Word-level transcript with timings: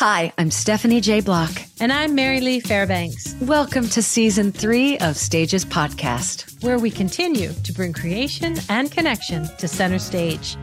Hi, 0.00 0.32
I'm 0.38 0.50
Stephanie 0.50 1.02
J. 1.02 1.20
Block. 1.20 1.50
And 1.78 1.92
I'm 1.92 2.14
Mary 2.14 2.40
Lee 2.40 2.60
Fairbanks. 2.60 3.34
Welcome 3.42 3.86
to 3.90 4.00
season 4.00 4.50
three 4.50 4.96
of 4.96 5.14
Stages 5.14 5.62
Podcast, 5.62 6.64
where 6.64 6.78
we 6.78 6.90
continue 6.90 7.52
to 7.52 7.72
bring 7.74 7.92
creation 7.92 8.56
and 8.70 8.90
connection 8.90 9.46
to 9.58 9.68
center 9.68 9.98
stage. 9.98 10.56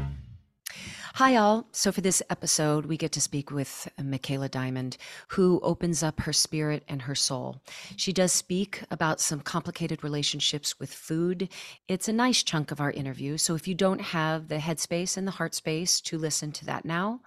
Hi, 1.13 1.35
all. 1.35 1.67
So, 1.71 1.91
for 1.91 2.01
this 2.01 2.23
episode, 2.31 2.87
we 2.87 2.97
get 2.97 3.11
to 3.11 3.21
speak 3.21 3.51
with 3.51 3.87
Michaela 4.03 4.49
Diamond, 4.49 4.97
who 5.29 5.59
opens 5.61 6.01
up 6.01 6.19
her 6.21 6.33
spirit 6.33 6.83
and 6.87 7.03
her 7.03 7.15
soul. 7.15 7.61
She 7.95 8.13
does 8.13 8.31
speak 8.31 8.83
about 8.89 9.19
some 9.19 9.41
complicated 9.41 10.03
relationships 10.03 10.79
with 10.79 10.91
food. 10.91 11.49
It's 11.87 12.07
a 12.07 12.13
nice 12.13 12.41
chunk 12.41 12.71
of 12.71 12.81
our 12.81 12.91
interview. 12.91 13.37
So, 13.37 13.53
if 13.53 13.67
you 13.67 13.75
don't 13.75 14.01
have 14.01 14.47
the 14.47 14.57
headspace 14.57 15.15
and 15.15 15.27
the 15.27 15.31
heart 15.31 15.53
space 15.53 16.01
to 16.01 16.17
listen 16.17 16.51
to 16.53 16.65
that 16.65 16.85
now, 16.85 17.21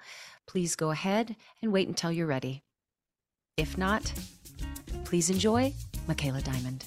please 0.50 0.74
go 0.74 0.90
ahead 0.90 1.36
and 1.62 1.70
wait 1.70 1.86
until 1.86 2.10
you're 2.10 2.26
ready. 2.26 2.64
If 3.56 3.78
not, 3.78 4.12
please 5.04 5.30
enjoy 5.30 5.72
Michaela 6.08 6.40
Diamond. 6.40 6.86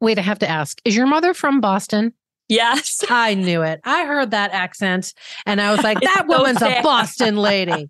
Wait, 0.00 0.18
I 0.18 0.22
have 0.22 0.40
to 0.40 0.48
ask 0.48 0.80
Is 0.84 0.96
your 0.96 1.06
mother 1.06 1.32
from 1.32 1.60
Boston? 1.60 2.12
Yes. 2.48 3.04
I 3.10 3.34
knew 3.34 3.62
it. 3.62 3.80
I 3.84 4.04
heard 4.04 4.32
that 4.32 4.50
accent 4.50 5.14
and 5.46 5.60
I 5.60 5.70
was 5.70 5.84
like, 5.84 6.00
that 6.00 6.24
woman's 6.26 6.60
a 6.60 6.80
Boston 6.82 7.36
lady. 7.50 7.88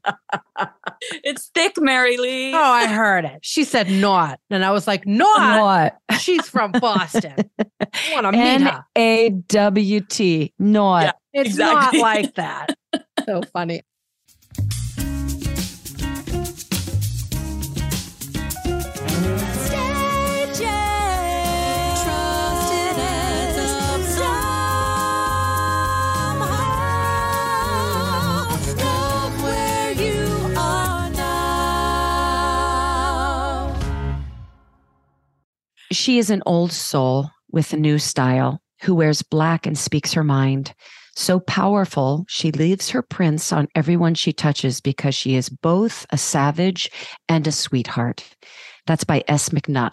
it's 1.24 1.50
thick, 1.54 1.80
Mary 1.80 2.18
Lee. 2.18 2.52
Oh, 2.52 2.60
I 2.60 2.86
heard 2.86 3.24
it. 3.24 3.38
She 3.40 3.64
said 3.64 3.90
not. 3.90 4.40
And 4.50 4.62
I 4.62 4.72
was 4.72 4.86
like, 4.86 5.06
not. 5.06 5.38
not. 5.38 6.20
She's 6.20 6.48
from 6.50 6.72
Boston. 6.72 7.50
I 7.58 8.12
want 8.12 8.26
to 8.26 8.32
meet 8.32 8.60
her. 8.60 8.84
A 8.96 9.30
W 9.30 10.00
T. 10.00 10.52
Not. 10.58 11.02
Yeah, 11.02 11.12
it's 11.32 11.50
exactly. 11.50 11.98
not 11.98 12.02
like 12.02 12.34
that. 12.34 12.76
so 13.26 13.42
funny. 13.52 13.82
She 35.92 36.18
is 36.18 36.30
an 36.30 36.42
old 36.46 36.70
soul 36.72 37.30
with 37.50 37.72
a 37.72 37.76
new 37.76 37.98
style 37.98 38.60
who 38.82 38.94
wears 38.94 39.22
black 39.22 39.66
and 39.66 39.76
speaks 39.76 40.12
her 40.12 40.22
mind. 40.22 40.72
So 41.18 41.40
powerful, 41.40 42.26
she 42.28 42.52
leaves 42.52 42.90
her 42.90 43.00
prints 43.00 43.50
on 43.50 43.68
everyone 43.74 44.14
she 44.14 44.34
touches 44.34 44.82
because 44.82 45.14
she 45.14 45.34
is 45.34 45.48
both 45.48 46.04
a 46.10 46.18
savage 46.18 46.90
and 47.26 47.46
a 47.46 47.52
sweetheart. 47.52 48.22
That's 48.86 49.02
by 49.04 49.24
S. 49.26 49.48
McNutt. 49.48 49.92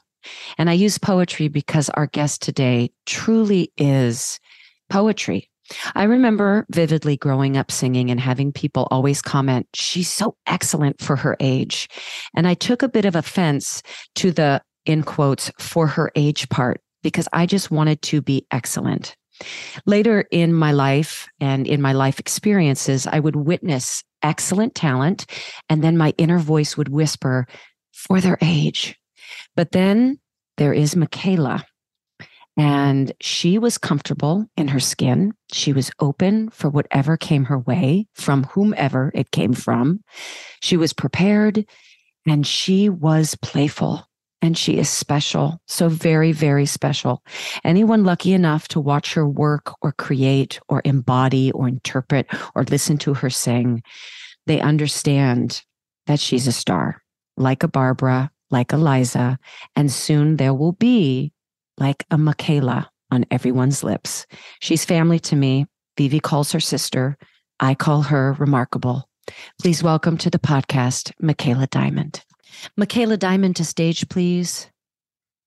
And 0.58 0.70
I 0.70 0.74
use 0.74 0.98
poetry 0.98 1.48
because 1.48 1.90
our 1.90 2.08
guest 2.08 2.42
today 2.42 2.92
truly 3.06 3.72
is 3.78 4.38
poetry. 4.90 5.50
I 5.96 6.04
remember 6.04 6.66
vividly 6.70 7.16
growing 7.16 7.56
up 7.56 7.72
singing 7.72 8.12
and 8.12 8.20
having 8.20 8.52
people 8.52 8.90
always 8.92 9.22
comment, 9.22 9.68
she's 9.74 10.12
so 10.12 10.36
excellent 10.46 11.02
for 11.02 11.16
her 11.16 11.38
age. 11.40 11.88
And 12.36 12.46
I 12.50 12.54
took 12.54 12.84
a 12.84 12.90
bit 12.90 13.06
of 13.06 13.16
offense 13.16 13.82
to 14.16 14.32
the 14.32 14.62
in 14.86 15.04
quotes 15.04 15.50
for 15.58 15.88
her 15.88 16.12
age 16.16 16.50
part 16.50 16.82
because 17.02 17.30
I 17.32 17.46
just 17.46 17.72
wanted 17.72 18.02
to 18.04 18.22
be 18.22 18.46
excellent. 18.52 19.16
Later 19.86 20.26
in 20.32 20.54
my 20.54 20.72
life 20.72 21.28
and 21.40 21.68
in 21.68 21.82
my 21.82 21.94
life 21.94 22.20
experiences, 22.20 23.08
I 23.08 23.20
would 23.20 23.36
witness 23.36 24.04
excellent 24.22 24.76
talent, 24.76 25.26
and 25.70 25.84
then 25.84 25.98
my 25.98 26.14
inner 26.18 26.40
voice 26.40 26.78
would 26.78 26.90
whisper, 26.90 27.48
for 27.92 28.20
their 28.20 28.38
age. 28.42 28.98
But 29.56 29.72
then 29.72 30.20
there 30.58 30.74
is 30.74 30.96
Michaela. 30.96 31.66
And 32.56 33.12
she 33.20 33.58
was 33.58 33.80
comfortable 33.80 34.46
in 34.58 34.68
her 34.68 34.80
skin. 34.80 35.34
She 35.52 35.74
was 35.74 35.90
open 36.00 36.50
for 36.50 36.70
whatever 36.70 37.18
came 37.18 37.46
her 37.46 37.58
way 37.58 38.08
from 38.14 38.44
whomever 38.44 39.12
it 39.16 39.32
came 39.32 39.54
from. 39.54 40.04
She 40.62 40.78
was 40.78 40.94
prepared 40.94 41.66
and 42.28 42.46
she 42.46 42.90
was 42.90 43.36
playful 43.42 44.08
and 44.44 44.58
she 44.58 44.78
is 44.78 44.90
special. 44.90 45.62
So 45.68 45.88
very, 45.88 46.34
very 46.34 46.66
special. 46.66 47.24
Anyone 47.64 48.04
lucky 48.04 48.34
enough 48.34 48.68
to 48.68 48.80
watch 48.82 49.14
her 49.14 49.26
work 49.26 49.74
or 49.82 49.94
create 49.94 50.60
or 50.68 50.82
embody 50.84 51.50
or 51.54 51.70
interpret 51.70 52.28
or 52.54 52.66
listen 52.66 52.98
to 53.00 53.14
her 53.14 53.30
sing, 53.30 53.82
they 54.46 54.60
understand 54.60 55.64
that 56.08 56.20
she's 56.20 56.46
a 56.46 56.52
star, 56.52 57.02
like 57.38 57.64
a 57.64 57.70
Barbara, 57.70 58.30
like 58.52 58.74
Eliza, 58.74 59.40
and 59.78 59.90
soon 59.90 60.36
there 60.36 60.54
will 60.54 60.74
be 60.74 61.32
like 61.78 62.06
a 62.12 62.18
Michaela 62.18 62.92
on 63.12 63.26
everyone's 63.32 63.82
lips. 63.82 64.28
She's 64.60 64.84
family 64.84 65.20
to 65.20 65.38
me. 65.38 65.68
Vivi 65.98 66.20
calls 66.20 66.52
her 66.52 66.60
sister. 66.60 67.18
I 67.62 67.76
call 67.76 68.02
her 68.02 68.34
remarkable. 68.34 69.08
Please 69.62 69.82
welcome 69.82 70.18
to 70.18 70.30
the 70.30 70.38
podcast, 70.38 71.14
Michaela 71.22 71.68
Diamond. 71.68 72.26
Michaela 72.78 73.18
Diamond 73.18 73.56
to 73.58 73.66
stage, 73.66 74.08
please. 74.10 74.70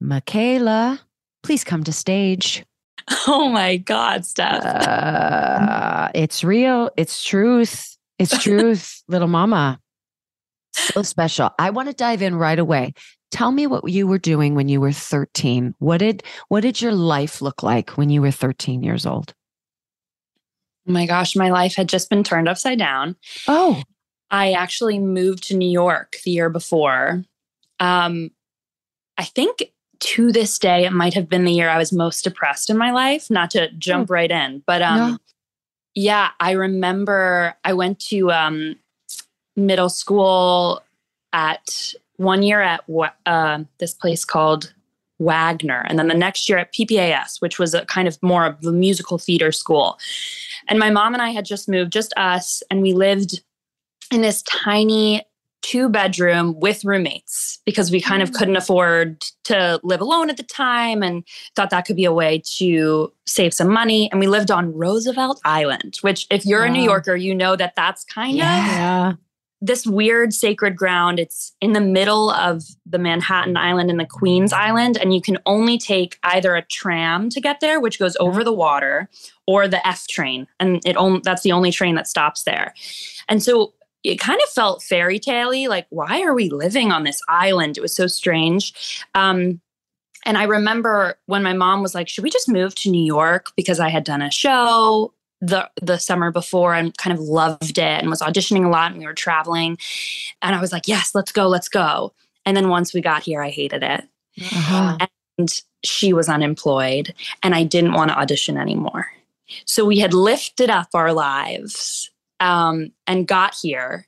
Michaela, 0.00 1.00
please 1.42 1.64
come 1.64 1.84
to 1.84 1.92
stage. 1.92 2.64
Oh 3.28 3.48
my 3.48 3.76
God, 3.76 4.24
Steph. 4.26 4.64
Uh, 4.64 6.10
it's 6.14 6.42
real. 6.42 6.90
It's 6.96 7.22
truth. 7.22 7.96
It's 8.18 8.36
truth, 8.42 9.02
little 9.08 9.28
mama. 9.28 9.80
So 10.72 11.02
special. 11.02 11.50
I 11.58 11.70
want 11.70 11.88
to 11.88 11.94
dive 11.94 12.22
in 12.22 12.34
right 12.34 12.58
away. 12.58 12.92
Tell 13.30 13.50
me 13.50 13.66
what 13.66 13.88
you 13.88 14.06
were 14.06 14.18
doing 14.18 14.54
when 14.54 14.68
you 14.68 14.80
were 14.80 14.92
13. 14.92 15.74
What 15.78 15.98
did 15.98 16.22
what 16.48 16.60
did 16.60 16.80
your 16.80 16.92
life 16.92 17.40
look 17.40 17.62
like 17.62 17.90
when 17.90 18.10
you 18.10 18.22
were 18.22 18.30
13 18.30 18.82
years 18.82 19.06
old? 19.06 19.34
Oh 20.88 20.92
my 20.92 21.06
gosh, 21.06 21.34
my 21.34 21.50
life 21.50 21.74
had 21.74 21.88
just 21.88 22.08
been 22.10 22.22
turned 22.22 22.48
upside 22.48 22.78
down. 22.78 23.16
Oh. 23.48 23.82
I 24.30 24.52
actually 24.52 24.98
moved 24.98 25.44
to 25.48 25.56
New 25.56 25.68
York 25.68 26.16
the 26.24 26.30
year 26.30 26.50
before. 26.50 27.24
Um, 27.80 28.30
I 29.18 29.24
think 29.24 29.72
to 29.98 30.32
this 30.32 30.58
day, 30.58 30.84
it 30.84 30.92
might 30.92 31.14
have 31.14 31.28
been 31.28 31.44
the 31.44 31.52
year 31.52 31.68
I 31.68 31.78
was 31.78 31.92
most 31.92 32.24
depressed 32.24 32.68
in 32.68 32.76
my 32.76 32.90
life, 32.90 33.30
not 33.30 33.50
to 33.52 33.70
jump 33.72 34.10
oh. 34.10 34.14
right 34.14 34.30
in, 34.30 34.62
but 34.66 34.82
um, 34.82 34.98
no. 34.98 35.18
yeah, 35.94 36.30
I 36.40 36.52
remember 36.52 37.54
I 37.64 37.72
went 37.72 38.00
to 38.06 38.30
um, 38.30 38.76
middle 39.56 39.88
school 39.88 40.82
at 41.32 41.94
one 42.16 42.42
year 42.42 42.60
at 42.60 42.84
uh, 43.26 43.64
this 43.78 43.94
place 43.94 44.24
called 44.24 44.72
Wagner, 45.18 45.84
and 45.88 45.98
then 45.98 46.08
the 46.08 46.14
next 46.14 46.48
year 46.48 46.58
at 46.58 46.72
PPAS, 46.74 47.40
which 47.40 47.58
was 47.58 47.72
a 47.72 47.84
kind 47.86 48.06
of 48.06 48.22
more 48.22 48.44
of 48.46 48.64
a 48.66 48.72
musical 48.72 49.18
theater 49.18 49.52
school. 49.52 49.98
And 50.68 50.78
my 50.78 50.90
mom 50.90 51.14
and 51.14 51.22
I 51.22 51.30
had 51.30 51.44
just 51.44 51.68
moved, 51.68 51.92
just 51.92 52.12
us, 52.16 52.62
and 52.70 52.82
we 52.82 52.92
lived 52.92 53.40
in 54.10 54.22
this 54.22 54.42
tiny 54.42 55.22
two 55.66 55.88
bedroom 55.88 56.58
with 56.60 56.84
roommates 56.84 57.60
because 57.66 57.90
we 57.90 58.00
kind 58.00 58.22
of 58.22 58.30
mm. 58.30 58.34
couldn't 58.34 58.56
afford 58.56 59.20
to 59.42 59.80
live 59.82 60.00
alone 60.00 60.30
at 60.30 60.36
the 60.36 60.44
time 60.44 61.02
and 61.02 61.24
thought 61.56 61.70
that 61.70 61.84
could 61.84 61.96
be 61.96 62.04
a 62.04 62.12
way 62.12 62.40
to 62.44 63.12
save 63.26 63.52
some 63.52 63.68
money 63.72 64.08
and 64.12 64.20
we 64.20 64.28
lived 64.28 64.52
on 64.52 64.72
Roosevelt 64.72 65.40
Island 65.44 65.96
which 66.02 66.26
if 66.30 66.46
you're 66.46 66.60
wow. 66.60 66.66
a 66.66 66.70
New 66.70 66.82
Yorker 66.82 67.16
you 67.16 67.34
know 67.34 67.56
that 67.56 67.74
that's 67.74 68.04
kind 68.04 68.36
yeah. 68.36 69.10
of 69.10 69.18
this 69.60 69.84
weird 69.86 70.32
sacred 70.32 70.76
ground 70.76 71.18
it's 71.18 71.52
in 71.60 71.72
the 71.72 71.80
middle 71.80 72.30
of 72.30 72.62
the 72.84 72.98
Manhattan 72.98 73.56
Island 73.56 73.90
and 73.90 73.98
the 73.98 74.06
Queens 74.06 74.52
Island 74.52 74.96
and 74.96 75.12
you 75.12 75.20
can 75.20 75.38
only 75.46 75.78
take 75.78 76.16
either 76.22 76.54
a 76.54 76.62
tram 76.62 77.28
to 77.30 77.40
get 77.40 77.58
there 77.58 77.80
which 77.80 77.98
goes 77.98 78.16
over 78.20 78.44
the 78.44 78.52
water 78.52 79.08
or 79.48 79.66
the 79.66 79.84
F 79.84 80.06
train 80.06 80.46
and 80.60 80.80
it 80.86 80.96
only 80.96 81.22
that's 81.24 81.42
the 81.42 81.50
only 81.50 81.72
train 81.72 81.96
that 81.96 82.06
stops 82.06 82.44
there 82.44 82.72
and 83.28 83.42
so 83.42 83.72
it 84.04 84.20
kind 84.20 84.40
of 84.42 84.48
felt 84.50 84.82
fairy 84.82 85.18
tale 85.18 85.68
like 85.68 85.86
why 85.90 86.22
are 86.22 86.34
we 86.34 86.48
living 86.48 86.92
on 86.92 87.04
this 87.04 87.20
island? 87.28 87.76
It 87.76 87.80
was 87.80 87.94
so 87.94 88.06
strange. 88.06 89.04
Um, 89.14 89.60
and 90.24 90.36
i 90.36 90.42
remember 90.42 91.18
when 91.26 91.42
my 91.42 91.52
mom 91.52 91.82
was 91.82 91.94
like 91.94 92.08
should 92.08 92.24
we 92.24 92.30
just 92.30 92.48
move 92.48 92.74
to 92.74 92.90
new 92.90 93.04
york? 93.04 93.52
Because 93.56 93.80
i 93.80 93.88
had 93.88 94.04
done 94.04 94.20
a 94.20 94.30
show 94.30 95.14
the 95.40 95.70
the 95.80 95.98
summer 95.98 96.30
before 96.30 96.74
and 96.74 96.96
kind 96.96 97.16
of 97.16 97.20
loved 97.20 97.78
it 97.78 98.00
and 98.00 98.10
was 98.10 98.20
auditioning 98.20 98.64
a 98.64 98.68
lot 98.68 98.90
and 98.90 98.98
we 98.98 99.06
were 99.06 99.14
traveling. 99.14 99.78
And 100.42 100.54
i 100.54 100.60
was 100.60 100.72
like 100.72 100.88
yes 100.88 101.14
let's 101.14 101.32
go 101.32 101.48
let's 101.48 101.68
go. 101.68 102.12
And 102.44 102.56
then 102.56 102.68
once 102.68 102.92
we 102.92 103.00
got 103.00 103.22
here 103.22 103.42
i 103.42 103.50
hated 103.50 103.82
it. 103.82 104.04
Uh-huh. 104.38 104.98
and 105.38 105.62
she 105.82 106.12
was 106.12 106.28
unemployed 106.28 107.14
and 107.42 107.54
i 107.54 107.62
didn't 107.62 107.92
want 107.92 108.10
to 108.10 108.18
audition 108.18 108.58
anymore. 108.58 109.06
So 109.64 109.84
we 109.84 109.98
had 110.00 110.12
lifted 110.12 110.70
up 110.70 110.88
our 110.92 111.12
lives 111.12 112.10
um, 112.40 112.92
and 113.06 113.26
got 113.26 113.54
here. 113.60 114.06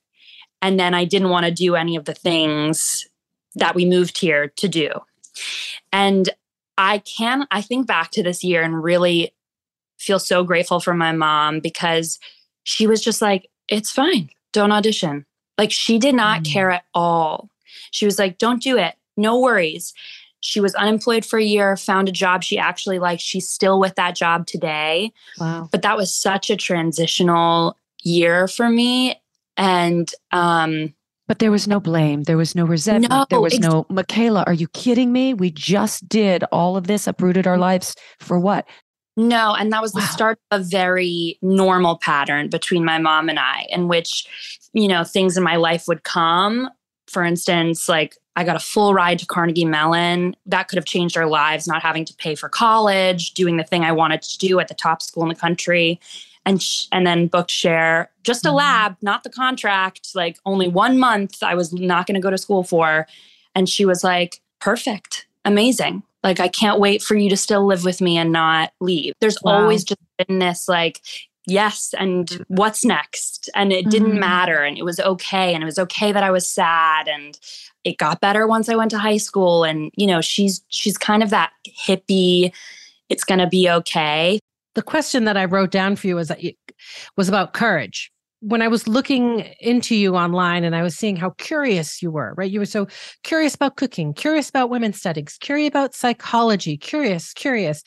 And 0.61 0.79
then 0.79 0.93
I 0.93 1.05
didn't 1.05 1.29
want 1.29 1.45
to 1.45 1.51
do 1.51 1.75
any 1.75 1.95
of 1.95 2.05
the 2.05 2.13
things 2.13 3.07
that 3.55 3.75
we 3.75 3.85
moved 3.85 4.19
here 4.19 4.49
to 4.57 4.67
do. 4.67 4.89
And 5.91 6.29
I 6.77 6.99
can, 6.99 7.47
I 7.51 7.61
think 7.61 7.87
back 7.87 8.11
to 8.11 8.23
this 8.23 8.43
year 8.43 8.61
and 8.61 8.83
really 8.83 9.33
feel 9.97 10.19
so 10.19 10.43
grateful 10.43 10.79
for 10.79 10.93
my 10.93 11.11
mom 11.11 11.59
because 11.59 12.19
she 12.63 12.87
was 12.87 13.01
just 13.01 13.21
like, 13.21 13.49
it's 13.67 13.91
fine. 13.91 14.29
don't 14.51 14.71
audition. 14.71 15.25
Like 15.57 15.71
she 15.71 15.99
did 15.99 16.15
not 16.15 16.41
mm. 16.41 16.51
care 16.51 16.71
at 16.71 16.85
all. 16.93 17.49
She 17.91 18.05
was 18.05 18.17
like, 18.17 18.37
don't 18.37 18.63
do 18.63 18.77
it. 18.77 18.95
No 19.17 19.39
worries. 19.39 19.93
She 20.41 20.61
was 20.61 20.73
unemployed 20.75 21.25
for 21.25 21.37
a 21.37 21.43
year, 21.43 21.75
found 21.75 22.07
a 22.07 22.13
job 22.13 22.43
she 22.43 22.57
actually 22.57 22.97
liked. 22.97 23.21
She's 23.21 23.49
still 23.49 23.77
with 23.79 23.95
that 23.95 24.15
job 24.15 24.47
today. 24.47 25.11
Wow. 25.37 25.67
But 25.69 25.81
that 25.81 25.97
was 25.97 26.15
such 26.15 26.49
a 26.49 26.55
transitional 26.55 27.77
year 28.03 28.47
for 28.47 28.69
me. 28.69 29.21
And 29.57 30.09
um, 30.31 30.93
but 31.27 31.37
there 31.37 31.51
was 31.51 31.67
no 31.67 31.79
blame. 31.79 32.23
There 32.23 32.37
was 32.37 32.55
no 32.55 32.65
resentment. 32.65 33.11
No, 33.11 33.25
there 33.29 33.39
was 33.39 33.53
ex- 33.53 33.61
no, 33.61 33.85
Michaela, 33.87 34.43
are 34.47 34.53
you 34.53 34.67
kidding 34.69 35.11
me? 35.11 35.35
We 35.35 35.51
just 35.51 36.09
did 36.09 36.43
all 36.51 36.75
of 36.75 36.87
this, 36.87 37.05
uprooted 37.05 37.45
our 37.45 37.57
lives 37.57 37.95
for 38.19 38.39
what? 38.39 38.67
No, 39.15 39.53
and 39.53 39.71
that 39.71 39.81
was 39.81 39.91
the 39.91 39.99
wow. 39.99 40.05
start 40.05 40.39
of 40.49 40.61
a 40.61 40.63
very 40.63 41.37
normal 41.43 41.99
pattern 41.99 42.49
between 42.49 42.83
my 42.83 42.97
mom 42.97 43.29
and 43.29 43.37
I, 43.37 43.67
in 43.69 43.87
which, 43.87 44.25
you 44.73 44.87
know, 44.87 45.03
things 45.03 45.37
in 45.37 45.43
my 45.43 45.57
life 45.57 45.87
would 45.87 46.03
come. 46.03 46.69
For 47.07 47.23
instance, 47.23 47.87
like 47.87 48.15
I 48.35 48.43
got 48.43 48.55
a 48.55 48.59
full 48.59 48.93
ride 48.93 49.19
to 49.19 49.25
Carnegie 49.25 49.65
Mellon. 49.65 50.35
That 50.45 50.67
could 50.67 50.77
have 50.77 50.85
changed 50.85 51.17
our 51.17 51.27
lives, 51.27 51.67
not 51.67 51.81
having 51.81 52.05
to 52.05 52.13
pay 52.15 52.33
for 52.33 52.49
college, 52.49 53.33
doing 53.33 53.57
the 53.57 53.63
thing 53.63 53.83
I 53.83 53.91
wanted 53.91 54.21
to 54.23 54.37
do 54.39 54.59
at 54.59 54.67
the 54.67 54.73
top 54.73 55.01
school 55.01 55.23
in 55.23 55.29
the 55.29 55.35
country. 55.35 55.99
And, 56.45 56.63
sh- 56.63 56.87
and 56.91 57.05
then 57.05 57.27
booked 57.27 57.51
Cher 57.51 58.09
just 58.23 58.45
a 58.45 58.47
mm-hmm. 58.47 58.57
lab 58.57 58.95
not 59.01 59.23
the 59.23 59.29
contract 59.29 60.09
like 60.15 60.37
only 60.45 60.67
one 60.67 60.97
month 60.97 61.43
i 61.43 61.53
was 61.53 61.71
not 61.73 62.07
going 62.07 62.15
to 62.15 62.21
go 62.21 62.31
to 62.31 62.39
school 62.39 62.63
for 62.63 63.05
and 63.53 63.69
she 63.69 63.85
was 63.85 64.03
like 64.03 64.41
perfect 64.59 65.27
amazing 65.45 66.01
like, 66.23 66.39
I 66.39 66.47
can't 66.47 66.79
wait 66.79 67.01
for 67.01 67.15
you 67.15 67.29
to 67.29 67.37
still 67.37 67.65
live 67.65 67.85
with 67.85 68.01
me 68.01 68.17
and 68.17 68.31
not 68.31 68.73
leave. 68.79 69.13
There's 69.21 69.37
wow. 69.41 69.61
always 69.61 69.83
just 69.83 70.01
been 70.17 70.39
this, 70.39 70.67
like, 70.67 71.01
yes, 71.47 71.93
and 71.97 72.27
mm. 72.27 72.45
what's 72.49 72.83
next? 72.83 73.49
And 73.55 73.71
it 73.71 73.89
didn't 73.89 74.11
mm-hmm. 74.11 74.19
matter. 74.19 74.63
And 74.63 74.77
it 74.77 74.83
was 74.83 74.99
okay. 74.99 75.53
And 75.53 75.63
it 75.63 75.65
was 75.65 75.79
okay 75.79 76.11
that 76.11 76.23
I 76.23 76.31
was 76.31 76.47
sad. 76.47 77.07
And 77.07 77.39
it 77.85 77.97
got 77.97 78.19
better 78.19 78.47
once 78.47 78.67
I 78.67 78.75
went 78.75 78.91
to 78.91 78.99
high 78.99 79.17
school. 79.17 79.63
And, 79.63 79.91
you 79.95 80.07
know, 80.07 80.19
she's, 80.19 80.61
she's 80.67 80.97
kind 80.97 81.23
of 81.23 81.29
that 81.29 81.51
hippie, 81.87 82.51
it's 83.07 83.23
going 83.23 83.39
to 83.39 83.47
be 83.47 83.69
okay. 83.69 84.39
The 84.79 84.83
question 84.83 85.25
that 85.25 85.35
I 85.35 85.43
wrote 85.43 85.71
down 85.71 85.97
for 85.97 86.07
you 86.07 86.15
was, 86.15 86.31
was 87.17 87.27
about 87.27 87.51
courage 87.51 88.13
when 88.39 88.61
I 88.61 88.69
was 88.69 88.87
looking 88.87 89.41
into 89.59 89.93
you 89.93 90.15
online 90.15 90.63
and 90.63 90.73
I 90.73 90.83
was 90.83 90.95
seeing 90.95 91.17
how 91.17 91.31
curious 91.31 92.01
you 92.01 92.11
were, 92.11 92.33
right? 92.37 92.49
You 92.49 92.59
were 92.59 92.65
so 92.65 92.87
curious 93.25 93.55
about 93.55 93.75
cooking, 93.75 94.13
curious 94.13 94.47
about 94.47 94.69
women's 94.69 94.97
studies, 94.97 95.37
curious 95.41 95.67
about 95.67 95.93
psychology, 95.93 96.77
curious, 96.77 97.33
curious. 97.33 97.83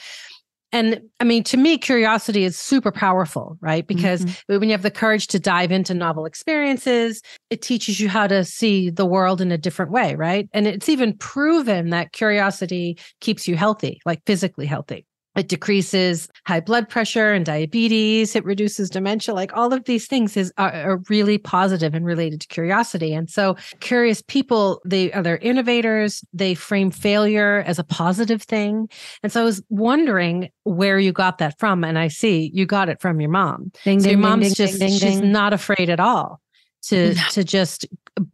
And 0.70 1.00
I 1.18 1.24
mean, 1.24 1.44
to 1.44 1.56
me, 1.56 1.78
curiosity 1.78 2.44
is 2.44 2.58
super 2.58 2.92
powerful, 2.92 3.56
right? 3.62 3.86
Because 3.86 4.26
mm-hmm. 4.26 4.58
when 4.58 4.68
you 4.68 4.72
have 4.72 4.82
the 4.82 4.90
courage 4.90 5.28
to 5.28 5.38
dive 5.38 5.72
into 5.72 5.94
novel 5.94 6.26
experiences, 6.26 7.22
it 7.48 7.62
teaches 7.62 8.00
you 8.00 8.10
how 8.10 8.26
to 8.26 8.44
see 8.44 8.90
the 8.90 9.06
world 9.06 9.40
in 9.40 9.50
a 9.50 9.56
different 9.56 9.92
way, 9.92 10.14
right? 10.14 10.46
And 10.52 10.66
it's 10.66 10.90
even 10.90 11.16
proven 11.16 11.88
that 11.88 12.12
curiosity 12.12 12.98
keeps 13.22 13.48
you 13.48 13.56
healthy, 13.56 14.02
like 14.04 14.20
physically 14.26 14.66
healthy. 14.66 15.06
It 15.36 15.48
decreases 15.48 16.28
high 16.46 16.60
blood 16.60 16.88
pressure 16.88 17.32
and 17.32 17.44
diabetes. 17.44 18.36
It 18.36 18.44
reduces 18.44 18.90
dementia. 18.90 19.34
Like 19.34 19.56
all 19.56 19.72
of 19.72 19.84
these 19.84 20.06
things 20.06 20.36
is 20.36 20.52
are, 20.58 20.72
are, 20.72 20.98
really 21.08 21.38
positive 21.38 21.94
and 21.94 22.04
related 22.04 22.40
to 22.42 22.48
curiosity. 22.48 23.14
And 23.14 23.30
so, 23.30 23.56
curious 23.80 24.22
people 24.22 24.80
they 24.84 25.10
are 25.12 25.22
they're 25.22 25.38
innovators. 25.38 26.24
They 26.32 26.54
frame 26.54 26.90
failure 26.90 27.64
as 27.66 27.78
a 27.78 27.84
positive 27.84 28.42
thing. 28.42 28.88
And 29.22 29.32
so, 29.32 29.40
I 29.40 29.44
was 29.44 29.62
wondering 29.70 30.50
where 30.64 30.98
you 30.98 31.12
got 31.12 31.38
that 31.38 31.58
from. 31.58 31.82
And 31.82 31.98
I 31.98 32.08
see 32.08 32.50
you 32.52 32.66
got 32.66 32.88
it 32.88 33.00
from 33.00 33.20
your 33.20 33.30
mom. 33.30 33.72
Ding, 33.84 34.00
so 34.00 34.04
ding, 34.04 34.18
your 34.18 34.20
mom's 34.20 34.54
ding, 34.54 34.66
just 34.66 35.00
she's 35.00 35.20
not 35.20 35.52
afraid 35.52 35.88
at 35.88 36.00
all 36.00 36.40
to 36.82 37.14
no. 37.14 37.22
to 37.30 37.44
just 37.44 37.86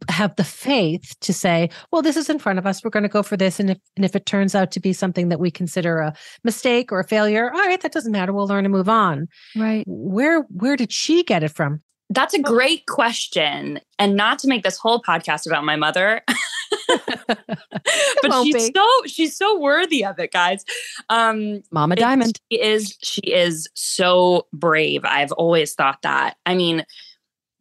have 0.09 0.35
the 0.35 0.43
faith 0.43 1.15
to 1.21 1.33
say, 1.33 1.69
well, 1.91 2.01
this 2.01 2.17
is 2.17 2.29
in 2.29 2.39
front 2.39 2.59
of 2.59 2.65
us. 2.65 2.83
We're 2.83 2.89
going 2.89 3.03
to 3.03 3.09
go 3.09 3.23
for 3.23 3.37
this. 3.37 3.59
And 3.59 3.71
if 3.71 3.77
and 3.95 4.05
if 4.05 4.15
it 4.15 4.25
turns 4.25 4.55
out 4.55 4.71
to 4.71 4.79
be 4.79 4.93
something 4.93 5.29
that 5.29 5.39
we 5.39 5.51
consider 5.51 5.99
a 5.99 6.13
mistake 6.43 6.91
or 6.91 6.99
a 6.99 7.03
failure, 7.03 7.51
all 7.51 7.59
right, 7.59 7.81
that 7.81 7.91
doesn't 7.91 8.11
matter. 8.11 8.33
We'll 8.33 8.47
learn 8.47 8.65
and 8.65 8.73
move 8.73 8.89
on. 8.89 9.27
Right. 9.55 9.83
Where 9.87 10.41
where 10.49 10.75
did 10.75 10.91
she 10.91 11.23
get 11.23 11.43
it 11.43 11.51
from? 11.51 11.81
That's 12.11 12.33
a 12.33 12.41
great 12.41 12.87
question. 12.87 13.79
And 13.99 14.15
not 14.15 14.39
to 14.39 14.47
make 14.47 14.63
this 14.63 14.77
whole 14.77 15.01
podcast 15.01 15.45
about 15.45 15.63
my 15.63 15.75
mother. 15.75 16.21
but 16.87 18.43
she's 18.43 18.55
be. 18.55 18.71
so 18.75 18.87
she's 19.05 19.37
so 19.37 19.59
worthy 19.59 20.03
of 20.03 20.19
it, 20.19 20.31
guys. 20.31 20.65
Um 21.09 21.61
Mama 21.71 21.95
Diamond. 21.95 22.39
She 22.51 22.61
is 22.61 22.97
she 23.01 23.21
is 23.21 23.69
so 23.75 24.47
brave. 24.53 25.05
I've 25.05 25.31
always 25.33 25.73
thought 25.73 26.01
that. 26.01 26.37
I 26.45 26.55
mean, 26.55 26.83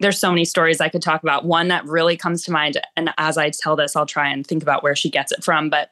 there's 0.00 0.18
so 0.18 0.30
many 0.30 0.44
stories 0.44 0.80
I 0.80 0.88
could 0.88 1.02
talk 1.02 1.22
about. 1.22 1.44
One 1.44 1.68
that 1.68 1.84
really 1.84 2.16
comes 2.16 2.44
to 2.44 2.52
mind, 2.52 2.80
and 2.96 3.12
as 3.18 3.36
I 3.36 3.50
tell 3.50 3.76
this, 3.76 3.96
I'll 3.96 4.06
try 4.06 4.28
and 4.28 4.46
think 4.46 4.62
about 4.62 4.82
where 4.82 4.96
she 4.96 5.10
gets 5.10 5.32
it 5.32 5.42
from. 5.42 5.70
But 5.70 5.90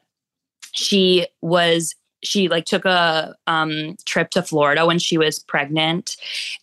she 0.73 1.27
was 1.41 1.95
she 2.23 2.47
like 2.47 2.65
took 2.65 2.85
a 2.85 3.35
um, 3.45 3.95
trip 4.05 4.31
to 4.31 4.41
Florida 4.41 4.85
when 4.85 4.99
she 4.99 5.17
was 5.17 5.39
pregnant, 5.39 6.15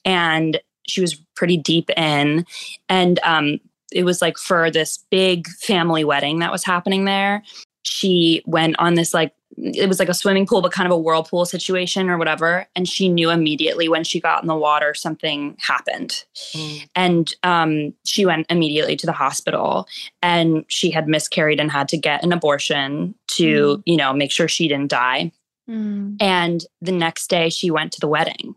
and 0.05 0.61
she 0.87 1.01
was 1.01 1.15
pretty 1.37 1.57
deep 1.57 1.91
in, 1.91 2.47
and 2.89 3.19
um, 3.25 3.61
it 3.93 4.05
was 4.05 4.23
like 4.23 4.39
for 4.39 4.71
this 4.71 5.05
big 5.11 5.47
family 5.49 6.05
wedding 6.05 6.41
that 6.41 6.53
was 6.53 6.65
happening 6.65 7.05
there. 7.05 7.43
She 7.83 8.43
went 8.47 8.77
on 8.79 8.95
this 8.95 9.13
like 9.13 9.33
it 9.57 9.89
was 9.89 9.99
like 9.99 10.09
a 10.09 10.15
swimming 10.15 10.47
pool, 10.47 10.63
but 10.63 10.73
kind 10.73 10.87
of 10.87 10.93
a 10.93 10.99
whirlpool 10.99 11.45
situation 11.45 12.09
or 12.09 12.19
whatever. 12.19 12.67
And 12.75 12.89
she 12.89 13.09
knew 13.09 13.31
immediately 13.31 13.89
when 13.89 14.05
she 14.05 14.21
got 14.21 14.43
in 14.43 14.49
the 14.49 14.57
water, 14.57 14.95
something 14.95 15.57
happened. 15.61 16.25
Mm. 16.53 16.89
And 16.95 17.35
um, 17.43 17.95
she 18.05 18.27
went 18.27 18.47
immediately 18.51 18.97
to 18.97 19.07
the 19.07 19.13
hospital 19.13 19.87
and 20.23 20.65
she 20.69 20.91
had 20.91 21.09
miscarried 21.09 21.61
and 21.61 21.71
had 21.71 21.89
to 21.89 21.97
get 21.97 22.25
an 22.25 22.33
abortion 22.33 23.15
to, 23.33 23.79
mm. 23.79 23.83
you 23.87 23.97
know, 23.97 24.13
make 24.13 24.33
sure 24.33 24.49
she 24.49 24.69
didn't 24.69 24.91
die. 24.91 25.33
Mm. 25.69 26.17
And 26.21 26.65
the 26.81 26.93
next 26.93 27.29
day 27.29 27.49
she 27.49 27.71
went 27.71 27.93
to 27.93 28.01
the 28.01 28.09
wedding. 28.09 28.55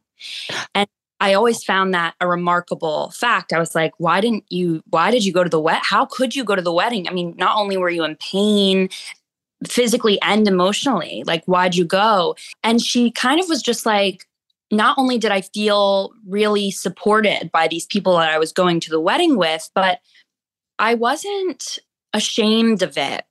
And 0.73 0.87
I 1.19 1.33
always 1.33 1.63
found 1.63 1.93
that 1.95 2.13
a 2.21 2.27
remarkable 2.27 3.09
fact. 3.09 3.51
I 3.51 3.57
was 3.57 3.73
like, 3.73 3.91
why 3.97 4.21
didn't 4.21 4.43
you, 4.49 4.83
why 4.89 5.09
did 5.09 5.25
you 5.25 5.33
go 5.33 5.43
to 5.43 5.49
the 5.49 5.59
wet? 5.59 5.81
How 5.83 6.05
could 6.05 6.35
you 6.35 6.43
go 6.43 6.55
to 6.55 6.61
the 6.61 6.73
wedding? 6.73 7.07
I 7.07 7.11
mean, 7.11 7.33
not 7.37 7.57
only 7.57 7.75
were 7.75 7.89
you 7.89 8.03
in 8.03 8.17
pain 8.17 8.89
physically 9.65 10.21
and 10.21 10.47
emotionally. 10.47 11.23
Like, 11.25 11.43
why'd 11.45 11.75
you 11.75 11.85
go? 11.85 12.35
And 12.63 12.81
she 12.81 13.11
kind 13.11 13.39
of 13.39 13.47
was 13.49 13.61
just 13.61 13.85
like, 13.85 14.25
not 14.71 14.97
only 14.97 15.17
did 15.17 15.31
I 15.31 15.41
feel 15.41 16.11
really 16.27 16.71
supported 16.71 17.49
by 17.51 17.67
these 17.67 17.85
people 17.85 18.17
that 18.17 18.29
I 18.29 18.37
was 18.37 18.51
going 18.51 18.79
to 18.81 18.89
the 18.89 18.99
wedding 18.99 19.37
with, 19.37 19.69
but 19.73 19.99
I 20.77 20.93
wasn't 20.93 21.79
ashamed 22.13 22.83
of 22.83 22.97
it. 22.97 23.23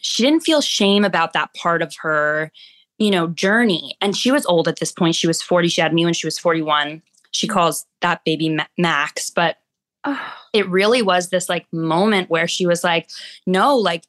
She 0.00 0.22
didn't 0.22 0.40
feel 0.40 0.60
shame 0.60 1.04
about 1.04 1.32
that 1.32 1.52
part 1.54 1.82
of 1.82 1.94
her, 2.02 2.52
you 2.98 3.10
know, 3.10 3.28
journey. 3.28 3.96
And 4.00 4.16
she 4.16 4.30
was 4.30 4.46
old 4.46 4.68
at 4.68 4.78
this 4.78 4.92
point. 4.92 5.16
She 5.16 5.26
was 5.26 5.42
40. 5.42 5.68
She 5.68 5.80
had 5.80 5.92
me 5.92 6.04
when 6.04 6.14
she 6.14 6.26
was 6.26 6.38
41. 6.38 7.02
She 7.32 7.48
calls 7.48 7.86
that 8.00 8.24
baby 8.24 8.56
Max, 8.78 9.30
but 9.30 9.56
it 10.52 10.68
really 10.68 11.02
was 11.02 11.30
this 11.30 11.48
like 11.48 11.66
moment 11.72 12.30
where 12.30 12.46
she 12.46 12.66
was 12.66 12.84
like, 12.84 13.08
no, 13.46 13.76
like 13.76 14.04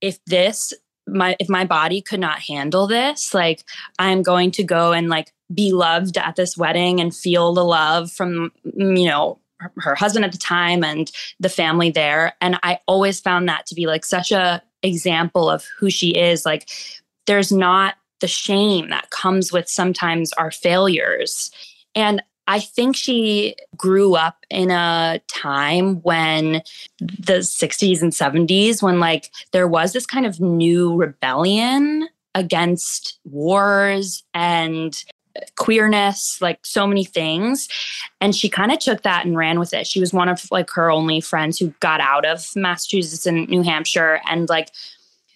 if 0.00 0.22
this 0.26 0.72
my 1.06 1.36
if 1.40 1.48
my 1.48 1.64
body 1.64 2.00
could 2.00 2.20
not 2.20 2.38
handle 2.38 2.86
this 2.86 3.34
like 3.34 3.64
i'm 3.98 4.22
going 4.22 4.50
to 4.50 4.62
go 4.62 4.92
and 4.92 5.08
like 5.08 5.32
be 5.52 5.72
loved 5.72 6.16
at 6.16 6.36
this 6.36 6.56
wedding 6.56 7.00
and 7.00 7.16
feel 7.16 7.52
the 7.52 7.64
love 7.64 8.12
from 8.12 8.52
mm, 8.66 8.98
you 8.98 9.06
know 9.06 9.38
her, 9.60 9.72
her 9.78 9.94
husband 9.94 10.24
at 10.24 10.32
the 10.32 10.38
time 10.38 10.82
and 10.82 11.10
the 11.38 11.48
family 11.48 11.90
there. 11.90 12.34
And 12.40 12.58
i 12.62 12.78
always 12.86 13.20
found 13.20 13.48
that 13.48 13.66
to 13.66 13.74
be 13.74 13.86
like 13.86 14.04
such 14.04 14.32
a 14.32 14.62
example 14.82 15.48
of 15.48 15.64
who 15.78 15.90
she 15.90 16.10
is. 16.10 16.44
Like 16.44 16.68
there's 17.26 17.52
not 17.52 17.96
the 18.20 18.28
shame 18.28 18.90
that 18.90 19.10
comes 19.10 19.52
with 19.52 19.68
sometimes 19.68 20.32
our 20.34 20.50
failures. 20.50 21.50
And 21.94 22.22
I 22.50 22.58
think 22.58 22.96
she 22.96 23.54
grew 23.76 24.16
up 24.16 24.44
in 24.50 24.72
a 24.72 25.20
time 25.28 26.02
when 26.02 26.62
the 26.98 27.38
60s 27.44 28.02
and 28.02 28.10
70s, 28.10 28.82
when 28.82 28.98
like 28.98 29.30
there 29.52 29.68
was 29.68 29.92
this 29.92 30.04
kind 30.04 30.26
of 30.26 30.40
new 30.40 30.96
rebellion 30.96 32.08
against 32.34 33.20
wars 33.24 34.24
and 34.34 35.00
queerness, 35.56 36.42
like 36.42 36.66
so 36.66 36.88
many 36.88 37.04
things. 37.04 37.68
And 38.20 38.34
she 38.34 38.48
kind 38.48 38.72
of 38.72 38.80
took 38.80 39.02
that 39.02 39.24
and 39.24 39.36
ran 39.36 39.60
with 39.60 39.72
it. 39.72 39.86
She 39.86 40.00
was 40.00 40.12
one 40.12 40.28
of 40.28 40.50
like 40.50 40.70
her 40.70 40.90
only 40.90 41.20
friends 41.20 41.56
who 41.56 41.72
got 41.78 42.00
out 42.00 42.26
of 42.26 42.44
Massachusetts 42.56 43.26
and 43.26 43.48
New 43.48 43.62
Hampshire 43.62 44.20
and 44.28 44.48
like 44.48 44.72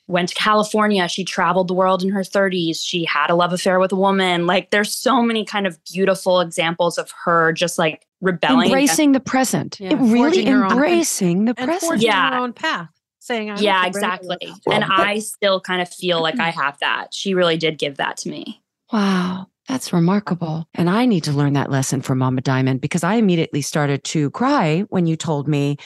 went 0.06 0.28
to 0.30 0.34
California. 0.34 1.08
She 1.08 1.24
traveled 1.24 1.68
the 1.68 1.74
world 1.74 2.02
in 2.02 2.10
her 2.10 2.20
30s. 2.20 2.78
She 2.82 3.04
had 3.04 3.30
a 3.30 3.34
love 3.34 3.52
affair 3.52 3.78
with 3.80 3.92
a 3.92 3.96
woman. 3.96 4.46
Like 4.46 4.70
there's 4.70 4.94
so 4.94 5.22
many 5.22 5.44
kind 5.44 5.66
of 5.66 5.78
beautiful 5.84 6.40
examples 6.40 6.98
of 6.98 7.10
her 7.24 7.52
just 7.52 7.78
like 7.78 8.06
rebelling. 8.20 8.66
Embracing 8.66 9.12
the 9.12 9.20
present. 9.20 9.78
Yeah. 9.80 9.96
really 9.98 10.46
embracing 10.46 11.46
the 11.46 11.54
present. 11.54 12.02
yeah. 12.02 12.32
her 12.32 12.38
own 12.38 12.52
path. 12.52 12.88
Saying, 13.20 13.50
I'm 13.50 13.56
yeah, 13.56 13.86
exactly. 13.86 14.52
Well, 14.66 14.76
and 14.76 14.84
but- 14.86 15.00
I 15.00 15.18
still 15.20 15.58
kind 15.58 15.80
of 15.80 15.88
feel 15.88 16.20
like 16.20 16.38
I 16.38 16.50
have 16.62 16.78
that. 16.80 17.14
She 17.14 17.34
really 17.34 17.56
did 17.56 17.78
give 17.78 17.96
that 17.96 18.18
to 18.18 18.28
me. 18.28 18.62
Wow. 18.92 19.46
That's 19.68 19.94
remarkable. 19.94 20.68
And 20.74 20.90
I 20.90 21.06
need 21.06 21.24
to 21.24 21.32
learn 21.32 21.54
that 21.54 21.70
lesson 21.70 22.02
from 22.02 22.18
Mama 22.18 22.42
Diamond 22.42 22.82
because 22.82 23.02
I 23.02 23.14
immediately 23.14 23.62
started 23.62 24.04
to 24.04 24.30
cry 24.32 24.80
when 24.90 25.06
you 25.06 25.16
told 25.16 25.48
me 25.48 25.78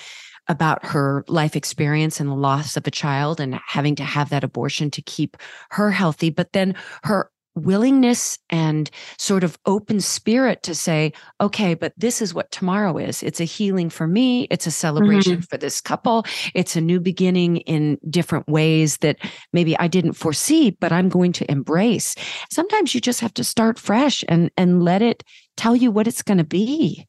about 0.48 0.84
her 0.86 1.24
life 1.28 1.56
experience 1.56 2.20
and 2.20 2.30
the 2.30 2.34
loss 2.34 2.76
of 2.76 2.86
a 2.86 2.90
child 2.90 3.40
and 3.40 3.58
having 3.66 3.94
to 3.96 4.04
have 4.04 4.30
that 4.30 4.44
abortion 4.44 4.90
to 4.90 5.02
keep 5.02 5.36
her 5.70 5.90
healthy. 5.90 6.30
But 6.30 6.52
then 6.52 6.74
her 7.04 7.30
willingness 7.58 8.38
and 8.50 8.90
sort 9.18 9.44
of 9.44 9.58
open 9.66 10.00
spirit 10.00 10.62
to 10.62 10.74
say, 10.74 11.12
okay, 11.40 11.74
but 11.74 11.92
this 11.96 12.22
is 12.22 12.32
what 12.32 12.50
tomorrow 12.50 12.96
is. 12.98 13.22
It's 13.22 13.40
a 13.40 13.44
healing 13.44 13.90
for 13.90 14.06
me. 14.06 14.44
It's 14.50 14.66
a 14.66 14.70
celebration 14.70 15.34
mm-hmm. 15.34 15.42
for 15.42 15.56
this 15.56 15.80
couple. 15.80 16.24
It's 16.54 16.76
a 16.76 16.80
new 16.80 17.00
beginning 17.00 17.58
in 17.58 17.98
different 18.08 18.48
ways 18.48 18.98
that 18.98 19.18
maybe 19.52 19.76
I 19.78 19.88
didn't 19.88 20.14
foresee, 20.14 20.70
but 20.70 20.92
I'm 20.92 21.08
going 21.08 21.32
to 21.32 21.50
embrace. 21.50 22.14
Sometimes 22.50 22.94
you 22.94 23.00
just 23.00 23.20
have 23.20 23.34
to 23.34 23.44
start 23.44 23.78
fresh 23.78 24.24
and, 24.28 24.50
and 24.56 24.82
let 24.82 25.02
it 25.02 25.22
tell 25.56 25.74
you 25.74 25.90
what 25.90 26.06
it's 26.06 26.22
going 26.22 26.38
to 26.38 26.44
be. 26.44 27.06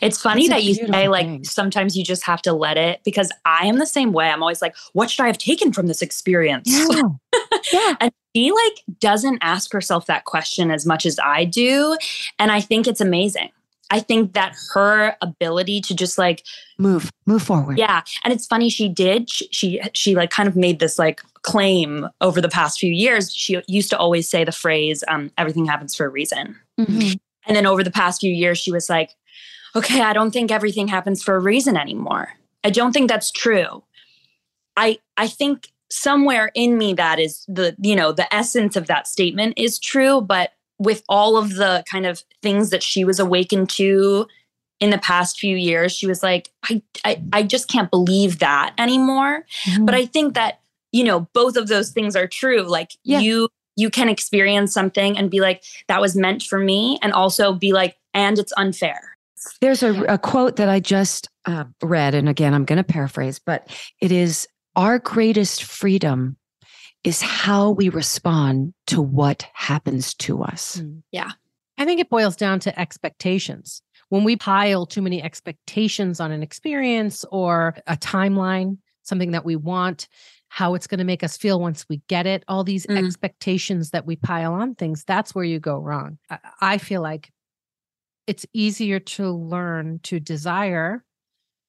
It's 0.00 0.20
funny 0.20 0.48
that 0.48 0.64
you 0.64 0.74
say 0.74 1.08
like 1.08 1.26
thing. 1.26 1.44
sometimes 1.44 1.96
you 1.96 2.04
just 2.04 2.24
have 2.24 2.42
to 2.42 2.52
let 2.52 2.76
it 2.76 3.00
because 3.04 3.30
I 3.44 3.66
am 3.66 3.78
the 3.78 3.86
same 3.86 4.12
way. 4.12 4.28
I'm 4.28 4.42
always 4.42 4.62
like, 4.62 4.76
what 4.92 5.10
should 5.10 5.22
I 5.24 5.26
have 5.26 5.38
taken 5.38 5.72
from 5.72 5.86
this 5.86 6.02
experience? 6.02 6.68
Yeah. 6.70 7.02
yeah. 7.72 7.94
and 8.00 8.12
she 8.34 8.50
like 8.50 8.98
doesn't 9.00 9.38
ask 9.40 9.72
herself 9.72 10.06
that 10.06 10.24
question 10.24 10.70
as 10.70 10.86
much 10.86 11.06
as 11.06 11.18
I 11.22 11.44
do. 11.44 11.96
And 12.38 12.50
I 12.50 12.60
think 12.60 12.86
it's 12.86 13.00
amazing. 13.00 13.50
I 13.90 14.00
think 14.00 14.32
that 14.32 14.56
her 14.72 15.14
ability 15.20 15.80
to 15.82 15.94
just 15.94 16.18
like 16.18 16.42
move, 16.78 17.10
move 17.26 17.42
forward. 17.42 17.78
Yeah. 17.78 18.02
And 18.24 18.32
it's 18.32 18.46
funny, 18.46 18.70
she 18.70 18.88
did, 18.88 19.30
she, 19.30 19.48
she, 19.52 19.80
she 19.92 20.14
like 20.14 20.30
kind 20.30 20.48
of 20.48 20.56
made 20.56 20.80
this 20.80 20.98
like 20.98 21.20
claim 21.42 22.08
over 22.20 22.40
the 22.40 22.48
past 22.48 22.78
few 22.78 22.92
years. 22.92 23.32
She 23.32 23.60
used 23.68 23.90
to 23.90 23.98
always 23.98 24.28
say 24.28 24.42
the 24.42 24.52
phrase, 24.52 25.04
um, 25.08 25.30
everything 25.36 25.66
happens 25.66 25.94
for 25.94 26.06
a 26.06 26.08
reason. 26.08 26.56
Mm-hmm. 26.80 27.12
And 27.46 27.56
then 27.56 27.66
over 27.66 27.84
the 27.84 27.90
past 27.90 28.20
few 28.20 28.32
years, 28.32 28.58
she 28.58 28.72
was 28.72 28.88
like, 28.88 29.10
okay, 29.76 30.00
I 30.00 30.12
don't 30.12 30.30
think 30.30 30.50
everything 30.50 30.88
happens 30.88 31.22
for 31.22 31.34
a 31.34 31.40
reason 31.40 31.76
anymore. 31.76 32.32
I 32.62 32.70
don't 32.70 32.92
think 32.92 33.08
that's 33.08 33.30
true. 33.30 33.82
I 34.76 34.98
I 35.16 35.28
think 35.28 35.68
somewhere 35.90 36.50
in 36.54 36.76
me 36.76 36.92
that 36.94 37.20
is 37.20 37.44
the 37.46 37.76
you 37.80 37.94
know 37.94 38.12
the 38.12 38.32
essence 38.34 38.74
of 38.74 38.86
that 38.86 39.06
statement 39.06 39.54
is 39.56 39.78
true 39.78 40.20
but 40.20 40.52
with 40.78 41.04
all 41.08 41.36
of 41.36 41.54
the 41.54 41.84
kind 41.90 42.04
of 42.04 42.24
things 42.42 42.70
that 42.70 42.82
she 42.82 43.04
was 43.04 43.20
awakened 43.20 43.70
to 43.70 44.26
in 44.80 44.90
the 44.90 44.98
past 44.98 45.38
few 45.38 45.56
years 45.56 45.92
she 45.92 46.06
was 46.06 46.22
like 46.22 46.50
i 46.64 46.82
i, 47.04 47.22
I 47.32 47.42
just 47.42 47.68
can't 47.68 47.90
believe 47.90 48.40
that 48.40 48.74
anymore 48.76 49.44
mm-hmm. 49.64 49.84
but 49.84 49.94
i 49.94 50.04
think 50.04 50.34
that 50.34 50.60
you 50.90 51.04
know 51.04 51.28
both 51.32 51.56
of 51.56 51.68
those 51.68 51.90
things 51.90 52.16
are 52.16 52.26
true 52.26 52.62
like 52.62 52.92
yeah. 53.04 53.20
you 53.20 53.48
you 53.76 53.90
can 53.90 54.08
experience 54.08 54.72
something 54.72 55.16
and 55.16 55.30
be 55.30 55.40
like 55.40 55.62
that 55.86 56.00
was 56.00 56.16
meant 56.16 56.42
for 56.42 56.58
me 56.58 56.98
and 57.02 57.12
also 57.12 57.52
be 57.52 57.72
like 57.72 57.96
and 58.14 58.38
it's 58.38 58.52
unfair 58.56 59.13
there's 59.60 59.82
a, 59.82 60.02
a 60.04 60.18
quote 60.18 60.56
that 60.56 60.68
I 60.68 60.80
just 60.80 61.28
uh, 61.46 61.64
read, 61.82 62.14
and 62.14 62.28
again, 62.28 62.54
I'm 62.54 62.64
going 62.64 62.78
to 62.78 62.84
paraphrase, 62.84 63.38
but 63.38 63.68
it 64.00 64.12
is 64.12 64.46
our 64.76 64.98
greatest 64.98 65.64
freedom 65.64 66.36
is 67.04 67.20
how 67.20 67.70
we 67.70 67.90
respond 67.90 68.72
to 68.86 69.00
what 69.00 69.46
happens 69.52 70.14
to 70.14 70.42
us. 70.42 70.80
Mm, 70.80 71.02
yeah. 71.12 71.32
I 71.76 71.84
think 71.84 72.00
it 72.00 72.08
boils 72.08 72.36
down 72.36 72.60
to 72.60 72.78
expectations. 72.80 73.82
When 74.08 74.24
we 74.24 74.36
pile 74.36 74.86
too 74.86 75.02
many 75.02 75.22
expectations 75.22 76.20
on 76.20 76.30
an 76.30 76.42
experience 76.42 77.24
or 77.30 77.76
a 77.86 77.96
timeline, 77.96 78.78
something 79.02 79.32
that 79.32 79.44
we 79.44 79.56
want, 79.56 80.08
how 80.48 80.74
it's 80.74 80.86
going 80.86 80.98
to 80.98 81.04
make 81.04 81.24
us 81.24 81.36
feel 81.36 81.60
once 81.60 81.84
we 81.88 82.00
get 82.08 82.26
it, 82.26 82.44
all 82.46 82.62
these 82.64 82.86
mm. 82.86 82.96
expectations 83.04 83.90
that 83.90 84.06
we 84.06 84.16
pile 84.16 84.54
on 84.54 84.74
things, 84.74 85.04
that's 85.04 85.34
where 85.34 85.44
you 85.44 85.58
go 85.58 85.78
wrong. 85.78 86.16
I 86.60 86.78
feel 86.78 87.02
like 87.02 87.30
it's 88.26 88.46
easier 88.52 88.98
to 88.98 89.30
learn 89.30 90.00
to 90.04 90.20
desire 90.20 91.04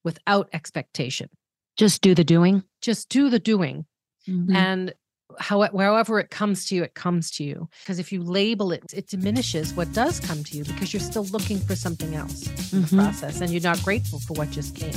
without 0.04 0.48
expectation. 0.52 1.28
Just 1.76 2.00
do 2.00 2.14
the 2.14 2.24
doing. 2.24 2.62
Just 2.80 3.08
do 3.08 3.28
the 3.28 3.38
doing. 3.38 3.84
Mm-hmm. 4.28 4.56
And 4.56 4.94
how, 5.38 5.62
however 5.62 6.18
it 6.18 6.30
comes 6.30 6.66
to 6.66 6.74
you, 6.74 6.82
it 6.82 6.94
comes 6.94 7.30
to 7.32 7.44
you. 7.44 7.68
Because 7.82 7.98
if 7.98 8.12
you 8.12 8.22
label 8.22 8.72
it, 8.72 8.84
it 8.94 9.08
diminishes 9.08 9.74
what 9.74 9.92
does 9.92 10.20
come 10.20 10.42
to 10.44 10.56
you 10.56 10.64
because 10.64 10.92
you're 10.92 11.00
still 11.00 11.24
looking 11.24 11.58
for 11.58 11.74
something 11.74 12.14
else 12.14 12.44
mm-hmm. 12.44 12.76
in 12.76 12.82
the 12.82 12.88
mm-hmm. 12.88 12.98
process 12.98 13.40
and 13.40 13.50
you're 13.50 13.62
not 13.62 13.82
grateful 13.82 14.20
for 14.20 14.34
what 14.34 14.50
just 14.50 14.74
came. 14.74 14.94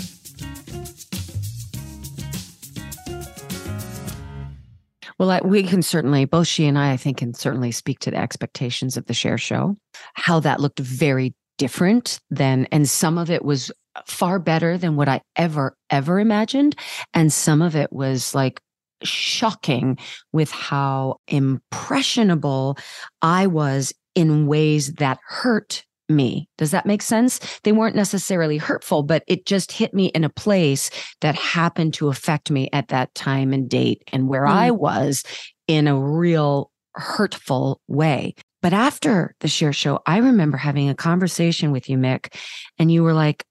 Well, 5.17 5.31
I, 5.31 5.41
we 5.41 5.63
can 5.63 5.81
certainly, 5.81 6.23
both 6.23 6.47
she 6.47 6.65
and 6.65 6.77
I, 6.77 6.93
I 6.93 6.97
think, 6.97 7.17
can 7.17 7.33
certainly 7.33 7.71
speak 7.73 7.99
to 7.99 8.11
the 8.11 8.17
expectations 8.17 8.95
of 8.95 9.05
the 9.05 9.13
Cher 9.13 9.37
show, 9.37 9.75
how 10.13 10.39
that 10.39 10.61
looked 10.61 10.79
very 10.79 11.35
different 11.59 12.19
than, 12.31 12.67
and 12.71 12.89
some 12.89 13.19
of 13.19 13.29
it 13.29 13.45
was 13.45 13.71
far 14.07 14.39
better 14.39 14.77
than 14.77 14.95
what 14.95 15.07
I 15.07 15.21
ever, 15.35 15.75
ever 15.91 16.19
imagined. 16.19 16.75
And 17.13 17.31
some 17.31 17.61
of 17.61 17.75
it 17.75 17.93
was 17.93 18.33
like 18.33 18.59
shocking 19.03 19.97
with 20.33 20.49
how 20.49 21.17
impressionable 21.27 22.77
I 23.21 23.45
was 23.45 23.93
in 24.15 24.47
ways 24.47 24.93
that 24.95 25.19
hurt 25.27 25.85
me. 26.07 26.49
Does 26.57 26.71
that 26.71 26.87
make 26.87 27.01
sense? 27.01 27.39
They 27.63 27.71
weren't 27.71 27.95
necessarily 27.95 28.57
hurtful, 28.57 29.03
but 29.03 29.23
it 29.27 29.45
just 29.45 29.71
hit 29.71 29.93
me 29.93 30.07
in 30.07 30.23
a 30.23 30.29
place 30.29 30.89
that 31.21 31.35
happened 31.35 31.93
to 31.95 32.09
affect 32.09 32.49
me 32.49 32.69
at 32.73 32.87
that 32.87 33.13
time 33.13 33.53
and 33.53 33.69
date 33.69 34.03
and 34.11 34.27
where 34.27 34.45
mm. 34.45 34.51
I 34.51 34.71
was 34.71 35.23
in 35.67 35.87
a 35.87 35.99
real 35.99 36.71
hurtful 36.95 37.79
way. 37.87 38.33
But 38.61 38.73
after 38.73 39.35
the 39.39 39.47
Cher 39.47 39.71
show, 39.73 39.99
I 40.05 40.17
remember 40.17 40.57
having 40.57 40.89
a 40.89 40.95
conversation 40.95 41.71
with 41.71 41.89
you, 41.89 41.97
Mick, 41.97 42.33
and 42.77 42.91
you 42.91 43.03
were 43.03 43.13
like, 43.13 43.45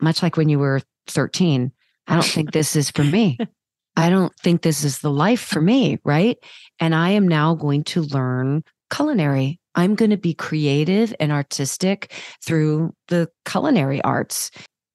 much 0.00 0.22
like 0.22 0.36
when 0.36 0.48
you 0.48 0.58
were 0.58 0.80
13, 1.08 1.72
I 2.06 2.14
don't 2.14 2.24
think 2.24 2.52
this 2.52 2.76
is 2.76 2.90
for 2.90 3.04
me. 3.04 3.38
I 3.96 4.10
don't 4.10 4.32
think 4.40 4.62
this 4.62 4.84
is 4.84 4.98
the 4.98 5.10
life 5.10 5.40
for 5.40 5.60
me. 5.60 5.98
Right. 6.04 6.38
And 6.80 6.94
I 6.94 7.10
am 7.10 7.28
now 7.28 7.54
going 7.54 7.84
to 7.84 8.02
learn 8.02 8.64
culinary. 8.92 9.60
I'm 9.76 9.94
going 9.94 10.10
to 10.10 10.16
be 10.16 10.34
creative 10.34 11.14
and 11.20 11.32
artistic 11.32 12.12
through 12.44 12.94
the 13.08 13.30
culinary 13.44 14.02
arts. 14.02 14.50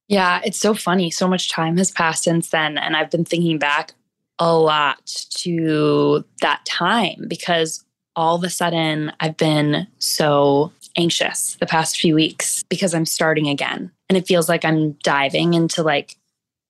Yeah, 0.07 0.41
it's 0.43 0.59
so 0.59 0.73
funny. 0.73 1.11
So 1.11 1.27
much 1.27 1.49
time 1.49 1.77
has 1.77 1.91
passed 1.91 2.23
since 2.23 2.49
then. 2.49 2.77
And 2.77 2.95
I've 2.95 3.11
been 3.11 3.25
thinking 3.25 3.57
back 3.57 3.93
a 4.39 4.55
lot 4.55 5.05
to 5.35 6.23
that 6.41 6.65
time 6.65 7.25
because 7.27 7.83
all 8.19 8.35
of 8.35 8.43
a 8.43 8.49
sudden 8.49 9.13
I've 9.21 9.37
been 9.37 9.87
so 9.99 10.73
anxious 10.97 11.55
the 11.61 11.65
past 11.65 11.97
few 11.97 12.15
weeks 12.15 12.63
because 12.63 12.93
I'm 12.93 13.05
starting 13.05 13.47
again. 13.47 13.91
And 14.09 14.17
it 14.17 14.27
feels 14.27 14.49
like 14.49 14.65
I'm 14.65 14.91
diving 15.03 15.53
into 15.53 15.83
like 15.83 16.17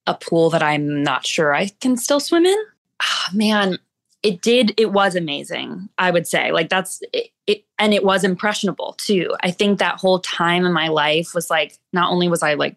a 0.06 0.14
pool 0.14 0.50
that 0.50 0.62
I'm 0.62 1.02
not 1.02 1.26
sure 1.26 1.52
I 1.52 1.68
can 1.80 1.96
still 1.96 2.20
swim 2.20 2.46
in. 2.46 2.58
Oh, 3.02 3.24
man, 3.34 3.78
it 4.22 4.42
did, 4.42 4.74
it 4.76 4.92
was 4.92 5.16
amazing, 5.16 5.88
I 5.98 6.12
would 6.12 6.28
say. 6.28 6.52
Like 6.52 6.68
that's 6.68 7.02
it, 7.12 7.30
it, 7.48 7.64
and 7.80 7.92
it 7.92 8.04
was 8.04 8.22
impressionable 8.22 8.94
too. 8.98 9.34
I 9.42 9.50
think 9.50 9.80
that 9.80 9.98
whole 9.98 10.20
time 10.20 10.64
in 10.64 10.72
my 10.72 10.86
life 10.86 11.34
was 11.34 11.50
like, 11.50 11.76
not 11.92 12.12
only 12.12 12.28
was 12.28 12.44
I 12.44 12.54
like 12.54 12.76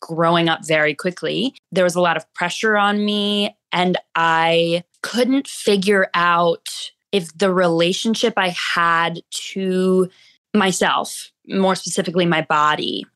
growing 0.00 0.48
up 0.48 0.66
very 0.66 0.94
quickly, 0.94 1.54
there 1.70 1.84
was 1.84 1.96
a 1.96 2.00
lot 2.00 2.16
of 2.16 2.32
pressure 2.32 2.78
on 2.78 3.04
me 3.04 3.54
and 3.72 3.98
I 4.14 4.84
couldn't 5.02 5.48
figure 5.48 6.08
out 6.14 6.92
if 7.16 7.36
the 7.38 7.50
relationship 7.50 8.34
I 8.36 8.54
had 8.74 9.22
to 9.30 10.10
myself, 10.52 11.32
more 11.48 11.74
specifically 11.74 12.26
my 12.26 12.42
body, 12.42 13.06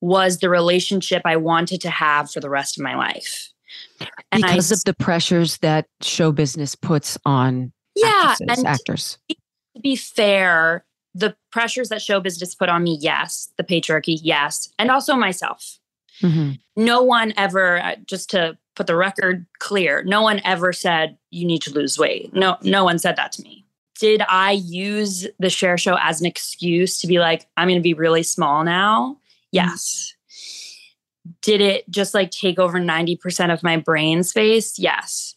was 0.00 0.38
the 0.38 0.48
relationship 0.48 1.22
I 1.24 1.36
wanted 1.36 1.80
to 1.80 1.90
have 1.90 2.30
for 2.30 2.38
the 2.38 2.48
rest 2.48 2.78
of 2.78 2.84
my 2.84 2.94
life. 2.94 3.52
And 4.30 4.42
because 4.42 4.70
I, 4.70 4.76
of 4.76 4.84
the 4.84 4.94
pressures 4.94 5.58
that 5.58 5.86
show 6.02 6.30
business 6.30 6.76
puts 6.76 7.18
on 7.24 7.72
yeah, 7.96 8.36
and 8.40 8.64
actors. 8.64 9.18
To 9.28 9.80
be 9.82 9.96
fair, 9.96 10.84
the 11.12 11.34
pressures 11.50 11.88
that 11.88 12.00
show 12.00 12.20
business 12.20 12.54
put 12.54 12.68
on 12.68 12.84
me, 12.84 12.96
yes. 13.00 13.52
The 13.56 13.64
patriarchy, 13.64 14.18
yes. 14.22 14.68
And 14.78 14.88
also 14.88 15.16
myself. 15.16 15.80
Mm-hmm. 16.20 16.52
No 16.76 17.02
one 17.02 17.32
ever, 17.36 17.82
uh, 17.82 17.96
just 18.04 18.30
to 18.30 18.56
put 18.74 18.86
the 18.86 18.96
record 18.96 19.46
clear. 19.58 20.02
No 20.04 20.22
one 20.22 20.40
ever 20.44 20.72
said 20.72 21.18
you 21.30 21.46
need 21.46 21.62
to 21.62 21.72
lose 21.72 21.98
weight. 21.98 22.34
No, 22.34 22.56
no 22.62 22.84
one 22.84 22.98
said 22.98 23.16
that 23.16 23.32
to 23.32 23.42
me. 23.42 23.64
Did 23.98 24.22
I 24.28 24.52
use 24.52 25.26
the 25.38 25.50
Cher 25.50 25.78
show 25.78 25.96
as 26.00 26.20
an 26.20 26.26
excuse 26.26 27.00
to 27.00 27.06
be 27.06 27.18
like, 27.18 27.46
I'm 27.56 27.68
going 27.68 27.78
to 27.78 27.82
be 27.82 27.94
really 27.94 28.22
small 28.22 28.64
now? 28.64 29.18
Yes. 29.52 30.14
Did 31.42 31.60
it 31.60 31.88
just 31.90 32.14
like 32.14 32.30
take 32.30 32.58
over 32.58 32.80
90% 32.80 33.52
of 33.52 33.62
my 33.62 33.76
brain 33.76 34.24
space? 34.24 34.78
Yes. 34.78 35.34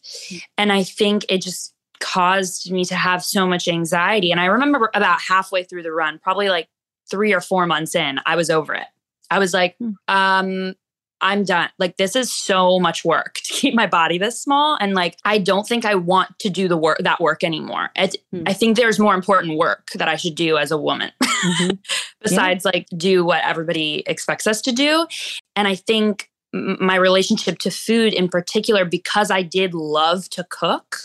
And 0.58 0.72
I 0.72 0.82
think 0.82 1.24
it 1.28 1.42
just 1.42 1.74
caused 2.00 2.70
me 2.70 2.84
to 2.86 2.96
have 2.96 3.22
so 3.22 3.46
much 3.46 3.68
anxiety. 3.68 4.30
And 4.30 4.40
I 4.40 4.46
remember 4.46 4.90
about 4.94 5.20
halfway 5.20 5.62
through 5.62 5.82
the 5.82 5.92
run, 5.92 6.18
probably 6.18 6.48
like 6.48 6.68
three 7.08 7.32
or 7.32 7.40
four 7.40 7.66
months 7.66 7.94
in, 7.94 8.18
I 8.26 8.36
was 8.36 8.50
over 8.50 8.74
it. 8.74 8.86
I 9.30 9.38
was 9.38 9.54
like, 9.54 9.76
hmm. 9.78 9.92
um, 10.08 10.74
I'm 11.20 11.44
done. 11.44 11.70
Like, 11.78 11.96
this 11.96 12.14
is 12.14 12.32
so 12.34 12.78
much 12.78 13.04
work 13.04 13.34
to 13.44 13.52
keep 13.54 13.74
my 13.74 13.86
body 13.86 14.18
this 14.18 14.40
small 14.40 14.76
and 14.80 14.94
like 14.94 15.16
i 15.24 15.38
don't 15.38 15.66
think 15.66 15.84
i 15.84 15.94
want 15.94 16.38
to 16.40 16.50
do 16.50 16.68
the 16.68 16.76
work 16.76 16.98
that 17.00 17.20
work 17.20 17.42
anymore 17.42 17.90
it, 17.96 18.16
Hmm. 18.32 18.42
i 18.46 18.52
think 18.52 18.76
there's 18.76 18.98
more 18.98 19.14
important 19.14 19.56
work 19.58 19.90
that 19.94 20.08
i 20.08 20.16
should 20.16 20.34
do 20.34 20.58
as 20.58 20.70
a 20.70 20.76
woman 20.78 21.10
Mhm. 21.22 21.78
besides 22.20 22.64
like 22.64 22.86
do 22.96 23.24
what 23.24 23.42
everybody 23.44 24.02
expects 24.06 24.46
us 24.46 24.60
to 24.62 24.72
do 24.72 25.06
and 25.54 25.66
i 25.68 25.74
think 25.74 26.30
m- 26.54 26.76
my 26.80 26.96
relationship 26.96 27.58
to 27.60 27.70
food 27.70 28.12
in 28.12 28.28
particular 28.28 28.84
because 28.84 29.30
i 29.30 29.42
did 29.42 29.72
love 29.74 30.28
to 30.30 30.44
cook 30.50 30.98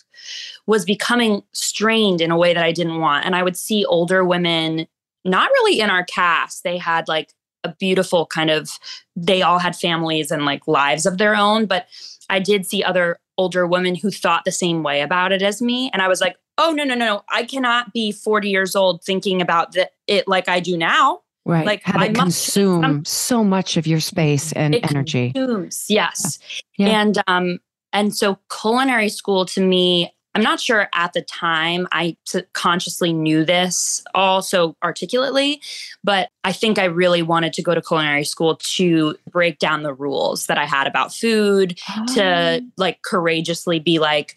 was 0.68 0.84
becoming 0.86 1.42
strained 1.54 2.20
in 2.22 2.32
a 2.32 2.38
way 2.38 2.54
that 2.54 2.64
i 2.64 2.72
didn't 2.72 3.00
want 3.00 3.26
and 3.26 3.36
i 3.36 3.44
would 3.44 3.56
see 3.58 3.86
older 3.86 4.26
women 4.26 4.88
not 5.24 5.50
really 5.52 5.80
in 5.80 5.90
our 5.90 6.04
cast 6.06 6.64
they 6.64 6.78
had 6.78 7.08
like 7.08 7.34
a 7.64 7.74
beautiful 7.80 8.26
kind 8.26 8.50
of 8.50 8.70
they 9.16 9.42
all 9.42 9.60
had 9.60 9.76
families 9.76 10.32
and 10.32 10.46
like 10.46 10.68
lives 10.68 11.06
of 11.06 11.18
their 11.18 11.36
own 11.36 11.66
but 11.66 11.88
i 12.30 12.40
did 12.40 12.66
see 12.66 12.84
other 12.84 13.20
older 13.38 13.66
women 13.68 13.96
who 13.96 14.10
thought 14.12 14.44
the 14.46 14.52
same 14.52 14.84
way 14.84 15.02
about 15.02 15.32
it 15.32 15.42
as 15.42 15.62
me 15.62 15.90
and 15.94 16.02
i 16.02 16.08
was 16.08 16.22
like 16.22 16.36
oh 16.58 16.72
no 16.72 16.84
no 16.84 16.94
no 16.96 17.06
no 17.06 17.24
i 17.30 17.44
cannot 17.44 17.94
be 17.94 18.12
40 18.12 18.50
years 18.50 18.76
old 18.76 19.04
thinking 19.04 19.42
about 19.42 19.74
the, 19.74 19.90
it 20.08 20.28
like 20.28 20.48
i 20.50 20.60
do 20.60 20.78
now 20.78 21.22
Right. 21.44 21.66
Like, 21.66 21.82
Have 21.86 21.96
I 22.00 22.06
it 22.06 22.14
consume 22.14 23.04
so 23.04 23.44
much 23.44 23.76
of 23.76 23.88
your 23.88 24.00
space 24.00 24.52
and 24.54 24.76
It 24.76 24.88
energy. 24.92 25.32
consumes 25.32 25.86
yes 25.90 26.38
Yeah. 26.78 27.02
and 27.02 27.18
um 27.26 27.58
and 27.92 28.16
so 28.16 28.38
culinary 28.62 29.10
school 29.10 29.46
to 29.48 29.66
me 29.66 30.14
i'm 30.36 30.42
not 30.42 30.60
sure 30.60 30.88
at 30.94 31.14
the 31.14 31.22
time 31.22 31.88
I 31.92 32.18
consciously 32.54 33.14
knew 33.14 33.44
this 33.46 34.04
all 34.14 34.42
so 34.42 34.76
articulately 34.84 35.62
but 36.04 36.30
i 36.44 36.52
think 36.52 36.80
i 36.80 36.86
really 36.86 37.22
wanted 37.22 37.54
to 37.54 37.62
go 37.62 37.76
to 37.76 37.82
culinary 37.82 38.24
school 38.24 38.58
to 38.58 39.16
break 39.30 39.60
down 39.60 39.84
the 39.84 39.94
rules 39.94 40.48
that 40.48 40.58
i 40.58 40.66
had 40.66 40.88
about 40.88 41.14
food 41.14 41.80
to 42.14 42.62
oh. 42.62 42.72
like 42.78 43.02
courageously 43.02 43.80
be 43.80 44.00
like 44.00 44.36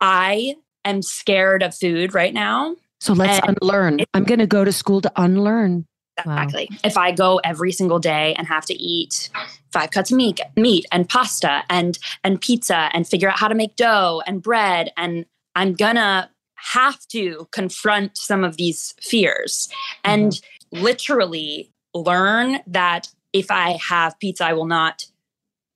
i 0.00 0.54
am 0.84 1.02
scared 1.02 1.62
of 1.62 1.74
food 1.74 2.14
right 2.14 2.34
now 2.34 2.76
So 3.00 3.14
let's 3.14 3.44
unlearn. 3.48 3.98
I'm 4.14 4.22
going 4.22 4.38
to 4.38 4.46
go 4.46 4.64
to 4.64 4.70
school 4.70 5.00
to 5.00 5.10
unlearn. 5.16 5.86
Wow. 6.24 6.34
Exactly. 6.34 6.68
If 6.84 6.96
I 6.96 7.12
go 7.12 7.40
every 7.42 7.72
single 7.72 7.98
day 7.98 8.34
and 8.36 8.46
have 8.46 8.66
to 8.66 8.74
eat 8.74 9.30
five 9.72 9.90
cuts 9.90 10.10
of 10.10 10.16
meat, 10.16 10.40
meat 10.56 10.84
and 10.92 11.08
pasta 11.08 11.62
and 11.70 11.98
and 12.22 12.40
pizza 12.40 12.90
and 12.92 13.08
figure 13.08 13.30
out 13.30 13.38
how 13.38 13.48
to 13.48 13.54
make 13.54 13.76
dough 13.76 14.22
and 14.26 14.42
bread 14.42 14.92
and 14.96 15.24
I'm 15.54 15.74
gonna 15.74 16.30
have 16.54 17.06
to 17.08 17.48
confront 17.50 18.16
some 18.16 18.44
of 18.44 18.56
these 18.56 18.94
fears 19.00 19.68
and 20.04 20.32
mm-hmm. 20.32 20.82
literally 20.82 21.72
learn 21.94 22.60
that 22.66 23.08
if 23.32 23.50
I 23.50 23.78
have 23.88 24.18
pizza, 24.18 24.44
I 24.44 24.52
will 24.52 24.66
not 24.66 25.06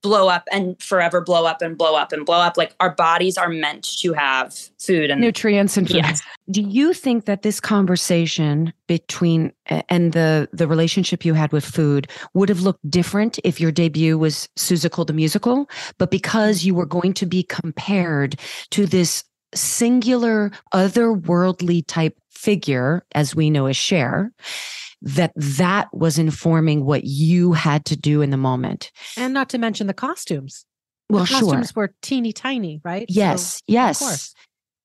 blow 0.07 0.29
up 0.29 0.49
and 0.53 0.81
forever 0.81 1.21
blow 1.21 1.47
up 1.47 1.61
and 1.61 1.77
blow 1.77 1.97
up 1.97 2.13
and 2.13 2.25
blow 2.25 2.39
up. 2.39 2.57
Like 2.57 2.75
our 2.79 2.95
bodies 2.95 3.37
are 3.37 3.49
meant 3.49 3.83
to 3.99 4.13
have 4.13 4.55
food 4.79 5.11
and 5.11 5.21
nutrients 5.21 5.77
and 5.77 5.89
food. 5.89 5.97
Yes. 5.97 6.23
Do 6.49 6.63
you 6.63 6.95
think 6.95 7.25
that 7.25 7.43
this 7.43 7.59
conversation 7.59 8.73
between 8.87 9.53
and 9.67 10.13
the 10.13 10.49
the 10.53 10.69
relationship 10.69 11.25
you 11.25 11.35
had 11.35 11.51
with 11.51 11.65
food 11.65 12.09
would 12.35 12.49
have 12.49 12.61
looked 12.61 12.89
different 12.89 13.41
if 13.43 13.61
your 13.61 13.73
debut 13.73 14.17
was 14.17 14.49
Seussical 14.57 15.05
the 15.05 15.13
musical, 15.13 15.69
but 15.99 16.13
because 16.13 16.65
you 16.65 16.73
were 16.73 16.87
going 16.87 17.13
to 17.15 17.27
be 17.27 17.43
compared 17.43 18.39
to 18.71 18.87
this 18.87 19.25
singular 19.55 20.53
otherworldly 20.73 21.85
type 21.87 22.17
figure 22.31 23.05
as 23.13 23.35
we 23.35 23.51
know 23.51 23.67
as 23.67 23.77
Cher, 23.77 24.33
that 25.07 25.33
that 25.37 25.89
was 25.93 26.19
informing 26.19 26.85
what 26.85 27.05
you 27.05 27.53
had 27.53 27.85
to 27.87 27.97
do 27.97 28.23
in 28.23 28.31
the 28.31 28.37
moment. 28.37 28.91
And 29.17 29.33
not 29.33 29.49
to 29.51 29.59
mention 29.59 29.87
the 29.87 29.95
costumes. 29.95 30.67
Well, 31.09 31.21
the 31.21 31.27
sure. 31.27 31.41
costumes 31.41 31.77
were 31.77 31.95
teeny 32.03 32.33
tiny, 32.33 32.81
right? 32.85 33.09
So, 33.09 33.15
Yes, 33.17 33.63
yes. 33.69 33.99
course. 34.01 34.35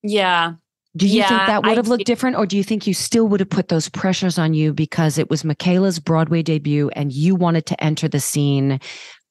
yeah. 0.03 0.53
Do 0.95 1.07
you 1.07 1.23
think 1.23 1.47
that 1.47 1.63
would 1.63 1.71
I 1.71 1.75
have 1.75 1.87
looked 1.87 2.05
do. 2.05 2.11
different, 2.11 2.35
or 2.35 2.45
do 2.45 2.57
you 2.57 2.63
think 2.63 2.85
you 2.85 2.93
still 2.93 3.27
would 3.29 3.39
have 3.39 3.49
put 3.49 3.69
those 3.69 3.87
pressures 3.89 4.37
on 4.37 4.53
you 4.53 4.73
because 4.73 5.17
it 5.17 5.29
was 5.29 5.43
Michaela's 5.45 5.99
Broadway 5.99 6.43
debut 6.43 6.89
and 6.89 7.13
you 7.13 7.33
wanted 7.33 7.65
to 7.67 7.83
enter 7.83 8.07
the 8.09 8.19
scene 8.19 8.79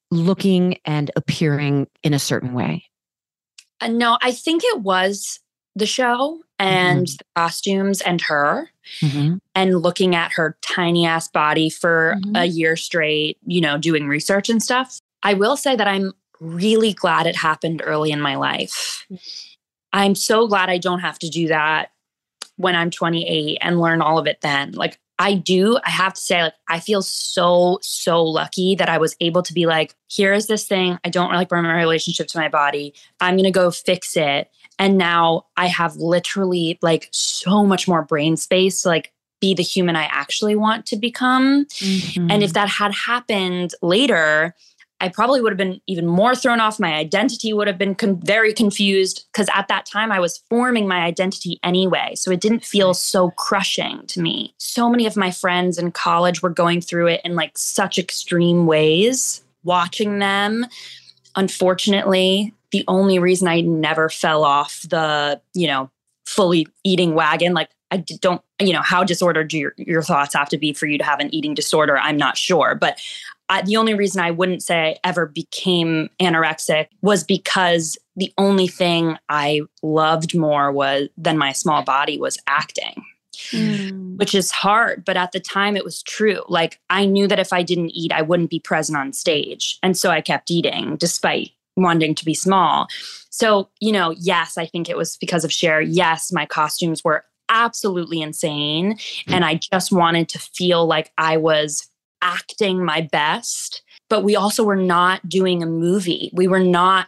looking 0.09 0.77
and 0.85 1.11
appearing 1.15 1.87
in 2.03 2.13
a 2.13 2.19
certain 2.19 2.53
way? 2.53 2.83
Uh, 3.79 3.87
no, 3.87 4.17
I 4.21 4.31
think 4.31 4.63
it 4.65 4.81
was 4.81 5.39
the 5.75 5.85
show 5.85 6.41
and 6.61 7.07
Mm-hmm. 7.07 7.15
the 7.17 7.23
costumes 7.35 8.01
and 8.01 8.21
her 8.21 8.69
Mhm. 9.01 9.39
and 9.55 9.81
looking 9.81 10.15
at 10.15 10.33
her 10.33 10.57
tiny 10.61 11.05
ass 11.05 11.27
body 11.27 11.69
for 11.69 12.17
Mhm. 12.23 12.39
a 12.41 12.45
year 12.45 12.75
straight, 12.75 13.37
you 13.45 13.61
know, 13.61 13.77
doing 13.77 14.07
research 14.07 14.49
and 14.49 14.61
stuff. 14.61 14.99
I 15.23 15.33
will 15.33 15.57
say 15.57 15.75
that 15.75 15.87
I'm 15.87 16.13
really 16.39 16.93
glad 16.93 17.27
it 17.27 17.35
happened 17.35 17.81
early 17.85 18.11
in 18.11 18.19
my 18.21 18.35
life. 18.35 19.05
I'm 19.93 20.15
so 20.15 20.47
glad 20.47 20.69
I 20.69 20.77
don't 20.77 20.99
have 21.01 21.19
to 21.19 21.29
do 21.29 21.47
that 21.49 21.91
when 22.55 22.75
I'm 22.75 22.91
28 22.91 23.57
and 23.61 23.79
learn 23.79 24.01
all 24.01 24.17
of 24.17 24.27
it 24.27 24.41
then. 24.41 24.71
Like 24.71 24.99
I 25.19 25.35
do, 25.35 25.77
I 25.85 25.91
have 25.91 26.15
to 26.15 26.21
say, 26.21 26.41
like, 26.41 26.53
I 26.67 26.79
feel 26.79 27.03
so, 27.03 27.77
so 27.83 28.23
lucky 28.23 28.73
that 28.75 28.89
I 28.89 28.97
was 28.97 29.15
able 29.19 29.43
to 29.43 29.53
be 29.53 29.67
like, 29.67 29.93
here 30.07 30.33
is 30.33 30.47
this 30.47 30.65
thing. 30.65 30.97
I 31.03 31.09
don't 31.09 31.31
like 31.31 31.51
my 31.51 31.77
relationship 31.77 32.27
to 32.29 32.39
my 32.39 32.49
body. 32.49 32.95
I'm 33.19 33.35
going 33.35 33.43
to 33.43 33.51
go 33.51 33.69
fix 33.69 34.17
it. 34.17 34.49
And 34.81 34.97
now 34.97 35.45
I 35.57 35.67
have 35.67 35.95
literally 35.97 36.79
like 36.81 37.07
so 37.11 37.63
much 37.63 37.87
more 37.87 38.01
brain 38.01 38.35
space 38.35 38.81
to 38.81 38.87
like 38.87 39.13
be 39.39 39.53
the 39.53 39.61
human 39.61 39.95
I 39.95 40.05
actually 40.05 40.55
want 40.55 40.87
to 40.87 40.95
become. 40.95 41.67
And 41.81 42.41
if 42.41 42.49
mm-hmm. 42.49 42.51
that 42.53 42.67
had 42.67 42.91
happened 42.91 43.75
later, 43.83 44.55
I 44.99 45.09
probably 45.09 45.39
would 45.39 45.51
have 45.51 45.57
been 45.57 45.81
even 45.85 46.07
more 46.07 46.35
thrown 46.35 46.59
off. 46.59 46.79
My 46.79 46.95
identity 46.95 47.53
would 47.53 47.67
have 47.67 47.77
been 47.77 47.93
con- 47.93 48.19
very 48.23 48.53
confused 48.53 49.27
because 49.31 49.47
at 49.53 49.67
that 49.67 49.85
time 49.85 50.11
I 50.11 50.19
was 50.19 50.39
forming 50.49 50.87
my 50.87 51.01
identity 51.01 51.59
anyway. 51.63 52.13
So 52.15 52.31
it 52.31 52.41
didn't 52.41 52.65
feel 52.65 52.95
so 52.95 53.29
crushing 53.31 54.07
to 54.07 54.19
me. 54.19 54.55
So 54.57 54.89
many 54.89 55.05
of 55.05 55.15
my 55.15 55.29
friends 55.29 55.77
in 55.77 55.91
college 55.91 56.41
were 56.41 56.49
going 56.49 56.81
through 56.81 57.07
it 57.07 57.21
in 57.23 57.35
like 57.35 57.55
such 57.55 57.99
extreme 57.99 58.65
ways. 58.65 59.43
Watching 59.63 60.17
them, 60.17 60.65
unfortunately, 61.35 62.55
the 62.71 62.83
only 62.87 63.19
reason 63.19 63.47
I 63.47 63.61
never 63.61 64.09
fell 64.09 64.43
off 64.43 64.81
the, 64.89 65.41
you 65.53 65.67
know, 65.67 65.89
fully 66.25 66.67
eating 66.83 67.13
wagon, 67.13 67.53
like 67.53 67.69
I 67.91 67.97
don't, 67.97 68.41
you 68.59 68.71
know, 68.71 68.81
how 68.81 69.03
disordered 69.03 69.49
do 69.49 69.57
your, 69.57 69.73
your 69.77 70.01
thoughts 70.01 70.33
have 70.33 70.49
to 70.49 70.57
be 70.57 70.71
for 70.73 70.85
you 70.85 70.97
to 70.97 71.03
have 71.03 71.19
an 71.19 71.33
eating 71.33 71.53
disorder? 71.53 71.97
I'm 71.97 72.17
not 72.17 72.37
sure. 72.37 72.73
But 72.75 73.01
I, 73.49 73.63
the 73.63 73.75
only 73.75 73.93
reason 73.93 74.21
I 74.21 74.31
wouldn't 74.31 74.63
say 74.63 74.91
I 74.91 74.97
ever 75.03 75.25
became 75.25 76.09
anorexic 76.21 76.87
was 77.01 77.25
because 77.25 77.97
the 78.15 78.31
only 78.37 78.67
thing 78.67 79.17
I 79.27 79.61
loved 79.83 80.37
more 80.37 80.71
was 80.71 81.09
than 81.17 81.37
my 81.37 81.51
small 81.51 81.83
body 81.83 82.17
was 82.17 82.37
acting, 82.47 83.03
Mm. 83.51 84.17
which 84.17 84.35
is 84.35 84.51
hard. 84.51 85.03
But 85.03 85.17
at 85.17 85.31
the 85.31 85.39
time, 85.39 85.75
it 85.75 85.83
was 85.83 86.03
true. 86.03 86.43
Like 86.47 86.79
I 86.89 87.05
knew 87.05 87.27
that 87.27 87.39
if 87.39 87.51
I 87.51 87.63
didn't 87.63 87.89
eat, 87.89 88.11
I 88.11 88.21
wouldn't 88.21 88.51
be 88.51 88.59
present 88.59 88.97
on 88.97 89.13
stage, 89.13 89.79
and 89.81 89.97
so 89.97 90.11
I 90.11 90.21
kept 90.21 90.51
eating 90.51 90.95
despite 90.97 91.51
wanting 91.77 92.15
to 92.15 92.25
be 92.25 92.33
small. 92.33 92.87
So 93.29 93.69
you 93.79 93.91
know, 93.91 94.13
yes, 94.17 94.57
I 94.57 94.65
think 94.65 94.89
it 94.89 94.97
was 94.97 95.17
because 95.17 95.43
of 95.43 95.51
Cher. 95.51 95.81
Yes, 95.81 96.31
my 96.31 96.45
costumes 96.45 97.03
were 97.03 97.25
absolutely 97.49 98.21
insane, 98.21 98.97
hmm. 99.27 99.33
and 99.33 99.45
I 99.45 99.55
just 99.55 99.91
wanted 99.91 100.29
to 100.29 100.39
feel 100.39 100.85
like 100.85 101.11
I 101.17 101.37
was 101.37 101.87
acting 102.21 102.83
my 102.83 103.01
best. 103.01 103.83
But 104.09 104.23
we 104.23 104.35
also 104.35 104.63
were 104.63 104.75
not 104.75 105.27
doing 105.29 105.63
a 105.63 105.65
movie. 105.65 106.31
We 106.33 106.45
were 106.45 106.59
not 106.59 107.07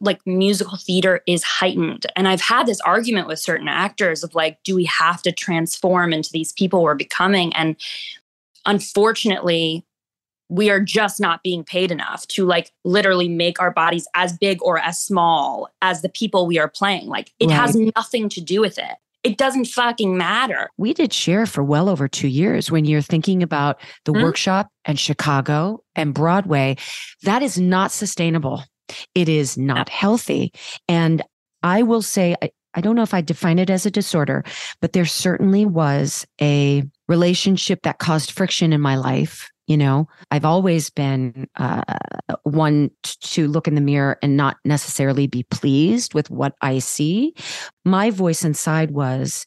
like 0.00 0.20
musical 0.26 0.76
theater 0.76 1.20
is 1.26 1.42
heightened. 1.42 2.06
And 2.16 2.26
I've 2.26 2.40
had 2.40 2.66
this 2.66 2.80
argument 2.80 3.28
with 3.28 3.38
certain 3.38 3.68
actors 3.68 4.24
of 4.24 4.34
like, 4.34 4.58
do 4.64 4.74
we 4.74 4.84
have 4.84 5.22
to 5.22 5.32
transform 5.32 6.12
into 6.12 6.30
these 6.32 6.52
people 6.52 6.82
we're 6.82 6.94
becoming? 6.94 7.54
And 7.54 7.76
unfortunately, 8.64 9.84
we 10.48 10.70
are 10.70 10.80
just 10.80 11.20
not 11.20 11.42
being 11.42 11.64
paid 11.64 11.90
enough 11.90 12.26
to 12.28 12.46
like 12.46 12.70
literally 12.84 13.28
make 13.28 13.60
our 13.60 13.70
bodies 13.72 14.06
as 14.14 14.36
big 14.38 14.58
or 14.62 14.78
as 14.78 15.00
small 15.00 15.68
as 15.82 16.02
the 16.02 16.08
people 16.08 16.46
we 16.46 16.58
are 16.58 16.68
playing. 16.68 17.08
Like 17.08 17.32
it 17.40 17.50
has 17.50 17.74
nothing 17.96 18.28
to 18.30 18.40
do 18.40 18.60
with 18.60 18.78
it. 18.78 18.94
It 19.24 19.38
doesn't 19.38 19.64
fucking 19.64 20.16
matter. 20.16 20.68
We 20.76 20.94
did 20.94 21.12
Cher 21.12 21.46
for 21.46 21.64
well 21.64 21.88
over 21.88 22.06
two 22.06 22.28
years 22.28 22.70
when 22.70 22.84
you're 22.84 23.02
thinking 23.02 23.42
about 23.42 23.80
the 24.04 24.12
Hmm? 24.12 24.22
workshop 24.22 24.68
and 24.84 25.00
Chicago 25.00 25.82
and 25.96 26.14
Broadway. 26.14 26.76
That 27.24 27.42
is 27.42 27.58
not 27.58 27.90
sustainable. 27.90 28.62
It 29.16 29.28
is 29.28 29.58
not 29.58 29.88
healthy. 29.88 30.52
And 30.86 31.22
I 31.64 31.82
will 31.82 32.02
say, 32.02 32.36
I, 32.40 32.50
I 32.74 32.80
don't 32.80 32.94
know 32.94 33.02
if 33.02 33.14
I 33.14 33.20
define 33.20 33.58
it 33.58 33.68
as 33.68 33.84
a 33.84 33.90
disorder, 33.90 34.44
but 34.80 34.92
there 34.92 35.06
certainly 35.06 35.66
was 35.66 36.24
a 36.40 36.84
relationship 37.08 37.82
that 37.82 37.98
caused 37.98 38.30
friction 38.30 38.72
in 38.72 38.80
my 38.80 38.94
life. 38.94 39.50
You 39.66 39.76
know, 39.76 40.08
I've 40.30 40.44
always 40.44 40.90
been 40.90 41.48
uh, 41.56 41.82
one 42.44 42.90
to 43.22 43.48
look 43.48 43.66
in 43.66 43.74
the 43.74 43.80
mirror 43.80 44.16
and 44.22 44.36
not 44.36 44.58
necessarily 44.64 45.26
be 45.26 45.42
pleased 45.44 46.14
with 46.14 46.30
what 46.30 46.54
I 46.62 46.78
see. 46.78 47.34
My 47.84 48.10
voice 48.10 48.44
inside 48.44 48.92
was, 48.92 49.44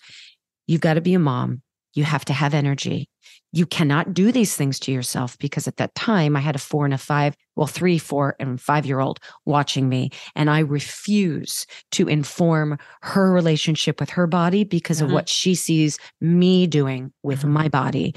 you've 0.67 0.81
got 0.81 0.95
to 0.95 1.01
be 1.01 1.13
a 1.13 1.19
mom. 1.19 1.61
You 1.93 2.03
have 2.03 2.25
to 2.25 2.33
have 2.33 2.53
energy. 2.53 3.09
you 3.51 3.65
cannot 3.65 4.13
do 4.13 4.31
these 4.31 4.55
things 4.55 4.79
to 4.79 4.91
yourself 4.91 5.35
because 5.39 5.67
at 5.67 5.77
that 5.77 5.95
time 5.95 6.35
I 6.35 6.39
had 6.39 6.55
a 6.55 6.59
four 6.59 6.85
and 6.85 6.93
a 6.93 6.99
five, 6.99 7.35
well, 7.55 7.65
three, 7.65 7.97
four, 7.97 8.35
and 8.39 8.61
five 8.61 8.85
year 8.85 8.99
old 8.99 9.19
watching 9.45 9.89
me. 9.89 10.11
And 10.35 10.49
I 10.51 10.59
refuse 10.59 11.65
to 11.93 12.07
inform 12.07 12.77
her 13.01 13.31
relationship 13.31 13.99
with 13.99 14.11
her 14.11 14.27
body 14.27 14.63
because 14.63 15.01
of 15.01 15.09
Mhm. 15.09 15.13
what 15.13 15.29
she 15.29 15.55
sees 15.55 15.97
me 16.21 16.67
doing 16.67 17.11
with 17.23 17.41
Mhm. 17.41 17.49
my 17.49 17.69
body. 17.69 18.13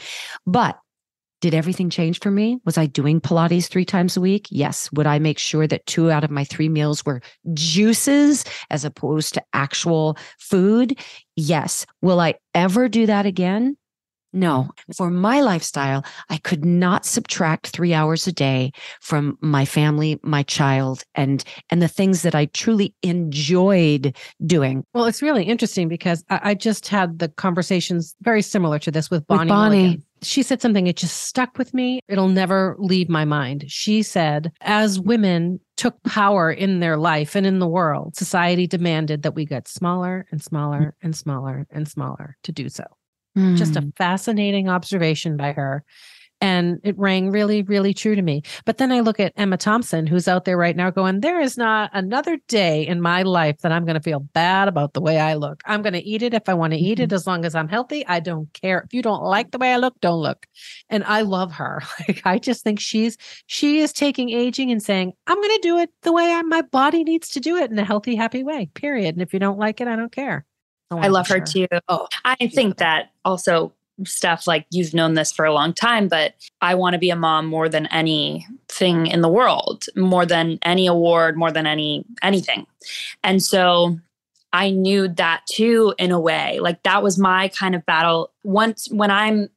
But 0.46 0.78
did 1.42 1.54
everything 1.54 1.90
change 1.90 2.20
for 2.20 2.30
me? 2.30 2.58
Was 2.64 2.78
I 2.78 2.86
doing 2.86 3.20
Pilates 3.20 3.68
three 3.68 3.84
times 3.84 4.16
a 4.16 4.20
week? 4.20 4.46
Yes. 4.50 4.88
Would 4.92 5.08
I 5.08 5.18
make 5.18 5.40
sure 5.40 5.66
that 5.66 5.84
two 5.86 6.10
out 6.10 6.22
of 6.22 6.30
my 6.30 6.44
three 6.44 6.68
meals 6.68 7.04
were 7.04 7.20
juices 7.52 8.44
as 8.70 8.84
opposed 8.84 9.34
to 9.34 9.42
actual 9.52 10.16
food? 10.38 10.96
Yes. 11.34 11.84
Will 12.00 12.20
I 12.20 12.36
ever 12.54 12.88
do 12.88 13.06
that 13.06 13.26
again? 13.26 13.76
No. 14.32 14.70
For 14.96 15.10
my 15.10 15.40
lifestyle, 15.40 16.04
I 16.30 16.38
could 16.38 16.64
not 16.64 17.04
subtract 17.04 17.66
three 17.66 17.92
hours 17.92 18.26
a 18.28 18.32
day 18.32 18.70
from 19.00 19.36
my 19.40 19.64
family, 19.64 20.20
my 20.22 20.44
child, 20.44 21.02
and 21.16 21.44
and 21.70 21.82
the 21.82 21.88
things 21.88 22.22
that 22.22 22.34
I 22.34 22.46
truly 22.46 22.94
enjoyed 23.02 24.16
doing. 24.46 24.84
Well, 24.94 25.04
it's 25.04 25.20
really 25.20 25.44
interesting 25.44 25.88
because 25.88 26.24
I, 26.30 26.40
I 26.44 26.54
just 26.54 26.88
had 26.88 27.18
the 27.18 27.28
conversations 27.28 28.14
very 28.22 28.42
similar 28.42 28.78
to 28.78 28.90
this 28.90 29.10
with 29.10 29.26
Bonnie. 29.26 29.48
Bonnie. 29.48 29.82
Milligan. 29.82 30.04
She 30.22 30.42
said 30.42 30.62
something, 30.62 30.86
it 30.86 30.96
just 30.96 31.24
stuck 31.24 31.58
with 31.58 31.74
me. 31.74 32.00
It'll 32.08 32.28
never 32.28 32.76
leave 32.78 33.08
my 33.08 33.24
mind. 33.24 33.64
She 33.68 34.02
said, 34.02 34.52
as 34.60 35.00
women 35.00 35.58
took 35.76 36.00
power 36.04 36.50
in 36.50 36.78
their 36.80 36.96
life 36.96 37.34
and 37.34 37.44
in 37.46 37.58
the 37.58 37.66
world, 37.66 38.14
society 38.16 38.66
demanded 38.66 39.22
that 39.22 39.34
we 39.34 39.44
get 39.44 39.66
smaller 39.66 40.26
and 40.30 40.40
smaller 40.42 40.94
and 41.02 41.16
smaller 41.16 41.66
and 41.70 41.88
smaller 41.88 42.36
to 42.44 42.52
do 42.52 42.68
so. 42.68 42.84
Just 43.54 43.74
Mm. 43.74 43.88
a 43.88 43.92
fascinating 43.96 44.68
observation 44.68 45.36
by 45.36 45.52
her. 45.52 45.84
And 46.42 46.80
it 46.82 46.98
rang 46.98 47.30
really, 47.30 47.62
really 47.62 47.94
true 47.94 48.16
to 48.16 48.20
me. 48.20 48.42
But 48.64 48.78
then 48.78 48.90
I 48.90 48.98
look 48.98 49.20
at 49.20 49.32
Emma 49.36 49.56
Thompson, 49.56 50.08
who's 50.08 50.26
out 50.26 50.44
there 50.44 50.56
right 50.56 50.74
now 50.74 50.90
going, 50.90 51.20
There 51.20 51.40
is 51.40 51.56
not 51.56 51.90
another 51.92 52.36
day 52.48 52.84
in 52.84 53.00
my 53.00 53.22
life 53.22 53.60
that 53.60 53.70
I'm 53.70 53.84
going 53.84 53.94
to 53.94 54.00
feel 54.00 54.18
bad 54.18 54.66
about 54.66 54.92
the 54.92 55.00
way 55.00 55.20
I 55.20 55.34
look. 55.34 55.62
I'm 55.66 55.82
going 55.82 55.92
to 55.92 56.02
eat 56.02 56.20
it 56.20 56.34
if 56.34 56.48
I 56.48 56.54
want 56.54 56.72
to 56.72 56.78
eat 56.78 56.98
it, 56.98 57.10
mm-hmm. 57.10 57.14
as 57.14 57.28
long 57.28 57.44
as 57.44 57.54
I'm 57.54 57.68
healthy. 57.68 58.04
I 58.08 58.18
don't 58.18 58.52
care. 58.52 58.82
If 58.84 58.92
you 58.92 59.02
don't 59.02 59.22
like 59.22 59.52
the 59.52 59.58
way 59.58 59.72
I 59.72 59.76
look, 59.76 60.00
don't 60.00 60.20
look. 60.20 60.46
And 60.90 61.04
I 61.04 61.22
love 61.22 61.52
her. 61.52 61.80
Like, 62.08 62.22
I 62.24 62.38
just 62.38 62.64
think 62.64 62.80
she's, 62.80 63.16
she 63.46 63.78
is 63.78 63.92
taking 63.92 64.30
aging 64.30 64.72
and 64.72 64.82
saying, 64.82 65.12
I'm 65.28 65.36
going 65.36 65.56
to 65.56 65.60
do 65.62 65.78
it 65.78 65.90
the 66.02 66.12
way 66.12 66.32
I, 66.32 66.42
my 66.42 66.62
body 66.62 67.04
needs 67.04 67.28
to 67.30 67.40
do 67.40 67.56
it 67.56 67.70
in 67.70 67.78
a 67.78 67.84
healthy, 67.84 68.16
happy 68.16 68.42
way, 68.42 68.70
period. 68.74 69.14
And 69.14 69.22
if 69.22 69.32
you 69.32 69.38
don't 69.38 69.58
like 69.58 69.80
it, 69.80 69.86
I 69.86 69.94
don't 69.94 70.10
care. 70.10 70.44
I 70.90 71.08
love 71.08 71.28
her 71.28 71.44
sure. 71.46 71.68
too. 71.68 71.78
Oh, 71.88 72.08
I 72.24 72.48
think 72.48 72.78
that 72.78 73.10
also 73.24 73.72
stuff 74.04 74.46
like 74.46 74.66
you've 74.70 74.94
known 74.94 75.14
this 75.14 75.32
for 75.32 75.44
a 75.44 75.52
long 75.52 75.72
time, 75.72 76.08
but 76.08 76.34
I 76.60 76.74
want 76.74 76.94
to 76.94 76.98
be 76.98 77.10
a 77.10 77.16
mom 77.16 77.46
more 77.46 77.68
than 77.68 77.86
anything 77.86 79.06
in 79.06 79.20
the 79.20 79.28
world, 79.28 79.84
more 79.96 80.26
than 80.26 80.58
any 80.62 80.86
award, 80.86 81.36
more 81.36 81.50
than 81.52 81.66
any 81.66 82.04
anything. 82.22 82.66
And 83.22 83.42
so 83.42 83.98
I 84.52 84.70
knew 84.70 85.08
that 85.08 85.42
too 85.46 85.94
in 85.98 86.10
a 86.12 86.20
way. 86.20 86.58
Like 86.60 86.82
that 86.82 87.02
was 87.02 87.18
my 87.18 87.48
kind 87.48 87.74
of 87.74 87.84
battle. 87.86 88.30
Once 88.44 88.88
when 88.90 89.10
I'm 89.10 89.48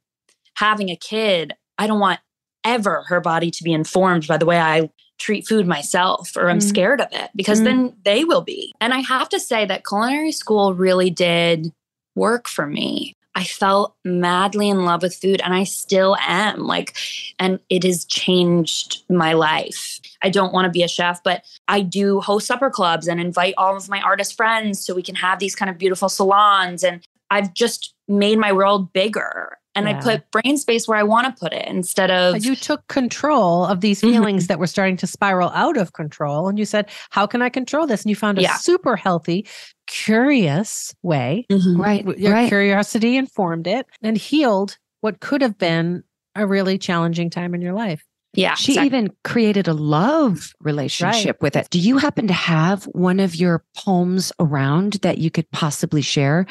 having 0.54 0.88
a 0.90 0.96
kid, 0.96 1.52
I 1.78 1.86
don't 1.86 2.00
want 2.00 2.20
ever 2.64 3.04
her 3.08 3.20
body 3.20 3.50
to 3.50 3.62
be 3.62 3.72
informed 3.72 4.26
by 4.26 4.36
the 4.38 4.46
way 4.46 4.58
I 4.58 4.90
treat 5.18 5.46
food 5.46 5.66
myself 5.66 6.36
or 6.36 6.50
I'm 6.50 6.58
Mm. 6.58 6.62
scared 6.62 7.00
of 7.00 7.08
it 7.12 7.30
because 7.34 7.60
Mm. 7.60 7.64
then 7.64 7.96
they 8.04 8.24
will 8.24 8.42
be. 8.42 8.74
And 8.80 8.92
I 8.92 8.98
have 9.00 9.28
to 9.30 9.40
say 9.40 9.64
that 9.64 9.86
culinary 9.86 10.32
school 10.32 10.74
really 10.74 11.08
did 11.10 11.72
work 12.14 12.48
for 12.48 12.66
me. 12.66 13.14
I 13.36 13.44
felt 13.44 13.94
madly 14.02 14.70
in 14.70 14.86
love 14.86 15.02
with 15.02 15.14
food 15.14 15.42
and 15.44 15.52
I 15.52 15.64
still 15.64 16.16
am. 16.26 16.66
Like, 16.66 16.96
and 17.38 17.60
it 17.68 17.84
has 17.84 18.06
changed 18.06 19.04
my 19.10 19.34
life. 19.34 20.00
I 20.22 20.30
don't 20.30 20.54
want 20.54 20.64
to 20.64 20.70
be 20.70 20.82
a 20.82 20.88
chef, 20.88 21.22
but 21.22 21.44
I 21.68 21.82
do 21.82 22.20
host 22.22 22.46
supper 22.46 22.70
clubs 22.70 23.06
and 23.06 23.20
invite 23.20 23.52
all 23.58 23.76
of 23.76 23.90
my 23.90 24.00
artist 24.00 24.38
friends 24.38 24.84
so 24.84 24.94
we 24.94 25.02
can 25.02 25.16
have 25.16 25.38
these 25.38 25.54
kind 25.54 25.70
of 25.70 25.76
beautiful 25.76 26.08
salons. 26.08 26.82
And 26.82 27.06
I've 27.30 27.52
just 27.52 27.94
made 28.08 28.38
my 28.38 28.52
world 28.52 28.94
bigger 28.94 29.58
and 29.76 29.88
I 29.88 29.94
put 30.00 30.30
brain 30.32 30.56
space 30.56 30.88
where 30.88 30.98
I 30.98 31.02
want 31.04 31.26
to 31.26 31.38
put 31.38 31.52
it 31.52 31.66
instead 31.68 32.10
of. 32.10 32.44
you 32.44 32.56
took 32.56 32.86
control 32.88 33.64
of 33.66 33.80
these 33.82 34.00
Mhm. 34.00 34.10
feelings 34.12 34.46
that 34.48 34.58
were 34.58 34.66
starting 34.66 34.96
to 34.98 35.06
spiral 35.06 35.50
out 35.50 35.76
of 35.76 35.92
control 35.92 36.48
and 36.48 36.58
you 36.58 36.64
said 36.64 36.88
how 37.10 37.26
can 37.26 37.42
i 37.42 37.48
control 37.48 37.86
this 37.86 38.02
and 38.02 38.10
you 38.10 38.16
found 38.16 38.38
a 38.38 38.42
Yeah. 38.42 38.56
super 38.56 38.96
healthy 38.96 39.46
curious 39.86 40.94
way 41.02 41.44
Mhm. 41.50 41.78
right, 41.80 42.18
your 42.18 42.32
right. 42.32 42.48
curiosity 42.48 43.16
informed 43.16 43.66
it 43.66 43.86
and 44.02 44.16
healed 44.16 44.78
what 45.00 45.20
could 45.20 45.42
have 45.42 45.58
been 45.58 46.02
a 46.34 46.46
really 46.46 46.78
challenging 46.78 47.30
time 47.30 47.54
in 47.54 47.60
your 47.60 47.72
life 47.74 48.02
Yeah. 48.36 48.54
She 48.54 48.72
exactly. 48.72 48.86
even 48.86 49.12
created 49.24 49.66
a 49.68 49.72
love 49.72 50.52
relationship 50.60 51.42
with 51.42 51.56
it. 51.56 51.68
Do 51.70 51.78
you 51.78 51.98
happen 51.98 52.26
to 52.28 52.34
have 52.34 52.84
one 52.84 53.18
of 53.18 53.34
your 53.34 53.64
poems 53.76 54.32
around 54.38 54.94
that 55.02 55.18
you 55.18 55.30
could 55.30 55.50
possibly 55.50 56.02
share? 56.02 56.46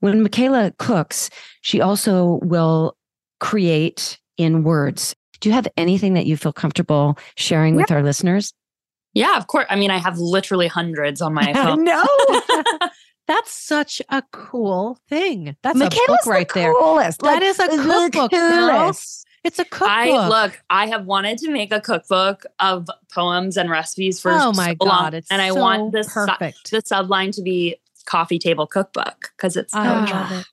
When 0.00 0.22
Michaela 0.22 0.72
cooks, 0.78 1.30
she 1.62 1.80
also 1.80 2.38
will 2.42 2.96
create 3.40 4.18
in 4.36 4.62
words. 4.64 5.16
Do 5.40 5.48
you 5.48 5.54
have 5.54 5.66
anything 5.76 6.14
that 6.14 6.26
you 6.26 6.36
feel 6.36 6.52
comfortable 6.52 7.18
sharing 7.36 7.74
with 7.74 7.90
our 7.90 8.02
listeners? 8.02 8.52
yeah, 9.14 9.36
of 9.36 9.46
course. 9.46 9.66
I 9.68 9.76
mean, 9.76 9.90
I 9.90 9.98
have 9.98 10.18
literally 10.18 10.68
hundreds 10.68 11.20
on 11.20 11.34
my 11.34 11.52
phone. 11.54 11.84
no. 11.84 12.04
that's 13.26 13.52
such 13.52 14.02
a 14.08 14.22
cool 14.32 14.98
thing 15.08 15.56
that's 15.62 15.76
a 15.76 15.78
Michaela's 15.78 16.06
book 16.08 16.26
right 16.26 16.48
the 16.48 16.54
there 16.54 16.74
coolest. 16.74 17.20
That 17.20 17.42
is 17.42 17.58
a 17.58 17.68
the 17.68 17.76
cookbook, 17.76 18.30
girl. 18.30 18.78
coolest. 18.78 19.26
It's 19.44 19.58
a 19.58 19.64
cookbook 19.64 19.88
I 19.88 20.28
look, 20.28 20.60
I 20.70 20.86
have 20.88 21.06
wanted 21.06 21.38
to 21.38 21.50
make 21.50 21.72
a 21.72 21.80
cookbook 21.80 22.44
of 22.58 22.88
poems 23.12 23.56
and 23.56 23.70
recipes 23.70 24.20
for 24.20 24.30
oh 24.32 24.52
my 24.52 24.76
so 24.80 24.84
long, 24.86 25.02
god 25.04 25.14
it's 25.14 25.30
and 25.30 25.40
I 25.42 25.52
want 25.52 25.92
this 25.92 26.12
su- 26.12 26.26
the 26.26 26.82
subline 26.82 27.34
to 27.36 27.42
be 27.42 27.76
coffee 28.06 28.38
table 28.38 28.66
cookbook 28.66 29.32
because 29.36 29.56
it's. 29.56 29.74
i 29.74 29.86
Ah. 29.86 30.28
love 30.30 30.40
it 30.40 30.46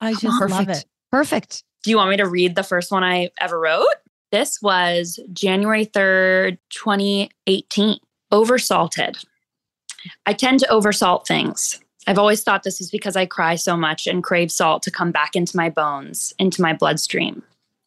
i 0.00 0.12
just 0.12 0.24
love 0.24 0.38
Perfect. 0.66 0.70
it 0.70 0.84
Perfect. 1.12 1.62
Do 1.84 1.90
you 1.90 1.96
want 1.96 2.10
me 2.10 2.16
to 2.16 2.26
read 2.26 2.56
the 2.56 2.64
first 2.64 2.90
one 2.90 3.04
I 3.04 3.30
ever 3.40 3.60
wrote? 3.60 3.86
This 4.32 4.60
was 4.60 5.20
January 5.32 5.86
3rd, 5.86 6.58
2018. 6.70 7.98
Oversalted. 8.32 9.24
I 10.26 10.32
tend 10.32 10.58
to 10.60 10.66
oversalt 10.66 11.24
things. 11.26 11.80
I've 12.08 12.18
always 12.18 12.42
thought 12.42 12.64
this 12.64 12.80
is 12.80 12.90
because 12.90 13.14
I 13.14 13.26
cry 13.26 13.54
so 13.54 13.76
much 13.76 14.08
and 14.08 14.24
crave 14.24 14.50
salt 14.50 14.82
to 14.82 14.90
come 14.90 15.12
back 15.12 15.36
into 15.36 15.56
my 15.56 15.70
bones, 15.70 16.34
into 16.38 16.60
my 16.60 16.72
bloodstream. 16.72 17.44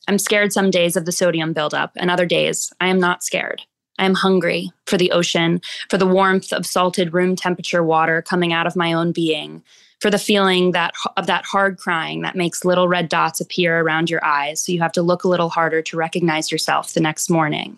I'm 0.08 0.20
scared 0.20 0.54
some 0.54 0.72
days 0.72 0.96
of 0.96 1.06
the 1.06 1.12
sodium 1.12 1.54
buildup, 1.54 1.92
and 1.96 2.10
other 2.10 2.26
days 2.26 2.72
I 2.80 2.88
am 2.88 3.00
not 3.00 3.24
scared. 3.24 3.64
I 4.00 4.06
am 4.06 4.14
hungry 4.14 4.72
for 4.86 4.98
the 4.98 5.12
ocean, 5.12 5.62
for 5.90 5.98
the 5.98 6.08
warmth 6.08 6.54
of 6.54 6.66
salted 6.66 7.14
room 7.14 7.36
temperature 7.36 7.84
water 7.84 8.22
coming 8.22 8.54
out 8.54 8.68
of 8.68 8.76
my 8.76 8.94
own 8.94 9.12
being, 9.12 9.64
for 10.00 10.12
the 10.12 10.20
feeling 10.20 10.72
that 10.72 10.94
of 11.16 11.28
that 11.28 11.46
hard 11.46 11.78
crying 11.78 12.22
that 12.22 12.36
makes 12.36 12.66
little 12.66 12.88
red 12.88 13.10
dots 13.10 13.42
appear 13.42 13.80
around 13.80 14.10
your 14.10 14.24
eyes 14.24 14.64
so 14.64 14.72
you 14.72 14.80
have 14.80 14.92
to 14.92 15.02
look 15.02 15.24
a 15.24 15.28
little 15.28 15.50
harder 15.50 15.82
to 15.82 15.98
recognize 15.98 16.52
yourself 16.52 16.94
the 16.94 17.00
next 17.00 17.30
morning 17.30 17.78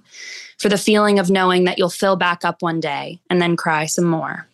for 0.58 0.70
the 0.70 0.78
feeling 0.78 1.20
of 1.20 1.30
knowing 1.30 1.64
that 1.64 1.78
you'll 1.78 1.90
fill 1.90 2.16
back 2.16 2.44
up 2.44 2.62
one 2.62 2.80
day 2.80 3.20
and 3.30 3.42
then 3.42 3.56
cry 3.56 3.86
some 3.86 4.06
more 4.06 4.48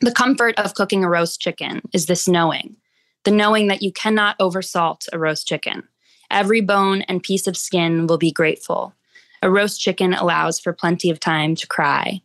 the 0.00 0.12
comfort 0.12 0.58
of 0.58 0.74
cooking 0.74 1.04
a 1.04 1.08
roast 1.08 1.40
chicken 1.40 1.82
is 1.92 2.06
this 2.06 2.26
knowing 2.26 2.76
the 3.24 3.30
knowing 3.30 3.68
that 3.68 3.82
you 3.82 3.92
cannot 3.92 4.38
oversalt 4.38 5.08
a 5.12 5.18
roast 5.18 5.46
chicken 5.46 5.86
every 6.32 6.60
bone 6.60 7.02
and 7.02 7.22
piece 7.22 7.46
of 7.46 7.56
skin 7.56 8.06
will 8.06 8.18
be 8.18 8.32
grateful 8.32 8.94
a 9.42 9.50
roast 9.50 9.80
chicken 9.80 10.14
allows 10.14 10.58
for 10.60 10.72
plenty 10.72 11.10
of 11.10 11.20
time 11.20 11.54
to 11.54 11.66
cry 11.66 12.20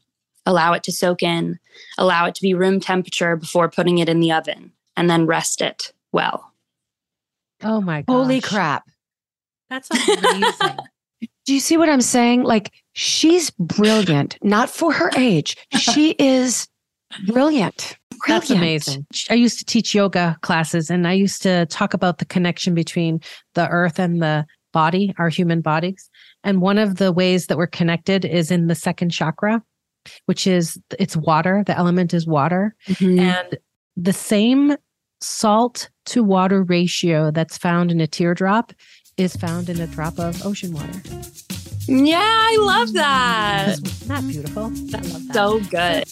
allow 0.46 0.74
it 0.74 0.84
to 0.84 0.91
soak 0.91 1.22
in 1.22 1.60
allow 1.98 2.26
it 2.26 2.34
to 2.36 2.41
be 2.41 2.54
room 2.54 2.80
temperature 2.80 3.36
before 3.36 3.70
putting 3.70 3.98
it 4.00 4.10
in 4.10 4.20
the 4.20 4.32
oven 4.32 4.72
and 4.96 5.10
then 5.10 5.28
rest 5.28 5.62
it 5.62 5.93
well. 6.12 6.52
oh 7.63 7.82
my 7.82 8.02
god 8.02 8.13
Holy 8.13 8.41
crap. 8.41 8.88
that's 9.70 9.89
amazing 9.91 10.78
Do 11.48 11.54
you 11.54 11.62
see 11.62 11.78
what 11.78 11.88
I'm 11.88 12.02
saying? 12.02 12.43
Like 12.43 12.74
she's 12.91 13.52
brilliant, 13.52 14.38
not 14.43 14.70
for 14.70 14.91
her 14.91 15.10
age. 15.15 15.56
She 15.80 16.12
is 16.20 16.67
brilliant. 17.26 17.98
That's 18.28 18.50
amazing. 18.50 19.06
I 19.30 19.34
used 19.34 19.60
to 19.60 19.66
teach 19.66 19.94
yoga 19.94 20.38
classes 20.42 20.90
and 20.90 21.08
I 21.08 21.14
used 21.14 21.42
to 21.44 21.66
talk 21.68 21.94
about 21.94 22.18
the 22.20 22.26
connection 22.26 22.74
between 22.74 23.22
the 23.54 23.68
earth 23.70 24.00
and 24.00 24.22
the 24.22 24.46
body, 24.74 25.14
our 25.18 25.30
human 25.30 25.62
bodies. 25.62 26.10
And 26.44 26.62
one 26.62 26.78
of 26.78 26.96
the 26.98 27.12
ways 27.12 27.48
that 27.48 27.58
we're 27.58 27.68
connected 27.68 28.26
is 28.26 28.52
in 28.52 28.68
the 28.68 28.76
second 28.76 29.10
chakra, 29.10 29.62
which 30.26 30.48
is 30.48 30.80
it's 31.00 31.18
water. 31.18 31.64
The 31.66 31.78
element 31.78 32.14
is 32.14 32.28
water. 32.28 32.76
Mm-hmm. 32.88 33.20
And 33.20 33.58
the 33.96 34.14
same 34.14 34.76
salt 35.22 35.90
to 36.06 36.24
water 36.24 36.64
ratio 36.64 37.32
that's 37.32 37.58
found 37.58 37.92
in 37.92 38.00
a 38.00 38.08
teardrop 38.08 38.72
is 39.18 39.36
found 39.36 39.70
in 39.70 39.80
a 39.82 39.88
drop 39.88 40.20
of 40.20 40.46
ocean 40.46 40.74
water. 40.74 41.02
Yeah, 41.88 42.20
I 42.22 42.58
love 42.60 42.94
that. 42.94 43.70
Isn't 43.70 44.08
that 44.10 44.28
beautiful? 44.28 44.66
I 44.66 44.68
love 44.68 45.28
that. 45.28 45.34
So 45.34 45.60
good. 45.62 46.04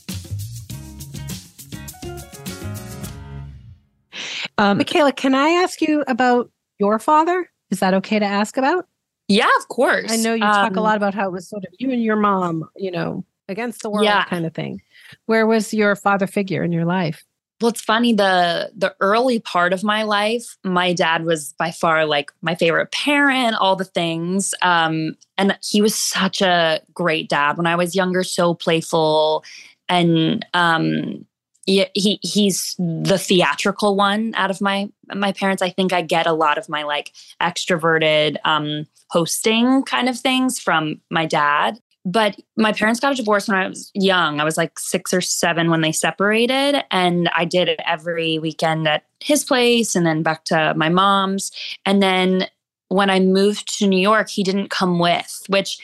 Um, 4.58 4.78
Michaela, 4.78 5.12
can 5.12 5.36
I 5.36 5.50
ask 5.50 5.82
you 5.82 6.04
about 6.08 6.50
your 6.80 7.00
father? 7.00 7.50
Is 7.72 7.80
that 7.80 7.94
okay 7.96 8.20
to 8.20 8.26
ask 8.26 8.58
about? 8.58 8.88
Yeah, 9.28 9.50
of 9.60 9.68
course. 9.70 10.12
I 10.12 10.18
know 10.18 10.34
you 10.34 10.42
talk 10.42 10.76
a 10.76 10.82
lot 10.82 10.98
about 10.98 11.14
how 11.16 11.28
it 11.28 11.32
was 11.32 11.50
sort 11.50 11.66
of 11.66 11.74
you 11.80 11.92
and 11.92 12.04
your 12.04 12.16
mom, 12.16 12.70
you 12.76 12.92
know, 12.92 13.26
against 13.48 13.82
the 13.82 13.90
world 13.90 14.06
Yeah. 14.06 14.26
kind 14.26 14.46
of 14.46 14.54
thing. 14.54 14.82
Where 15.26 15.48
was 15.48 15.74
your 15.74 15.96
father 15.96 16.28
figure 16.28 16.64
in 16.64 16.72
your 16.72 16.86
life? 16.86 17.24
Well, 17.62 17.70
it's 17.70 17.82
funny 17.82 18.12
the 18.12 18.72
the 18.76 18.94
early 19.00 19.40
part 19.40 19.72
of 19.72 19.82
my 19.82 20.04
life, 20.04 20.58
my 20.66 20.92
dad 20.94 21.24
was 21.24 21.54
by 21.58 21.72
far 21.72 22.06
like 22.06 22.30
my 22.42 22.54
favorite 22.54 22.92
parent, 22.92 23.56
all 23.56 23.78
the 23.78 23.86
things. 23.86 24.54
Um, 24.62 25.16
and 25.38 25.58
he 25.64 25.82
was 25.82 25.96
such 25.96 26.42
a 26.42 26.82
great 26.94 27.30
dad 27.30 27.58
when 27.58 27.66
I 27.66 27.78
was 27.78 27.96
younger, 27.96 28.24
so 28.24 28.54
playful, 28.54 29.46
and 29.88 30.46
um, 30.54 31.26
he 31.66 32.20
he's 32.22 32.76
the 32.78 33.18
theatrical 33.18 33.96
one 33.96 34.34
out 34.36 34.52
of 34.52 34.62
my 34.62 34.90
my 35.14 35.32
parents. 35.32 35.62
I 35.62 35.70
think 35.70 35.94
I 35.94 36.02
get 36.02 36.28
a 36.28 36.34
lot 36.34 36.58
of 36.58 36.70
my 36.70 36.84
like 36.84 37.12
extroverted 37.42 38.38
um, 38.46 38.86
hosting 39.10 39.84
kind 39.84 40.10
of 40.10 40.20
things 40.20 40.60
from 40.60 41.02
my 41.10 41.26
dad 41.26 41.80
but 42.06 42.40
my 42.56 42.72
parents 42.72 43.00
got 43.00 43.14
a 43.14 43.16
divorce 43.16 43.48
when 43.48 43.58
I 43.58 43.68
was 43.68 43.90
young. 43.96 44.40
I 44.40 44.44
was 44.44 44.58
like 44.58 44.78
six 44.78 45.12
or 45.12 45.22
seven 45.22 45.72
when 45.72 45.82
they 45.82 45.92
separated, 45.92 46.84
and 46.92 47.28
I 47.36 47.46
did 47.46 47.68
it 47.68 47.82
every 47.84 48.38
weekend 48.38 48.88
at 48.88 49.04
his 49.20 49.44
place 49.44 49.96
and 49.96 50.06
then 50.06 50.22
back 50.22 50.46
to 50.46 50.74
my 50.76 50.88
mom's. 50.88 51.52
And 51.84 52.04
then 52.04 52.48
when 52.90 53.10
I 53.10 53.20
moved 53.20 53.76
to 53.80 53.88
New 53.88 54.00
York, 54.00 54.30
he 54.30 54.44
didn't 54.44 54.70
come 54.70 55.00
with, 55.00 55.42
which 55.48 55.80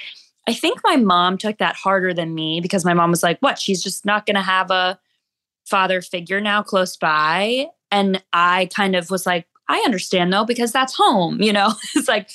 I 0.47 0.53
think 0.53 0.79
my 0.83 0.95
mom 0.95 1.39
took 1.39 1.57
that 1.57 1.75
harder 1.75 2.13
than 2.13 2.35
me 2.35 2.61
because 2.61 2.85
my 2.85 2.93
mom 2.93 3.09
was 3.09 3.23
like, 3.23 3.39
What? 3.39 3.57
She's 3.57 3.83
just 3.83 4.05
not 4.05 4.27
going 4.27 4.35
to 4.35 4.41
have 4.41 4.69
a 4.69 4.99
father 5.71 6.01
figure 6.01 6.41
now 6.41 6.61
close 6.61 6.97
by. 6.97 7.67
And 7.91 8.21
I 8.33 8.69
kind 8.75 8.95
of 8.95 9.09
was 9.09 9.25
like, 9.25 9.47
I 9.67 9.77
understand 9.85 10.31
though, 10.31 10.45
because 10.45 10.71
that's 10.71 10.93
home, 10.93 11.41
you 11.41 11.53
know? 11.53 11.73
it's 11.95 12.07
like, 12.07 12.29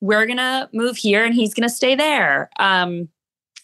we're 0.00 0.26
going 0.26 0.38
to 0.38 0.68
move 0.72 0.96
here 0.96 1.24
and 1.24 1.34
he's 1.34 1.54
going 1.54 1.68
to 1.68 1.74
stay 1.74 1.94
there. 1.94 2.50
Um, 2.58 3.08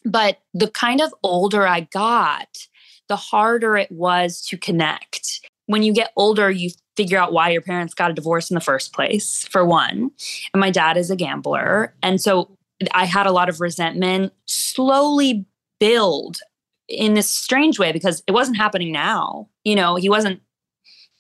but 0.05 0.43
the 0.53 0.69
kind 0.69 1.01
of 1.01 1.13
older 1.23 1.67
I 1.67 1.81
got, 1.81 2.69
the 3.09 3.17
harder 3.17 3.77
it 3.77 3.91
was 3.91 4.43
to 4.49 4.59
connect. 4.59 5.41
When 5.67 5.83
you 5.83 5.95
get 5.95 6.13
older, 6.17 6.51
you 6.51 6.71
figure 6.97 7.19
out 7.19 7.33
why 7.33 7.49
your 7.49 7.63
parents 7.63 7.95
got 7.95 8.11
a 8.11 8.15
divorce 8.15 8.51
in 8.51 8.55
the 8.55 8.61
first 8.61 8.93
place, 8.93 9.49
for 9.51 9.65
one. 9.65 10.11
And 10.53 10.61
my 10.61 10.71
dad 10.71 10.99
is 10.99 11.11
a 11.11 11.17
gambler. 11.17 11.95
And 12.03 12.21
so 12.21 12.57
I 12.93 13.07
had 13.07 13.27
a 13.27 13.33
lot 13.33 13.49
of 13.49 13.61
resentment 13.61 14.33
slowly 14.47 15.47
build 15.81 16.37
in 16.89 17.15
this 17.15 17.31
strange 17.31 17.79
way 17.79 17.93
because 17.93 18.23
it 18.27 18.33
wasn't 18.33 18.57
happening 18.57 18.93
now. 18.93 19.49
You 19.65 19.77
know, 19.77 19.97
he 19.97 20.09
wasn't 20.09 20.41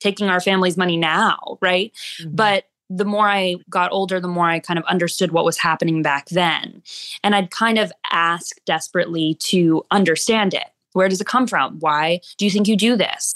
taking 0.00 0.28
our 0.28 0.40
family's 0.40 0.76
money 0.76 0.96
now, 0.96 1.58
right? 1.60 1.92
Mm-hmm. 2.20 2.34
But 2.34 2.64
the 2.90 3.04
more 3.04 3.28
I 3.28 3.56
got 3.70 3.92
older, 3.92 4.20
the 4.20 4.28
more 4.28 4.46
I 4.46 4.58
kind 4.58 4.78
of 4.78 4.84
understood 4.84 5.32
what 5.32 5.44
was 5.44 5.56
happening 5.56 6.02
back 6.02 6.28
then. 6.28 6.82
And 7.22 7.34
I'd 7.34 7.50
kind 7.50 7.78
of 7.78 7.92
ask 8.10 8.56
desperately 8.66 9.34
to 9.40 9.84
understand 9.90 10.54
it. 10.54 10.66
Where 10.92 11.08
does 11.08 11.20
it 11.20 11.26
come 11.26 11.46
from? 11.46 11.78
Why 11.80 12.20
do 12.36 12.44
you 12.44 12.50
think 12.50 12.68
you 12.68 12.76
do 12.76 12.96
this? 12.96 13.34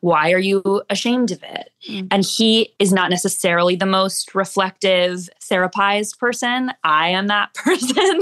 Why 0.00 0.32
are 0.32 0.38
you 0.38 0.82
ashamed 0.90 1.30
of 1.30 1.42
it? 1.42 1.70
Mm. 1.88 2.08
And 2.10 2.24
he 2.24 2.72
is 2.78 2.92
not 2.92 3.10
necessarily 3.10 3.76
the 3.76 3.86
most 3.86 4.34
reflective, 4.34 5.28
therapized 5.42 6.18
person. 6.18 6.72
I 6.84 7.08
am 7.08 7.26
that 7.28 7.54
person 7.54 8.20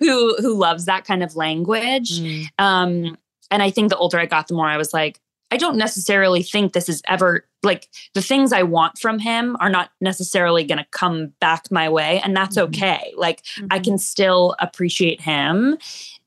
who 0.00 0.34
who 0.38 0.54
loves 0.56 0.84
that 0.86 1.04
kind 1.04 1.22
of 1.22 1.36
language. 1.36 2.20
Mm. 2.20 2.48
Um, 2.58 3.18
and 3.50 3.62
I 3.62 3.70
think 3.70 3.90
the 3.90 3.96
older 3.96 4.18
I 4.18 4.26
got, 4.26 4.48
the 4.48 4.54
more 4.54 4.68
I 4.68 4.76
was 4.76 4.92
like, 4.92 5.20
I 5.50 5.56
don't 5.56 5.76
necessarily 5.76 6.42
think 6.42 6.72
this 6.72 6.88
is 6.88 7.02
ever 7.06 7.46
like 7.62 7.88
the 8.14 8.22
things 8.22 8.52
I 8.52 8.62
want 8.62 8.98
from 8.98 9.18
him 9.18 9.56
are 9.60 9.68
not 9.70 9.90
necessarily 10.00 10.64
going 10.64 10.78
to 10.78 10.86
come 10.90 11.28
back 11.40 11.70
my 11.70 11.88
way. 11.88 12.20
And 12.24 12.36
that's 12.36 12.56
Mhm. 12.56 12.62
okay. 12.68 13.12
Like 13.16 13.42
I 13.70 13.78
Mhm. 13.78 13.84
can 13.84 13.98
still 13.98 14.56
appreciate 14.58 15.20
him 15.20 15.78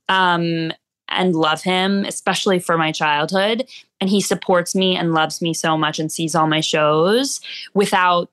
um, 0.10 0.71
and 1.10 1.36
love 1.36 1.62
him, 1.63 2.06
especially 2.06 2.60
for 2.60 2.77
my 2.77 2.91
childhood. 2.91 3.67
And 4.00 4.10
he 4.10 4.22
supports 4.22 4.76
me 4.76 4.96
and 4.96 5.14
loves 5.14 5.42
me 5.42 5.54
so 5.54 5.78
much 5.78 6.00
and 6.00 6.12
sees 6.12 6.36
all 6.36 6.48
my 6.48 6.62
shows 6.62 7.42
without 7.74 8.30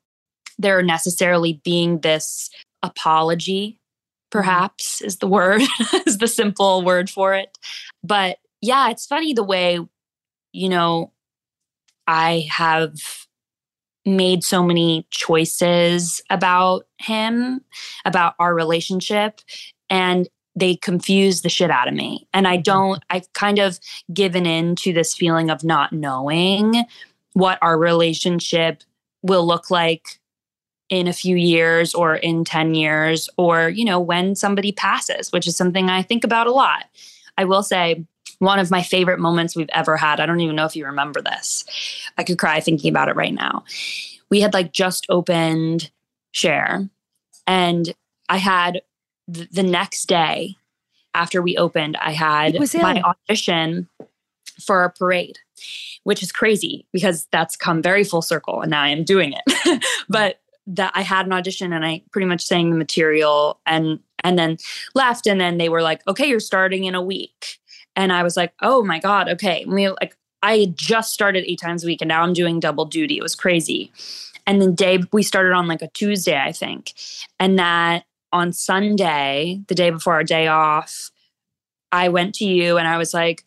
there 0.59 0.83
necessarily 0.83 1.61
being 1.65 2.01
this 2.01 2.51
apology, 2.83 3.79
perhaps 4.31 4.97
mm-hmm. 4.97 5.07
is 5.07 5.17
the 5.19 5.27
word, 5.27 5.63
is 6.07 6.19
the 6.19 6.29
simple 6.29 6.83
word 6.83 7.09
for 7.11 7.35
it. 7.35 7.57
But 8.03 8.39
yeah, 8.61 8.91
it's 8.91 9.07
funny 9.07 9.33
the 9.35 9.43
way, 9.43 9.79
you 10.53 10.69
know, 10.69 11.13
I 12.07 12.47
have 12.51 12.95
made 14.07 14.45
so 14.45 14.63
many 14.63 15.07
choices 15.11 16.21
about 16.29 16.87
him, 16.99 17.63
about 18.05 18.35
our 18.39 18.55
relationship, 18.55 19.41
and 19.89 20.29
they 20.57 20.77
confuse 20.77 21.43
the 21.43 21.49
shit 21.49 21.71
out 21.71 21.89
of 21.89 21.95
me. 21.95 22.27
And 22.33 22.47
I 22.47 22.57
mm-hmm. 22.57 22.63
don't, 22.63 23.05
I've 23.11 23.33
kind 23.33 23.59
of 23.59 23.81
given 24.13 24.47
in 24.47 24.77
to 24.77 24.93
this 24.93 25.15
feeling 25.15 25.51
of 25.51 25.65
not 25.65 25.93
knowing 25.93 26.85
what 27.33 27.59
our 27.61 27.77
relationship 27.79 28.83
will 29.23 29.47
look 29.47 29.71
like 29.71 30.21
in 30.91 31.09
a 31.09 31.13
few 31.13 31.37
years 31.37 31.95
or 31.95 32.15
in 32.15 32.45
10 32.45 32.75
years 32.75 33.29
or, 33.37 33.69
you 33.69 33.85
know, 33.85 33.99
when 33.99 34.37
somebody 34.37 34.71
passes, 34.71 35.33
which 35.33 35.47
is 35.47 35.57
something 35.57 35.89
I 35.89 36.03
think 36.03 36.25
about 36.25 36.47
a 36.47 36.53
lot. 36.53 36.85
I 37.37 37.45
will 37.45 37.63
say, 37.63 38.05
one 38.39 38.59
of 38.59 38.71
my 38.71 38.83
favorite 38.83 39.19
moments 39.19 39.57
we've 39.57 39.69
ever 39.73 39.97
had. 39.97 40.21
I 40.21 40.27
don't 40.27 40.41
even 40.41 40.57
know 40.57 40.67
if 40.67 40.77
you 40.77 40.87
remember 40.87 41.23
this. 41.23 41.65
I 42.19 42.25
could 42.25 42.39
cry 42.39 42.61
thinking 42.61 42.91
about 42.91 43.09
it 43.09 43.17
right 43.17 43.33
now. 43.33 43.65
We 44.31 44.41
had 44.41 44.55
like 44.55 44.73
just 44.73 45.07
opened 45.09 45.91
Cher, 46.33 46.89
and 47.47 47.95
I 48.29 48.39
had 48.39 48.83
th- 49.33 49.51
the 49.51 49.63
next 49.63 50.07
day 50.07 50.57
after 51.15 51.41
we 51.41 51.57
opened, 51.57 51.97
I 51.99 52.13
had 52.13 52.59
my 52.75 53.03
audition 53.03 53.89
for 54.61 54.85
a 54.85 54.91
parade, 54.91 55.39
which 56.05 56.23
is 56.23 56.33
crazy 56.33 56.87
because 56.93 57.27
that's 57.33 57.57
come 57.57 57.83
very 57.83 58.05
full 58.05 58.23
circle, 58.23 58.61
and 58.61 58.71
now 58.71 58.83
I 58.83 58.89
am 58.89 59.05
doing 59.05 59.35
it. 59.35 59.85
but 60.09 60.41
that 60.67 60.93
I 60.95 61.03
had 61.03 61.27
an 61.27 61.33
audition 61.33 61.73
and 61.73 61.85
I 61.85 62.03
pretty 62.11 62.27
much 62.27 62.45
sang 62.45 62.71
the 62.71 62.77
material 62.77 63.61
and 63.67 64.01
and 64.23 64.39
then 64.39 64.57
left 64.95 65.27
and 65.27 65.41
then 65.41 65.59
they 65.59 65.69
were 65.69 65.83
like, 65.83 66.07
"Okay, 66.09 66.27
you're 66.27 66.41
starting 66.41 66.85
in 66.85 66.95
a 66.95 67.03
week." 67.03 67.59
And 67.97 68.13
I 68.13 68.23
was 68.23 68.37
like, 68.37 68.55
"Oh 68.63 68.83
my 68.83 68.99
god, 68.99 69.29
okay." 69.29 69.63
And 69.63 69.73
we 69.73 69.89
like 69.89 70.17
I 70.43 70.59
had 70.59 70.77
just 70.77 71.13
started 71.13 71.45
8 71.47 71.59
times 71.59 71.85
a 71.85 71.87
week 71.87 72.03
and 72.03 72.09
now 72.09 72.23
I'm 72.23 72.33
doing 72.35 72.61
double 72.61 72.85
duty. 72.85 73.19
It 73.19 73.23
was 73.23 73.35
crazy. 73.35 73.91
And 74.47 74.61
then 74.61 74.75
day 74.75 75.03
we 75.13 75.23
started 75.23 75.53
on 75.53 75.67
like 75.67 75.81
a 75.81 75.89
Tuesday, 75.89 76.39
I 76.39 76.53
think. 76.53 76.93
And 77.41 77.59
that 77.59 78.05
on 78.35 78.53
Sunday, 78.53 79.63
the 79.69 79.75
day 79.75 79.89
before 79.89 80.13
our 80.13 80.25
day 80.25 80.49
off, 80.49 81.11
I 81.93 82.11
went 82.11 82.35
to 82.37 82.45
you 82.45 82.77
and 82.77 82.87
I 82.87 82.99
was 82.99 83.15
like, 83.15 83.45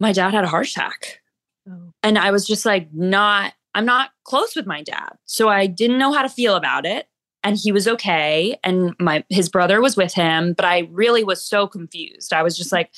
"My 0.00 0.12
dad 0.12 0.32
had 0.34 0.44
a 0.44 0.48
heart 0.48 0.68
attack." 0.68 1.20
Oh. 1.68 1.92
and 2.02 2.18
I 2.18 2.32
was 2.32 2.44
just 2.44 2.66
like 2.66 2.92
not 2.92 3.52
I'm 3.74 3.84
not 3.84 4.10
close 4.24 4.56
with 4.56 4.66
my 4.66 4.82
dad. 4.82 5.10
So 5.26 5.48
I 5.48 5.66
didn't 5.66 5.98
know 5.98 6.12
how 6.12 6.22
to 6.22 6.28
feel 6.28 6.56
about 6.56 6.84
it 6.84 7.06
and 7.44 7.56
he 7.56 7.72
was 7.72 7.88
okay 7.88 8.58
and 8.64 8.94
my 8.98 9.24
his 9.28 9.48
brother 9.48 9.80
was 9.80 9.96
with 9.96 10.12
him, 10.12 10.54
but 10.54 10.64
I 10.64 10.88
really 10.90 11.24
was 11.24 11.42
so 11.42 11.66
confused. 11.66 12.32
I 12.32 12.42
was 12.42 12.56
just 12.56 12.72
like 12.72 12.90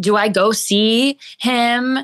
do 0.00 0.16
I 0.16 0.28
go 0.28 0.52
see 0.52 1.18
him? 1.38 1.98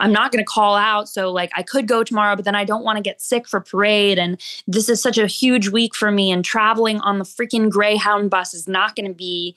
I'm 0.00 0.12
not 0.12 0.32
going 0.32 0.44
to 0.44 0.50
call 0.50 0.74
out. 0.74 1.08
So, 1.08 1.30
like, 1.30 1.50
I 1.54 1.62
could 1.62 1.86
go 1.86 2.02
tomorrow, 2.02 2.34
but 2.36 2.44
then 2.44 2.56
I 2.56 2.64
don't 2.64 2.84
want 2.84 2.96
to 2.96 3.02
get 3.02 3.22
sick 3.22 3.46
for 3.46 3.60
parade. 3.60 4.18
And 4.18 4.40
this 4.66 4.88
is 4.88 5.00
such 5.00 5.18
a 5.18 5.26
huge 5.26 5.68
week 5.68 5.94
for 5.94 6.10
me. 6.10 6.32
And 6.32 6.44
traveling 6.44 7.00
on 7.00 7.18
the 7.18 7.24
freaking 7.24 7.70
Greyhound 7.70 8.30
bus 8.30 8.52
is 8.52 8.66
not 8.66 8.96
going 8.96 9.06
to 9.06 9.14
be 9.14 9.54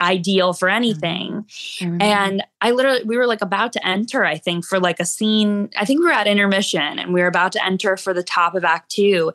ideal 0.00 0.52
for 0.52 0.68
mm-hmm. 0.68 0.76
anything. 0.76 1.46
I 1.80 1.84
remember. 1.84 2.04
And 2.04 2.44
I 2.60 2.70
literally, 2.70 3.04
we 3.04 3.16
were 3.16 3.26
like 3.26 3.42
about 3.42 3.72
to 3.72 3.86
enter, 3.86 4.24
I 4.24 4.36
think, 4.36 4.64
for 4.64 4.78
like 4.78 5.00
a 5.00 5.04
scene. 5.04 5.70
I 5.76 5.84
think 5.84 6.00
we 6.00 6.06
were 6.06 6.12
at 6.12 6.26
intermission 6.26 6.98
and 6.98 7.12
we 7.12 7.20
were 7.20 7.26
about 7.26 7.52
to 7.52 7.64
enter 7.64 7.96
for 7.96 8.12
the 8.12 8.22
top 8.22 8.54
of 8.54 8.64
act 8.64 8.90
two. 8.90 9.32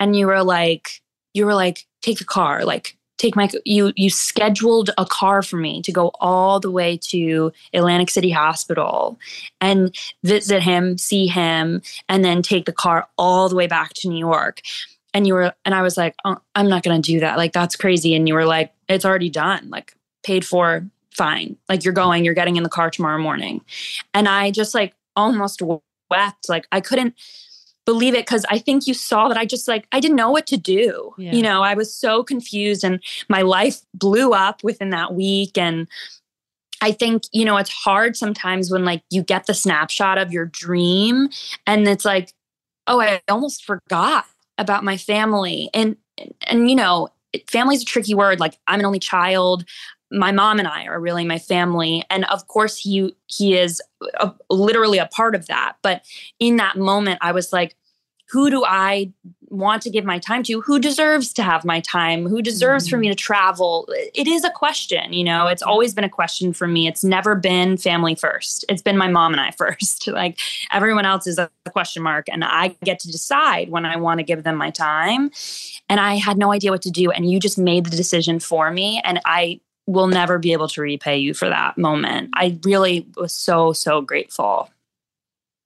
And 0.00 0.16
you 0.16 0.26
were 0.26 0.42
like, 0.42 1.02
you 1.34 1.46
were 1.46 1.54
like, 1.54 1.86
take 2.00 2.18
the 2.18 2.24
car, 2.24 2.64
like, 2.64 2.96
take 3.22 3.36
my, 3.36 3.48
you, 3.64 3.92
you 3.94 4.10
scheduled 4.10 4.90
a 4.98 5.06
car 5.06 5.42
for 5.42 5.56
me 5.56 5.80
to 5.82 5.92
go 5.92 6.10
all 6.20 6.58
the 6.58 6.70
way 6.70 6.96
to 6.96 7.52
Atlantic 7.72 8.10
City 8.10 8.30
Hospital 8.30 9.16
and 9.60 9.96
visit 10.24 10.60
him, 10.60 10.98
see 10.98 11.28
him, 11.28 11.82
and 12.08 12.24
then 12.24 12.42
take 12.42 12.66
the 12.66 12.72
car 12.72 13.06
all 13.16 13.48
the 13.48 13.54
way 13.54 13.68
back 13.68 13.92
to 13.94 14.08
New 14.08 14.18
York. 14.18 14.60
And 15.14 15.24
you 15.24 15.34
were, 15.34 15.54
and 15.64 15.72
I 15.74 15.82
was 15.82 15.96
like, 15.96 16.16
oh, 16.24 16.38
I'm 16.56 16.68
not 16.68 16.82
going 16.82 17.00
to 17.00 17.12
do 17.12 17.20
that. 17.20 17.36
Like, 17.36 17.52
that's 17.52 17.76
crazy. 17.76 18.14
And 18.16 18.26
you 18.26 18.34
were 18.34 18.44
like, 18.44 18.72
it's 18.88 19.04
already 19.04 19.30
done, 19.30 19.70
like, 19.70 19.94
paid 20.24 20.44
for, 20.44 20.84
fine. 21.12 21.56
Like, 21.68 21.84
you're 21.84 21.92
going, 21.92 22.24
you're 22.24 22.34
getting 22.34 22.56
in 22.56 22.62
the 22.64 22.68
car 22.68 22.90
tomorrow 22.90 23.22
morning. 23.22 23.60
And 24.14 24.26
I 24.26 24.50
just 24.50 24.74
like 24.74 24.94
almost 25.14 25.62
wept. 26.10 26.48
Like, 26.48 26.66
I 26.72 26.80
couldn't 26.80 27.14
believe 27.84 28.14
it 28.14 28.26
because 28.26 28.44
I 28.48 28.58
think 28.58 28.86
you 28.86 28.94
saw 28.94 29.28
that 29.28 29.36
I 29.36 29.44
just 29.44 29.66
like, 29.68 29.86
I 29.92 30.00
didn't 30.00 30.16
know 30.16 30.30
what 30.30 30.46
to 30.48 30.56
do. 30.56 31.14
Yeah. 31.18 31.32
You 31.32 31.42
know, 31.42 31.62
I 31.62 31.74
was 31.74 31.94
so 31.94 32.22
confused 32.22 32.84
and 32.84 33.02
my 33.28 33.42
life 33.42 33.80
blew 33.94 34.32
up 34.32 34.62
within 34.62 34.90
that 34.90 35.14
week. 35.14 35.58
And 35.58 35.88
I 36.80 36.92
think, 36.92 37.24
you 37.32 37.44
know, 37.44 37.56
it's 37.56 37.70
hard 37.70 38.16
sometimes 38.16 38.70
when 38.70 38.84
like 38.84 39.02
you 39.10 39.22
get 39.22 39.46
the 39.46 39.54
snapshot 39.54 40.18
of 40.18 40.32
your 40.32 40.46
dream 40.46 41.28
and 41.66 41.88
it's 41.88 42.04
like, 42.04 42.32
oh, 42.86 43.00
I 43.00 43.20
almost 43.28 43.64
forgot 43.64 44.26
about 44.58 44.84
my 44.84 44.96
family 44.96 45.70
and 45.74 45.96
and 46.46 46.68
you 46.68 46.76
know 46.76 47.08
family's 47.48 47.82
a 47.82 47.86
tricky 47.86 48.14
word 48.14 48.38
like 48.38 48.58
i'm 48.66 48.80
an 48.80 48.86
only 48.86 48.98
child 48.98 49.64
my 50.12 50.30
mom 50.32 50.58
and 50.58 50.68
I 50.68 50.84
are 50.86 51.00
really 51.00 51.24
my 51.24 51.38
family 51.38 52.04
and 52.10 52.24
of 52.26 52.46
course 52.48 52.76
he 52.76 53.14
he 53.26 53.56
is 53.56 53.80
a, 54.18 54.32
literally 54.50 54.98
a 54.98 55.06
part 55.06 55.34
of 55.34 55.46
that 55.46 55.76
but 55.82 56.02
in 56.38 56.56
that 56.56 56.76
moment 56.76 57.18
I 57.22 57.32
was 57.32 57.52
like 57.52 57.74
who 58.32 58.48
do 58.48 58.64
I 58.64 59.12
want 59.50 59.82
to 59.82 59.90
give 59.90 60.06
my 60.06 60.18
time 60.18 60.42
to? 60.44 60.62
Who 60.62 60.78
deserves 60.78 61.34
to 61.34 61.42
have 61.42 61.66
my 61.66 61.80
time? 61.80 62.26
Who 62.26 62.40
deserves 62.40 62.86
mm-hmm. 62.86 62.90
for 62.90 62.98
me 62.98 63.08
to 63.08 63.14
travel? 63.14 63.86
It 64.14 64.26
is 64.26 64.42
a 64.42 64.50
question, 64.50 65.12
you 65.12 65.22
know, 65.22 65.48
it's 65.48 65.62
always 65.62 65.92
been 65.92 66.04
a 66.04 66.08
question 66.08 66.54
for 66.54 66.66
me. 66.66 66.86
It's 66.86 67.04
never 67.04 67.34
been 67.34 67.76
family 67.76 68.14
first. 68.14 68.64
It's 68.70 68.80
been 68.80 68.96
my 68.96 69.08
mom 69.08 69.32
and 69.32 69.40
I 69.40 69.50
first. 69.58 70.08
like 70.08 70.38
everyone 70.72 71.04
else 71.04 71.26
is 71.26 71.38
a 71.38 71.50
question 71.68 72.02
mark. 72.02 72.26
And 72.30 72.42
I 72.42 72.68
get 72.82 72.98
to 73.00 73.12
decide 73.12 73.68
when 73.68 73.84
I 73.84 73.96
want 73.96 74.18
to 74.18 74.24
give 74.24 74.44
them 74.44 74.56
my 74.56 74.70
time. 74.70 75.30
And 75.90 76.00
I 76.00 76.14
had 76.16 76.38
no 76.38 76.52
idea 76.52 76.70
what 76.70 76.82
to 76.82 76.90
do. 76.90 77.10
And 77.10 77.30
you 77.30 77.38
just 77.38 77.58
made 77.58 77.84
the 77.84 77.96
decision 77.96 78.40
for 78.40 78.70
me. 78.70 79.02
And 79.04 79.20
I 79.26 79.60
will 79.86 80.06
never 80.06 80.38
be 80.38 80.52
able 80.52 80.68
to 80.68 80.80
repay 80.80 81.18
you 81.18 81.34
for 81.34 81.48
that 81.48 81.76
moment. 81.76 82.30
I 82.34 82.58
really 82.64 83.08
was 83.16 83.34
so, 83.34 83.72
so 83.72 84.00
grateful. 84.00 84.70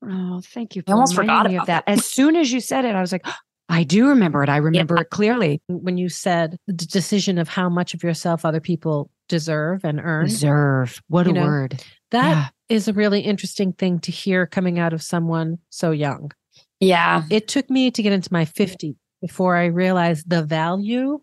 Oh, 0.05 0.41
thank 0.43 0.77
you. 0.77 0.83
I 0.87 0.93
almost 0.93 1.15
forgot 1.15 1.51
about 1.51 1.67
that. 1.67 1.85
As 1.87 2.05
soon 2.05 2.37
as 2.37 2.53
you 2.53 2.61
said 2.61 2.85
it, 2.85 2.95
I 2.95 3.01
was 3.01 3.13
like, 3.13 3.27
I 3.69 3.83
do 3.83 4.09
remember 4.09 4.45
it. 4.45 4.49
I 4.49 4.59
remember 4.59 4.95
yeah. 4.95 5.01
it 5.01 5.11
clearly. 5.11 5.61
When 5.67 5.99
you 5.99 6.09
said 6.09 6.57
the 6.69 6.73
decision 6.73 7.37
of 7.37 7.49
how 7.49 7.69
much 7.69 7.95
of 7.95 8.05
yourself 8.05 8.45
other 8.45 8.61
people 8.61 9.11
deserve 9.29 9.85
and 9.85 10.01
earn. 10.01 10.27
Deserve. 10.27 11.03
What 11.09 11.27
a 11.27 11.33
know, 11.33 11.43
word. 11.43 11.83
That 12.13 12.29
yeah. 12.31 12.49
is 12.69 12.87
a 12.87 12.93
really 12.93 13.21
interesting 13.21 13.73
thing 13.73 13.99
to 14.01 14.13
hear 14.13 14.47
coming 14.47 14.79
out 14.79 14.93
of 14.93 15.03
someone 15.03 15.59
so 15.71 15.91
young. 15.91 16.31
Yeah. 16.79 17.25
It 17.29 17.49
took 17.49 17.69
me 17.69 17.91
to 17.91 18.03
get 18.03 18.13
into 18.13 18.33
my 18.33 18.45
50s 18.45 18.95
before 19.21 19.57
I 19.57 19.67
realized 19.67 20.31
the 20.31 20.45
value 20.45 21.21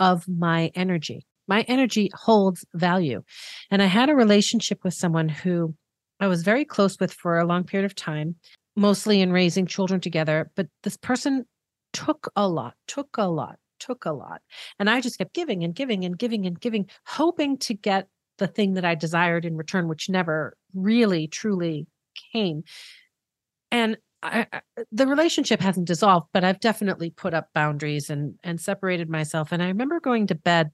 of 0.00 0.26
my 0.26 0.72
energy. 0.74 1.24
My 1.48 1.62
energy 1.62 2.10
holds 2.14 2.64
value. 2.74 3.22
And 3.70 3.82
I 3.82 3.86
had 3.86 4.10
a 4.10 4.14
relationship 4.14 4.80
with 4.84 4.94
someone 4.94 5.28
who 5.28 5.74
I 6.20 6.26
was 6.26 6.42
very 6.42 6.64
close 6.64 6.98
with 6.98 7.12
for 7.12 7.38
a 7.38 7.46
long 7.46 7.64
period 7.64 7.86
of 7.86 7.94
time, 7.94 8.36
mostly 8.74 9.20
in 9.20 9.32
raising 9.32 9.66
children 9.66 10.00
together. 10.00 10.50
But 10.56 10.68
this 10.82 10.96
person 10.96 11.44
took 11.92 12.30
a 12.36 12.48
lot, 12.48 12.74
took 12.88 13.08
a 13.18 13.28
lot, 13.28 13.58
took 13.80 14.04
a 14.04 14.12
lot. 14.12 14.40
And 14.78 14.88
I 14.88 15.00
just 15.00 15.18
kept 15.18 15.34
giving 15.34 15.62
and 15.62 15.74
giving 15.74 16.04
and 16.04 16.18
giving 16.18 16.46
and 16.46 16.58
giving, 16.60 16.88
hoping 17.06 17.58
to 17.58 17.74
get 17.74 18.08
the 18.38 18.46
thing 18.46 18.74
that 18.74 18.84
I 18.84 18.94
desired 18.94 19.44
in 19.44 19.56
return, 19.56 19.88
which 19.88 20.08
never 20.08 20.56
really, 20.74 21.26
truly 21.26 21.86
came. 22.32 22.64
And 23.70 23.96
I, 24.22 24.46
the 24.90 25.06
relationship 25.06 25.60
hasn't 25.60 25.86
dissolved, 25.86 26.28
but 26.32 26.44
I've 26.44 26.60
definitely 26.60 27.10
put 27.10 27.34
up 27.34 27.48
boundaries 27.54 28.10
and 28.10 28.34
and 28.42 28.60
separated 28.60 29.08
myself. 29.08 29.52
And 29.52 29.62
I 29.62 29.68
remember 29.68 30.00
going 30.00 30.26
to 30.28 30.34
bed 30.34 30.70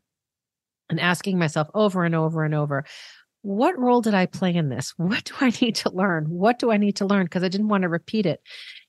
and 0.93 1.01
asking 1.01 1.39
myself 1.39 1.69
over 1.75 2.05
and 2.05 2.15
over 2.15 2.45
and 2.45 2.55
over, 2.55 2.85
what 3.41 3.79
role 3.79 4.01
did 4.01 4.15
I 4.15 4.27
play 4.27 4.55
in 4.55 4.69
this? 4.69 4.95
What 4.97 5.25
do 5.25 5.35
I 5.41 5.53
need 5.61 5.75
to 5.77 5.91
learn? 5.91 6.27
What 6.29 6.59
do 6.59 6.71
I 6.71 6.77
need 6.77 6.97
to 6.97 7.07
learn? 7.07 7.25
Because 7.25 7.43
I 7.43 7.49
didn't 7.49 7.69
want 7.69 7.83
to 7.83 7.89
repeat 7.89 8.27
it. 8.27 8.41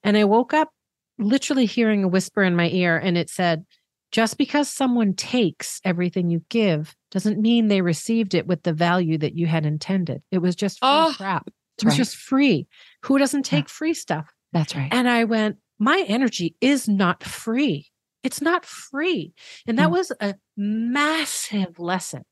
And 0.03 0.17
I 0.17 0.25
woke 0.25 0.53
up 0.53 0.69
literally 1.17 1.65
hearing 1.65 2.03
a 2.03 2.07
whisper 2.07 2.43
in 2.43 2.55
my 2.55 2.69
ear, 2.69 2.97
and 2.97 3.17
it 3.17 3.29
said, 3.29 3.65
just 4.11 4.37
because 4.37 4.69
someone 4.69 5.13
takes 5.13 5.81
everything 5.83 6.29
you 6.29 6.43
give 6.49 6.95
doesn't 7.09 7.41
mean 7.41 7.67
they 7.67 7.81
received 7.81 8.35
it 8.35 8.45
with 8.45 8.61
the 8.61 8.73
value 8.73 9.17
that 9.17 9.35
you 9.35 9.47
had 9.47 9.65
intended. 9.65 10.21
It 10.29 10.37
was 10.37 10.55
just 10.55 10.79
free 10.79 10.89
oh, 10.89 11.13
crap. 11.17 11.47
It 11.47 11.85
was 11.85 11.93
right. 11.93 11.97
just 11.97 12.15
free. 12.15 12.67
Who 13.05 13.17
doesn't 13.17 13.43
take 13.43 13.65
yeah. 13.65 13.71
free 13.71 13.93
stuff? 13.95 14.31
That's 14.51 14.75
right. 14.75 14.89
And 14.91 15.09
I 15.09 15.23
went, 15.23 15.57
my 15.79 16.05
energy 16.07 16.55
is 16.61 16.87
not 16.87 17.23
free. 17.23 17.87
It's 18.23 18.41
not 18.41 18.65
free. 18.65 19.33
And 19.67 19.77
that 19.79 19.89
mm. 19.89 19.93
was 19.93 20.12
a 20.19 20.36
massive 20.55 21.77
lesson. 21.79 22.23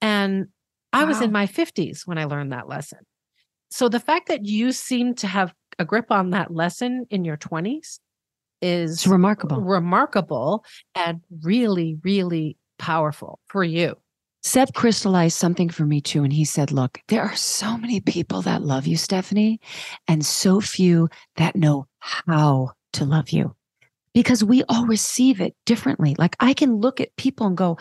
And 0.00 0.48
I 0.92 1.04
wow. 1.04 1.08
was 1.08 1.20
in 1.20 1.30
my 1.30 1.46
50s 1.46 2.06
when 2.06 2.18
I 2.18 2.24
learned 2.24 2.52
that 2.52 2.68
lesson. 2.68 3.00
So 3.70 3.88
the 3.88 4.00
fact 4.00 4.28
that 4.28 4.44
you 4.44 4.72
seem 4.72 5.14
to 5.16 5.26
have 5.26 5.54
a 5.78 5.84
grip 5.84 6.10
on 6.10 6.30
that 6.30 6.52
lesson 6.52 7.06
in 7.10 7.24
your 7.24 7.36
20s 7.36 8.00
is 8.60 8.92
it's 8.92 9.06
remarkable. 9.06 9.60
Remarkable 9.60 10.64
and 10.94 11.20
really, 11.42 11.98
really 12.02 12.56
powerful 12.78 13.38
for 13.46 13.62
you. 13.62 13.96
Seb 14.42 14.72
crystallized 14.72 15.36
something 15.36 15.68
for 15.68 15.84
me 15.84 16.00
too. 16.00 16.24
And 16.24 16.32
he 16.32 16.46
said, 16.46 16.72
Look, 16.72 17.00
there 17.08 17.22
are 17.22 17.36
so 17.36 17.76
many 17.76 18.00
people 18.00 18.40
that 18.42 18.62
love 18.62 18.86
you, 18.86 18.96
Stephanie, 18.96 19.60
and 20.08 20.24
so 20.24 20.60
few 20.60 21.08
that 21.36 21.56
know 21.56 21.86
how 21.98 22.72
to 22.94 23.04
love 23.04 23.30
you 23.30 23.54
because 24.14 24.42
we 24.44 24.62
all 24.68 24.86
receive 24.86 25.40
it 25.40 25.54
differently. 25.66 26.14
Like 26.18 26.36
I 26.40 26.52
can 26.52 26.76
look 26.76 27.00
at 27.00 27.14
people 27.16 27.46
and 27.46 27.56
go, 27.56 27.78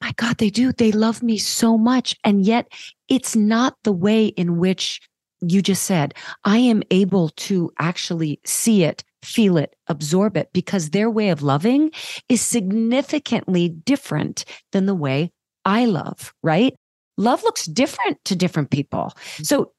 my 0.00 0.12
God, 0.16 0.38
they 0.38 0.50
do. 0.50 0.72
They 0.72 0.92
love 0.92 1.22
me 1.22 1.38
so 1.38 1.78
much. 1.78 2.16
And 2.24 2.44
yet 2.44 2.68
it's 3.08 3.34
not 3.34 3.76
the 3.84 3.92
way 3.92 4.26
in 4.26 4.58
which 4.58 5.00
you 5.40 5.62
just 5.62 5.84
said, 5.84 6.14
I 6.44 6.58
am 6.58 6.82
able 6.90 7.30
to 7.30 7.70
actually 7.78 8.40
see 8.44 8.84
it, 8.84 9.04
feel 9.22 9.56
it, 9.56 9.76
absorb 9.86 10.36
it, 10.36 10.50
because 10.52 10.90
their 10.90 11.10
way 11.10 11.28
of 11.30 11.42
loving 11.42 11.90
is 12.28 12.40
significantly 12.40 13.68
different 13.68 14.44
than 14.72 14.86
the 14.86 14.94
way 14.94 15.32
I 15.64 15.84
love, 15.86 16.32
right? 16.42 16.74
Love 17.18 17.42
looks 17.42 17.66
different 17.66 18.18
to 18.26 18.36
different 18.36 18.70
people. 18.70 19.12
Mm-hmm. 19.16 19.44
So 19.44 19.72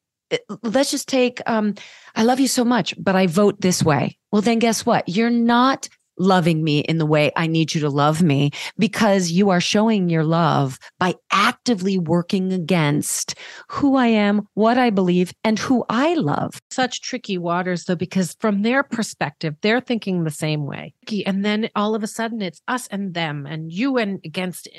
let's 0.63 0.91
just 0.91 1.07
take, 1.07 1.41
um, 1.45 1.75
I 2.15 2.23
love 2.23 2.39
you 2.39 2.47
so 2.47 2.65
much, 2.65 2.93
but 2.97 3.15
I 3.15 3.27
vote 3.27 3.61
this 3.61 3.83
way. 3.83 4.17
Well, 4.31 4.41
then 4.41 4.59
guess 4.59 4.85
what? 4.85 5.07
You're 5.07 5.29
not 5.29 5.89
loving 6.17 6.63
me 6.63 6.79
in 6.79 6.97
the 6.97 7.05
way 7.05 7.31
I 7.35 7.47
need 7.47 7.73
you 7.73 7.81
to 7.81 7.89
love 7.89 8.21
me 8.21 8.51
because 8.77 9.31
you 9.31 9.49
are 9.49 9.61
showing 9.61 10.09
your 10.09 10.23
love 10.23 10.79
by 10.99 11.15
actively 11.31 11.97
working 11.97 12.51
against 12.53 13.35
who 13.69 13.95
I 13.95 14.07
am, 14.07 14.47
what 14.55 14.77
I 14.77 14.89
believe, 14.89 15.33
and 15.43 15.59
who 15.59 15.85
I 15.89 16.15
love. 16.15 16.59
Such 16.71 17.01
tricky 17.01 17.37
waters, 17.37 17.85
though, 17.85 17.95
because 17.95 18.35
from 18.39 18.63
their 18.63 18.83
perspective, 18.83 19.55
they're 19.61 19.81
thinking 19.81 20.23
the 20.23 20.31
same 20.31 20.65
way. 20.65 20.93
And 21.25 21.45
then 21.45 21.69
all 21.75 21.95
of 21.95 22.03
a 22.03 22.07
sudden 22.07 22.41
it's 22.41 22.61
us 22.67 22.87
and 22.87 23.13
them 23.13 23.45
and 23.45 23.71
you 23.71 23.97
and 23.97 24.19
against. 24.25 24.67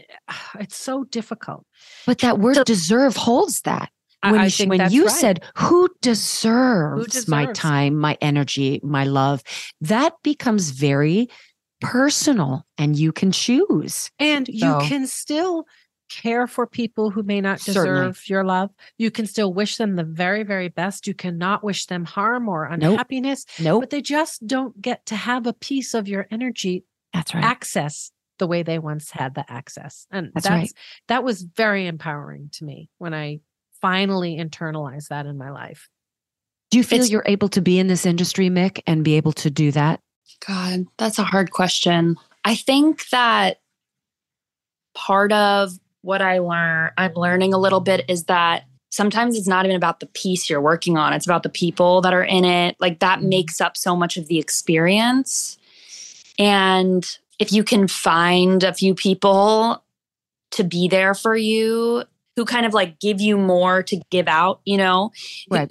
It's 0.58 0.76
so 0.76 1.04
difficult. 1.04 1.64
But 2.06 2.18
that 2.18 2.38
word 2.38 2.56
so, 2.56 2.64
deserve 2.64 3.16
holds 3.16 3.60
that 3.62 3.90
when, 4.22 4.34
I 4.34 4.48
think 4.48 4.70
when 4.70 4.90
you 4.90 5.06
right. 5.06 5.12
said 5.12 5.44
who 5.54 5.88
deserves, 6.00 7.00
who 7.00 7.06
deserves, 7.06 7.28
my 7.28 7.46
time, 7.52 7.96
my 7.96 8.18
energy, 8.20 8.80
my 8.82 9.04
love, 9.04 9.42
that 9.80 10.14
becomes 10.22 10.70
very 10.70 11.28
personal 11.80 12.66
and 12.76 12.98
you 12.98 13.12
can 13.12 13.30
choose. 13.30 14.10
And 14.18 14.46
so, 14.46 14.52
you 14.52 14.88
can 14.88 15.06
still 15.06 15.66
care 16.08 16.46
for 16.46 16.66
people 16.66 17.10
who 17.10 17.22
may 17.22 17.40
not 17.40 17.60
deserve 17.60 17.84
certainly. 17.84 18.14
your 18.26 18.44
love. 18.44 18.70
You 18.96 19.10
can 19.10 19.26
still 19.26 19.52
wish 19.52 19.76
them 19.76 19.96
the 19.96 20.04
very, 20.04 20.42
very 20.42 20.68
best. 20.68 21.06
You 21.06 21.14
cannot 21.14 21.62
wish 21.62 21.86
them 21.86 22.04
harm 22.04 22.48
or 22.48 22.64
unhappiness. 22.64 23.44
Nope. 23.58 23.64
nope. 23.64 23.82
But 23.82 23.90
they 23.90 24.02
just 24.02 24.46
don't 24.46 24.80
get 24.80 25.06
to 25.06 25.16
have 25.16 25.46
a 25.46 25.52
piece 25.52 25.94
of 25.94 26.08
your 26.08 26.26
energy. 26.30 26.84
That's 27.12 27.34
right. 27.34 27.44
Access 27.44 28.10
the 28.38 28.46
way 28.46 28.62
they 28.62 28.78
once 28.78 29.10
had 29.10 29.34
the 29.34 29.44
access. 29.50 30.06
And 30.10 30.30
that's, 30.34 30.48
that's 30.48 30.50
right. 30.50 30.72
that 31.08 31.24
was 31.24 31.42
very 31.42 31.86
empowering 31.86 32.50
to 32.54 32.64
me 32.64 32.88
when 32.98 33.12
I 33.12 33.40
finally 33.80 34.36
internalize 34.36 35.08
that 35.08 35.26
in 35.26 35.36
my 35.38 35.50
life. 35.50 35.88
Do 36.70 36.78
you 36.78 36.84
feel 36.84 37.00
it's, 37.00 37.10
you're 37.10 37.22
able 37.26 37.48
to 37.50 37.62
be 37.62 37.78
in 37.78 37.86
this 37.86 38.04
industry, 38.04 38.48
Mick, 38.50 38.82
and 38.86 39.04
be 39.04 39.14
able 39.14 39.32
to 39.32 39.50
do 39.50 39.72
that? 39.72 40.00
God, 40.46 40.86
that's 40.98 41.18
a 41.18 41.24
hard 41.24 41.50
question. 41.50 42.16
I 42.44 42.54
think 42.54 43.08
that 43.08 43.60
part 44.94 45.32
of 45.32 45.72
what 46.02 46.22
I 46.22 46.38
learn, 46.38 46.90
I'm 46.96 47.14
learning 47.14 47.54
a 47.54 47.58
little 47.58 47.80
bit 47.80 48.04
is 48.08 48.24
that 48.24 48.64
sometimes 48.90 49.36
it's 49.36 49.48
not 49.48 49.64
even 49.64 49.76
about 49.76 50.00
the 50.00 50.06
piece 50.06 50.48
you're 50.48 50.60
working 50.60 50.96
on, 50.96 51.12
it's 51.12 51.26
about 51.26 51.42
the 51.42 51.48
people 51.48 52.00
that 52.02 52.14
are 52.14 52.24
in 52.24 52.44
it. 52.44 52.76
Like 52.80 53.00
that 53.00 53.20
mm-hmm. 53.20 53.28
makes 53.30 53.60
up 53.60 53.76
so 53.76 53.96
much 53.96 54.16
of 54.16 54.28
the 54.28 54.38
experience. 54.38 55.58
And 56.38 57.08
if 57.38 57.52
you 57.52 57.64
can 57.64 57.88
find 57.88 58.62
a 58.62 58.74
few 58.74 58.94
people 58.94 59.82
to 60.52 60.64
be 60.64 60.88
there 60.88 61.14
for 61.14 61.36
you 61.36 62.04
who 62.38 62.44
kind 62.44 62.64
of 62.64 62.72
like 62.72 63.00
give 63.00 63.20
you 63.20 63.36
more 63.36 63.82
to 63.82 64.00
give 64.10 64.28
out, 64.28 64.60
you 64.64 64.76
know? 64.76 65.10
Right. 65.50 65.68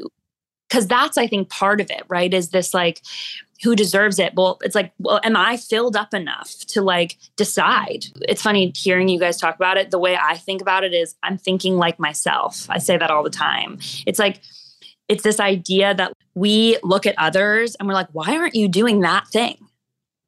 Because 0.67 0.85
that's, 0.85 1.17
I 1.17 1.25
think, 1.25 1.47
part 1.47 1.79
of 1.79 1.89
it, 1.89 2.03
right? 2.09 2.33
Is 2.33 2.49
this 2.49 2.73
like, 2.73 3.01
who 3.63 3.73
deserves 3.73 4.19
it? 4.19 4.33
Well, 4.35 4.59
it's 4.63 4.75
like, 4.75 4.91
well, 4.99 5.21
am 5.23 5.37
I 5.37 5.55
filled 5.55 5.95
up 5.95 6.13
enough 6.13 6.53
to 6.67 6.81
like 6.81 7.15
decide? 7.37 8.07
It's 8.23 8.41
funny 8.41 8.73
hearing 8.75 9.07
you 9.07 9.17
guys 9.17 9.37
talk 9.37 9.55
about 9.55 9.77
it. 9.77 9.91
The 9.91 9.97
way 9.97 10.17
I 10.21 10.35
think 10.35 10.61
about 10.61 10.83
it 10.83 10.93
is 10.93 11.15
I'm 11.23 11.37
thinking 11.37 11.77
like 11.77 11.99
myself. 11.99 12.69
I 12.69 12.79
say 12.79 12.97
that 12.97 13.09
all 13.09 13.23
the 13.23 13.29
time. 13.29 13.79
It's 14.05 14.19
like, 14.19 14.41
it's 15.07 15.23
this 15.23 15.39
idea 15.39 15.95
that 15.95 16.11
we 16.35 16.77
look 16.83 17.05
at 17.05 17.15
others 17.17 17.75
and 17.75 17.87
we're 17.87 17.93
like, 17.93 18.09
why 18.11 18.35
aren't 18.35 18.55
you 18.55 18.67
doing 18.67 18.99
that 18.99 19.25
thing? 19.29 19.57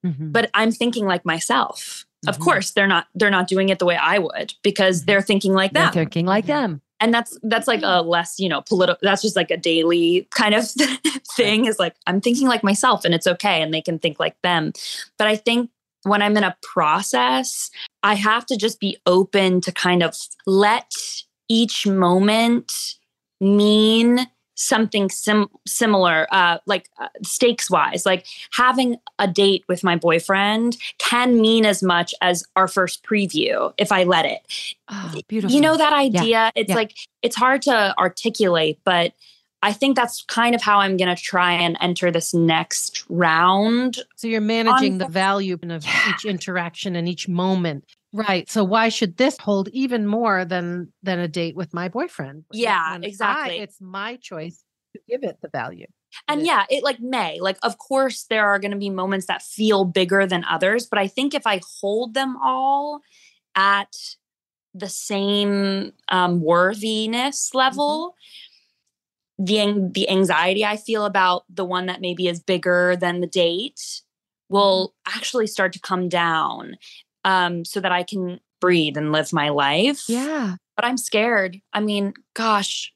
Mm-hmm. 0.05 0.31
But 0.31 0.49
I'm 0.53 0.71
thinking 0.71 1.05
like 1.05 1.25
myself. 1.25 2.05
Mm-hmm. 2.25 2.29
Of 2.29 2.39
course, 2.39 2.71
they're 2.71 2.87
not 2.87 3.07
they're 3.15 3.29
not 3.29 3.47
doing 3.47 3.69
it 3.69 3.79
the 3.79 3.85
way 3.85 3.95
I 3.95 4.19
would 4.19 4.53
because 4.63 4.99
mm-hmm. 4.99 5.05
they're 5.05 5.21
thinking 5.21 5.53
like 5.53 5.73
that. 5.73 5.93
They're 5.93 6.03
thinking 6.03 6.25
like 6.25 6.45
them. 6.47 6.81
and 6.99 7.13
that's 7.13 7.37
that's 7.43 7.67
like 7.67 7.81
a 7.83 8.01
less 8.01 8.39
you 8.39 8.49
know 8.49 8.61
political 8.61 8.99
that's 9.01 9.21
just 9.21 9.35
like 9.35 9.51
a 9.51 9.57
daily 9.57 10.27
kind 10.31 10.53
of 10.53 10.69
thing 11.35 11.65
is 11.65 11.79
like 11.79 11.95
i'm 12.07 12.21
thinking 12.21 12.47
like 12.47 12.63
myself 12.63 13.05
and 13.05 13.13
it's 13.13 13.27
okay 13.27 13.61
and 13.61 13.73
they 13.73 13.81
can 13.81 13.99
think 13.99 14.19
like 14.19 14.35
them 14.41 14.71
but 15.17 15.27
i 15.27 15.35
think 15.35 15.69
when 16.03 16.21
i'm 16.21 16.35
in 16.37 16.43
a 16.43 16.55
process 16.61 17.69
i 18.03 18.13
have 18.13 18.45
to 18.45 18.57
just 18.57 18.79
be 18.79 18.97
open 19.05 19.61
to 19.61 19.71
kind 19.71 20.03
of 20.03 20.15
let 20.45 20.93
each 21.47 21.87
moment 21.87 22.95
mean 23.41 24.27
something 24.59 25.09
sim- 25.09 25.49
similar 25.65 26.27
uh, 26.31 26.57
like 26.65 26.89
uh, 26.99 27.07
stakes 27.23 27.71
wise 27.71 28.05
like 28.05 28.25
having 28.51 28.97
a 29.17 29.27
date 29.27 29.63
with 29.67 29.83
my 29.83 29.95
boyfriend 29.95 30.77
can 30.97 31.39
mean 31.39 31.65
as 31.65 31.81
much 31.81 32.13
as 32.21 32.43
our 32.55 32.67
first 32.67 33.03
preview 33.03 33.73
if 33.77 33.91
i 33.91 34.03
let 34.03 34.25
it 34.25 34.41
oh, 34.89 35.13
beautiful 35.27 35.55
you 35.55 35.61
know 35.61 35.77
that 35.77 35.93
idea 35.93 36.21
yeah. 36.23 36.51
it's 36.55 36.69
yeah. 36.69 36.75
like 36.75 36.93
it's 37.21 37.35
hard 37.35 37.61
to 37.61 37.95
articulate 37.97 38.79
but 38.83 39.13
I 39.61 39.73
think 39.73 39.97
that's 39.97 40.23
kind 40.23 40.55
of 40.55 40.61
how 40.61 40.79
I'm 40.79 40.95
going 40.95 41.13
to 41.13 41.21
try 41.21 41.51
and 41.51 41.77
enter 41.81 42.11
this 42.11 42.33
next 42.33 43.03
round. 43.09 43.99
So 44.15 44.29
you're 44.29 44.39
managing 44.39 44.99
the 44.99 45.07
value 45.07 45.57
of 45.61 45.85
yeah. 45.85 46.11
each 46.11 46.23
interaction 46.23 46.95
and 46.95 47.09
each 47.09 47.27
moment. 47.27 47.83
Right. 48.11 48.49
So 48.49 48.63
why 48.63 48.89
should 48.89 49.17
this 49.17 49.37
hold 49.37 49.69
even 49.69 50.07
more 50.07 50.43
than 50.43 50.91
than 51.03 51.19
a 51.19 51.27
date 51.27 51.55
with 51.55 51.73
my 51.73 51.89
boyfriend? 51.89 52.45
Yeah, 52.51 52.97
exactly. 53.01 53.59
I, 53.59 53.63
it's 53.63 53.79
my 53.79 54.15
choice 54.15 54.63
to 54.95 55.01
give 55.07 55.23
it 55.23 55.37
the 55.41 55.49
value. 55.49 55.85
And 56.27 56.43
yeah, 56.43 56.65
it 56.71 56.83
like 56.83 56.99
may. 56.99 57.39
Like 57.39 57.57
of 57.61 57.77
course 57.77 58.25
there 58.29 58.47
are 58.47 58.57
going 58.57 58.71
to 58.71 58.77
be 58.77 58.89
moments 58.89 59.27
that 59.27 59.43
feel 59.43 59.85
bigger 59.85 60.25
than 60.25 60.43
others, 60.45 60.87
but 60.87 60.97
I 60.97 61.07
think 61.07 61.35
if 61.35 61.45
I 61.45 61.61
hold 61.81 62.15
them 62.15 62.35
all 62.43 63.01
at 63.55 63.95
the 64.73 64.89
same 64.89 65.93
um 66.07 66.41
worthiness 66.41 67.51
level, 67.53 68.15
mm-hmm. 69.39 69.45
the 69.45 69.91
the 69.93 70.09
anxiety 70.09 70.65
I 70.65 70.77
feel 70.77 71.05
about 71.05 71.43
the 71.47 71.65
one 71.65 71.85
that 71.85 72.01
maybe 72.01 72.27
is 72.27 72.39
bigger 72.39 72.95
than 72.95 73.21
the 73.21 73.27
date 73.27 74.01
will 74.49 74.95
mm-hmm. 75.05 75.17
actually 75.17 75.45
start 75.45 75.73
to 75.73 75.79
come 75.79 76.09
down 76.09 76.75
um, 77.23 77.65
so 77.65 77.79
that 77.79 77.91
I 77.91 78.03
can 78.03 78.39
breathe 78.61 78.97
and 78.97 79.11
live 79.11 79.33
my 79.33 79.49
life. 79.49 80.03
Yeah. 80.07 80.55
But 80.75 80.85
I'm 80.85 80.97
scared. 80.97 81.61
I 81.73 81.79
mean, 81.79 82.13
gosh, 82.33 82.93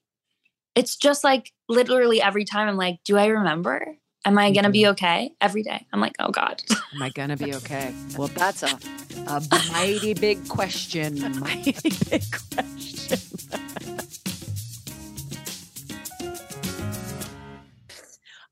it's 0.75 0.95
just 0.95 1.23
like 1.23 1.51
literally 1.69 2.21
every 2.21 2.45
time 2.45 2.67
I'm 2.67 2.77
like, 2.77 2.99
do 3.03 3.17
I 3.17 3.27
remember? 3.27 3.97
Am 4.25 4.37
I 4.37 4.51
going 4.51 4.63
to 4.63 4.69
be 4.69 4.87
okay 4.87 5.33
every 5.41 5.63
day? 5.63 5.85
I'm 5.91 5.99
like, 5.99 6.15
oh 6.19 6.29
God. 6.31 6.63
Am 6.95 7.01
I 7.01 7.09
going 7.09 7.27
to 7.29 7.35
be 7.35 7.53
okay? 7.57 7.93
Well, 8.17 8.29
that's 8.29 8.63
a, 8.63 8.79
a 9.27 9.41
mighty 9.71 10.13
big 10.13 10.47
question. 10.47 11.19
Mighty 11.39 11.91
big 12.09 12.23
question. 12.31 13.19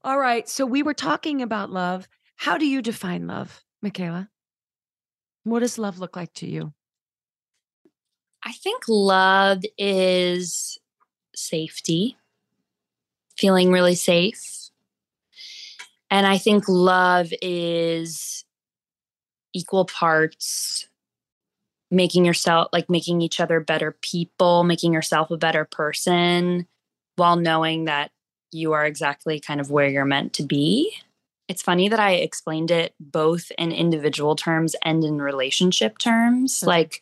All 0.04 0.18
right. 0.18 0.50
So 0.50 0.66
we 0.66 0.82
were 0.82 0.96
talking 0.96 1.42
about 1.44 1.70
love. 1.70 2.08
How 2.36 2.58
do 2.58 2.66
you 2.66 2.82
define 2.82 3.28
love, 3.28 3.64
Micaela? 3.84 4.31
What 5.44 5.60
does 5.60 5.78
love 5.78 6.00
look 6.00 6.16
like 6.16 6.34
to 6.36 6.48
you? 6.48 6.74
I 8.44 8.54
think 8.54 8.84
love 8.88 9.62
is 9.78 10.80
safety, 11.36 12.18
feeling 13.38 13.72
really 13.72 13.96
safe. 13.96 14.70
And 16.10 16.28
I 16.28 16.38
think 16.38 16.66
love 16.68 17.32
is 17.42 18.44
equal 19.54 19.86
parts 19.86 20.88
making 21.92 22.24
yourself 22.26 22.70
like 22.72 22.90
making 22.90 23.22
each 23.22 23.40
other 23.40 23.60
better 23.60 23.92
people, 24.02 24.64
making 24.64 24.94
yourself 24.94 25.30
a 25.30 25.38
better 25.38 25.66
person 25.66 26.66
while 27.18 27.36
knowing 27.36 27.86
that 27.86 28.12
you 28.52 28.72
are 28.72 28.86
exactly 28.86 29.40
kind 29.40 29.60
of 29.60 29.70
where 29.70 29.88
you're 29.88 30.06
meant 30.06 30.34
to 30.34 30.44
be. 30.44 30.92
It's 31.52 31.62
funny 31.62 31.90
that 31.90 32.00
I 32.00 32.12
explained 32.12 32.72
it 32.72 32.96
both 32.98 33.52
in 33.58 33.74
individual 33.74 34.38
terms 34.38 34.74
and 34.86 35.04
in 35.04 35.22
relationship 35.22 35.98
terms. 35.98 36.60
Mm-hmm. 36.60 36.68
Like, 36.68 37.02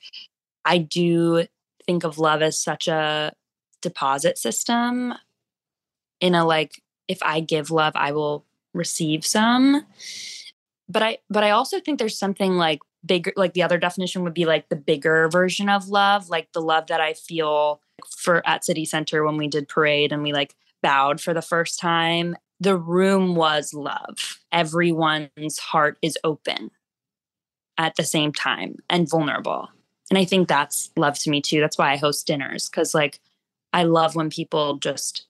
I 0.65 0.79
do 0.79 1.45
think 1.85 2.03
of 2.03 2.17
love 2.17 2.41
as 2.41 2.59
such 2.59 2.87
a 2.87 3.31
deposit 3.83 4.39
system 4.39 5.13
in 6.19 6.33
a 6.33 6.43
like, 6.45 6.81
if 7.07 7.19
I 7.21 7.41
give 7.41 7.69
love, 7.69 7.93
I 7.95 8.11
will 8.11 8.43
receive 8.73 9.23
some. 9.23 9.85
But 10.87 11.03
I, 11.03 11.17
but 11.29 11.43
I 11.43 11.51
also 11.51 11.79
think 11.79 11.99
there's 11.99 12.17
something 12.17 12.55
like 12.55 12.79
bigger, 13.05 13.33
like 13.35 13.53
the 13.53 13.61
other 13.61 13.77
definition 13.77 14.23
would 14.23 14.33
be 14.33 14.45
like 14.45 14.69
the 14.69 14.75
bigger 14.75 15.29
version 15.29 15.69
of 15.69 15.89
love, 15.89 16.27
like 16.27 16.53
the 16.53 16.61
love 16.61 16.87
that 16.87 16.99
I 16.99 17.13
feel 17.13 17.81
for 18.17 18.41
at 18.47 18.65
City 18.65 18.85
Center 18.85 19.23
when 19.23 19.37
we 19.37 19.47
did 19.47 19.69
parade 19.69 20.11
and 20.11 20.23
we 20.23 20.33
like 20.33 20.55
bowed 20.81 21.21
for 21.21 21.35
the 21.35 21.43
first 21.43 21.79
time 21.79 22.35
the 22.59 22.77
room 22.77 23.35
was 23.35 23.73
love. 23.73 24.39
Everyone's 24.51 25.59
heart 25.59 25.97
is 26.01 26.17
open 26.23 26.71
at 27.77 27.95
the 27.95 28.03
same 28.03 28.33
time 28.33 28.75
and 28.89 29.09
vulnerable. 29.09 29.69
And 30.09 30.17
I 30.17 30.25
think 30.25 30.47
that's 30.47 30.91
love 30.97 31.17
to 31.19 31.29
me 31.29 31.41
too. 31.41 31.61
That's 31.61 31.77
why 31.77 31.93
I 31.93 31.97
host 31.97 32.27
dinners 32.27 32.67
because, 32.69 32.93
like, 32.93 33.19
I 33.71 33.83
love 33.83 34.15
when 34.15 34.29
people 34.29 34.77
just 34.77 35.27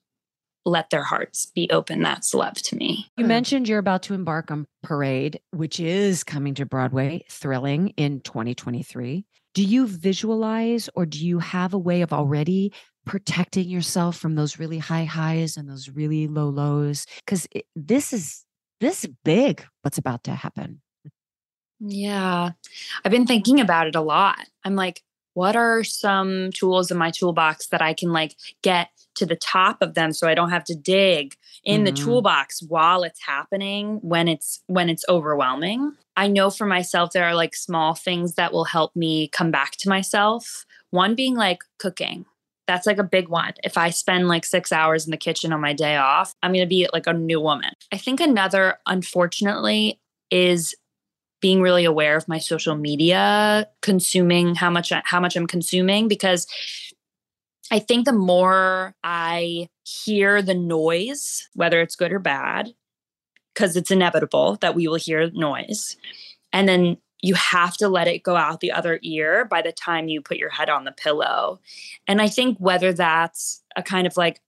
let 0.65 0.89
their 0.89 1.03
hearts 1.03 1.47
be 1.47 1.69
open. 1.71 2.01
That's 2.01 2.33
love 2.33 2.55
to 2.55 2.75
me. 2.75 3.07
You 3.17 3.25
hmm. 3.25 3.29
mentioned 3.29 3.67
you're 3.67 3.79
about 3.79 4.03
to 4.03 4.13
embark 4.13 4.51
on 4.51 4.67
Parade, 4.83 5.39
which 5.51 5.79
is 5.79 6.23
coming 6.23 6.53
to 6.55 6.65
Broadway, 6.65 7.25
thrilling 7.29 7.89
in 7.97 8.21
2023. 8.21 9.25
Do 9.53 9.63
you 9.63 9.87
visualize 9.87 10.89
or 10.95 11.05
do 11.05 11.25
you 11.25 11.39
have 11.39 11.73
a 11.73 11.77
way 11.77 12.01
of 12.01 12.13
already 12.13 12.71
protecting 13.09 13.67
yourself 13.67 14.15
from 14.17 14.35
those 14.35 14.59
really 14.59 14.77
high 14.77 15.03
highs 15.03 15.57
and 15.57 15.67
those 15.67 15.89
really 15.89 16.27
low 16.27 16.47
lows 16.47 17.07
because 17.25 17.47
this 17.75 18.13
is 18.13 18.45
this 18.81 19.03
big 19.25 19.65
what's 19.81 19.97
about 19.97 20.23
to 20.23 20.31
happen. 20.31 20.79
Yeah. 21.79 22.51
I've 23.03 23.11
been 23.11 23.25
thinking 23.25 23.59
about 23.59 23.87
it 23.87 23.95
a 23.95 24.01
lot. 24.01 24.45
I'm 24.63 24.75
like 24.75 25.01
what 25.33 25.55
are 25.55 25.83
some 25.83 26.51
tools 26.51 26.91
in 26.91 26.97
my 26.97 27.11
toolbox 27.11 27.67
that 27.67 27.81
i 27.83 27.93
can 27.93 28.11
like 28.11 28.35
get 28.63 28.89
to 29.13 29.27
the 29.27 29.35
top 29.35 29.81
of 29.81 29.93
them 29.93 30.11
so 30.11 30.27
i 30.27 30.33
don't 30.33 30.49
have 30.49 30.63
to 30.63 30.75
dig 30.75 31.35
in 31.63 31.77
mm-hmm. 31.77 31.85
the 31.85 31.91
toolbox 31.91 32.61
while 32.63 33.03
it's 33.03 33.21
happening 33.25 33.99
when 34.01 34.27
it's 34.27 34.61
when 34.67 34.89
it's 34.89 35.05
overwhelming? 35.09 35.93
I 36.15 36.27
know 36.27 36.49
for 36.49 36.65
myself 36.65 37.11
there 37.11 37.25
are 37.25 37.35
like 37.35 37.55
small 37.55 37.95
things 37.95 38.35
that 38.35 38.51
will 38.51 38.65
help 38.65 38.95
me 38.95 39.29
come 39.29 39.51
back 39.51 39.71
to 39.77 39.89
myself. 39.89 40.65
One 40.91 41.15
being 41.15 41.35
like 41.35 41.63
cooking 41.77 42.25
that's 42.69 42.85
like 42.85 42.99
a 42.99 43.03
big 43.03 43.29
one. 43.29 43.53
If 43.63 43.79
I 43.79 43.89
spend 43.89 44.27
like 44.27 44.45
six 44.45 44.71
hours 44.71 45.05
in 45.05 45.09
the 45.11 45.17
kitchen 45.17 45.51
on 45.51 45.59
my 45.59 45.73
day 45.73 45.95
off, 45.95 46.35
I'm 46.43 46.53
going 46.53 46.63
to 46.63 46.69
be 46.69 46.87
like 46.93 47.07
a 47.07 47.13
new 47.13 47.41
woman. 47.41 47.71
I 47.91 47.97
think 47.97 48.19
another, 48.19 48.77
unfortunately, 48.85 49.99
is 50.29 50.75
being 51.41 51.63
really 51.63 51.83
aware 51.83 52.15
of 52.15 52.27
my 52.27 52.37
social 52.37 52.75
media 52.75 53.67
consuming 53.81 54.53
how 54.53 54.69
much 54.69 54.93
how 55.03 55.19
much 55.19 55.35
I'm 55.35 55.47
consuming 55.47 56.07
because 56.07 56.45
I 57.71 57.79
think 57.79 58.05
the 58.05 58.13
more 58.13 58.93
I 59.03 59.69
hear 59.83 60.43
the 60.43 60.53
noise 60.53 61.47
whether 61.55 61.81
it's 61.81 61.95
good 61.95 62.11
or 62.11 62.19
bad 62.19 62.73
because 63.55 63.75
it's 63.77 63.89
inevitable 63.89 64.57
that 64.61 64.75
we 64.75 64.87
will 64.87 64.95
hear 64.95 65.31
noise 65.31 65.97
and 66.51 66.67
then 66.67 66.97
you 67.21 67.33
have 67.33 67.75
to 67.77 67.89
let 67.89 68.07
it 68.07 68.23
go 68.23 68.35
out 68.35 68.59
the 68.59 68.71
other 68.71 68.99
ear 69.03 69.45
by 69.45 69.61
the 69.61 69.71
time 69.71 70.07
you 70.07 70.21
put 70.21 70.37
your 70.37 70.49
head 70.49 70.69
on 70.69 70.85
the 70.85 70.91
pillow. 70.91 71.59
And 72.07 72.21
I 72.21 72.27
think 72.27 72.57
whether 72.59 72.93
that's 72.93 73.61
a 73.75 73.83
kind 73.83 74.07
of 74.07 74.15
like 74.15 74.41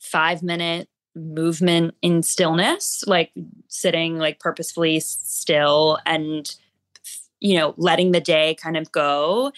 five 0.00 0.42
minute 0.42 0.88
movement 1.14 1.94
in 2.02 2.22
stillness, 2.22 3.04
like 3.06 3.30
sitting 3.68 4.18
like 4.18 4.40
purposefully 4.40 5.00
still 5.00 5.98
and, 6.04 6.54
you 7.40 7.56
know, 7.56 7.74
letting 7.76 8.12
the 8.12 8.20
day 8.20 8.54
kind 8.54 8.76
of 8.76 8.90
go, 8.92 9.52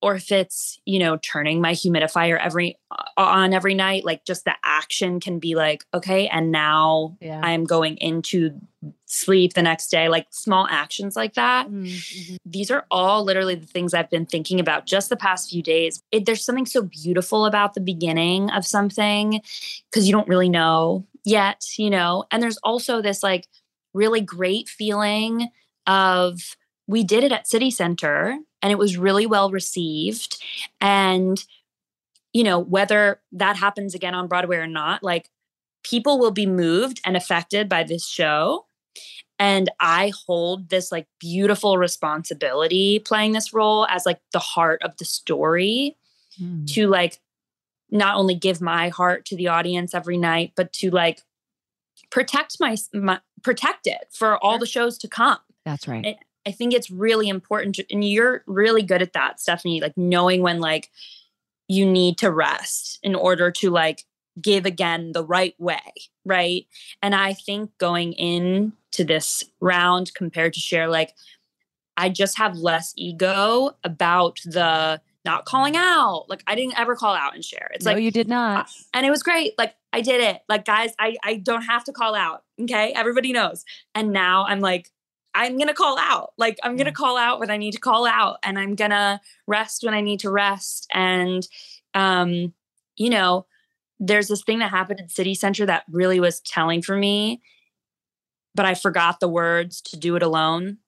or 0.00 0.14
if 0.14 0.30
it's 0.30 0.80
you 0.84 0.98
know 0.98 1.16
turning 1.18 1.60
my 1.60 1.72
humidifier 1.72 2.38
every 2.38 2.76
on 3.16 3.52
every 3.52 3.74
night 3.74 4.04
like 4.04 4.24
just 4.24 4.44
the 4.44 4.54
action 4.64 5.20
can 5.20 5.38
be 5.38 5.54
like 5.54 5.84
okay 5.92 6.28
and 6.28 6.50
now 6.50 7.16
yeah. 7.20 7.40
i'm 7.42 7.64
going 7.64 7.96
into 7.98 8.58
sleep 9.06 9.54
the 9.54 9.62
next 9.62 9.90
day 9.90 10.08
like 10.08 10.26
small 10.30 10.66
actions 10.70 11.16
like 11.16 11.34
that 11.34 11.68
mm, 11.68 11.84
mm-hmm. 11.84 12.36
these 12.46 12.70
are 12.70 12.86
all 12.90 13.24
literally 13.24 13.54
the 13.54 13.66
things 13.66 13.94
i've 13.94 14.10
been 14.10 14.26
thinking 14.26 14.60
about 14.60 14.86
just 14.86 15.08
the 15.08 15.16
past 15.16 15.50
few 15.50 15.62
days 15.62 16.02
it, 16.12 16.26
there's 16.26 16.44
something 16.44 16.66
so 16.66 16.82
beautiful 16.82 17.44
about 17.44 17.74
the 17.74 17.80
beginning 17.80 18.50
of 18.50 18.66
something 18.66 19.40
because 19.90 20.06
you 20.06 20.12
don't 20.12 20.28
really 20.28 20.48
know 20.48 21.04
yet 21.24 21.64
you 21.76 21.90
know 21.90 22.24
and 22.30 22.42
there's 22.42 22.58
also 22.58 23.02
this 23.02 23.22
like 23.22 23.46
really 23.94 24.20
great 24.20 24.68
feeling 24.68 25.48
of 25.86 26.56
we 26.88 27.04
did 27.04 27.22
it 27.22 27.30
at 27.30 27.46
city 27.46 27.70
center 27.70 28.36
and 28.60 28.72
it 28.72 28.78
was 28.78 28.96
really 28.96 29.26
well 29.26 29.50
received 29.50 30.42
and 30.80 31.44
you 32.32 32.42
know 32.42 32.58
whether 32.58 33.20
that 33.30 33.56
happens 33.56 33.94
again 33.94 34.14
on 34.14 34.26
broadway 34.26 34.56
or 34.56 34.66
not 34.66 35.02
like 35.02 35.30
people 35.84 36.18
will 36.18 36.32
be 36.32 36.46
moved 36.46 37.00
and 37.04 37.16
affected 37.16 37.68
by 37.68 37.84
this 37.84 38.06
show 38.06 38.66
and 39.38 39.70
i 39.78 40.12
hold 40.26 40.70
this 40.70 40.90
like 40.90 41.06
beautiful 41.20 41.78
responsibility 41.78 42.98
playing 42.98 43.32
this 43.32 43.52
role 43.52 43.86
as 43.86 44.04
like 44.04 44.20
the 44.32 44.38
heart 44.38 44.82
of 44.82 44.96
the 44.96 45.04
story 45.04 45.96
mm. 46.40 46.66
to 46.66 46.88
like 46.88 47.20
not 47.90 48.16
only 48.16 48.34
give 48.34 48.60
my 48.60 48.88
heart 48.88 49.24
to 49.26 49.36
the 49.36 49.48
audience 49.48 49.94
every 49.94 50.16
night, 50.18 50.52
but 50.56 50.72
to 50.74 50.90
like 50.90 51.22
protect 52.10 52.58
my, 52.60 52.76
my 52.92 53.20
protect 53.42 53.86
it 53.86 54.08
for 54.10 54.42
all 54.44 54.58
the 54.58 54.66
shows 54.66 54.98
to 54.98 55.08
come. 55.08 55.38
That's 55.64 55.88
right. 55.88 56.04
It, 56.04 56.16
I 56.48 56.50
think 56.50 56.72
it's 56.72 56.90
really 56.90 57.28
important, 57.28 57.74
to, 57.74 57.84
and 57.90 58.02
you're 58.02 58.42
really 58.46 58.82
good 58.82 59.02
at 59.02 59.12
that, 59.12 59.38
Stephanie. 59.38 59.82
Like 59.82 59.98
knowing 59.98 60.40
when 60.40 60.60
like 60.60 60.90
you 61.68 61.84
need 61.84 62.16
to 62.18 62.30
rest 62.30 62.98
in 63.02 63.14
order 63.14 63.50
to 63.50 63.68
like 63.68 64.04
give 64.40 64.64
again 64.64 65.12
the 65.12 65.22
right 65.22 65.54
way, 65.58 65.92
right? 66.24 66.66
And 67.02 67.14
I 67.14 67.34
think 67.34 67.76
going 67.76 68.14
in 68.14 68.72
to 68.92 69.04
this 69.04 69.44
round 69.60 70.14
compared 70.14 70.54
to 70.54 70.60
Cher 70.60 70.88
like 70.88 71.14
I 71.98 72.08
just 72.08 72.38
have 72.38 72.56
less 72.56 72.94
ego 72.96 73.76
about 73.84 74.40
the 74.44 75.02
not 75.26 75.44
calling 75.44 75.76
out. 75.76 76.24
Like 76.28 76.42
I 76.46 76.54
didn't 76.54 76.78
ever 76.78 76.96
call 76.96 77.14
out 77.14 77.34
and 77.34 77.44
Cher. 77.44 77.70
It's 77.74 77.84
no, 77.84 77.92
like 77.92 78.02
you 78.02 78.10
did 78.10 78.28
not. 78.28 78.70
and 78.94 79.04
it 79.04 79.10
was 79.10 79.22
great. 79.22 79.52
Like 79.58 79.74
I 79.92 80.00
did 80.00 80.22
it. 80.22 80.40
Like 80.48 80.64
guys, 80.64 80.92
I 80.98 81.16
I 81.22 81.34
don't 81.34 81.62
have 81.62 81.84
to 81.84 81.92
call 81.92 82.14
out. 82.14 82.44
Okay, 82.58 82.94
everybody 82.96 83.32
knows. 83.32 83.66
And 83.94 84.12
now 84.12 84.46
I'm 84.46 84.60
like, 84.60 84.90
I'm 85.38 85.56
gonna 85.56 85.72
call 85.72 85.98
out. 85.98 86.32
Like 86.36 86.58
I'm 86.64 86.76
gonna 86.76 86.92
call 86.92 87.16
out 87.16 87.38
when 87.38 87.48
I 87.48 87.56
need 87.56 87.72
to 87.72 87.80
call 87.80 88.06
out, 88.06 88.38
and 88.42 88.58
I'm 88.58 88.74
gonna 88.74 89.20
rest 89.46 89.84
when 89.84 89.94
I 89.94 90.00
need 90.00 90.18
to 90.20 90.30
rest. 90.30 90.88
And 90.92 91.46
um, 91.94 92.52
you 92.96 93.08
know, 93.08 93.46
there's 94.00 94.26
this 94.26 94.42
thing 94.42 94.58
that 94.58 94.70
happened 94.70 95.00
at 95.00 95.12
City 95.12 95.34
Center 95.34 95.64
that 95.66 95.84
really 95.88 96.18
was 96.18 96.40
telling 96.40 96.82
for 96.82 96.96
me, 96.96 97.40
but 98.56 98.66
I 98.66 98.74
forgot 98.74 99.20
the 99.20 99.28
words 99.28 99.80
to 99.82 99.96
do 99.96 100.16
it 100.16 100.24
alone. 100.24 100.78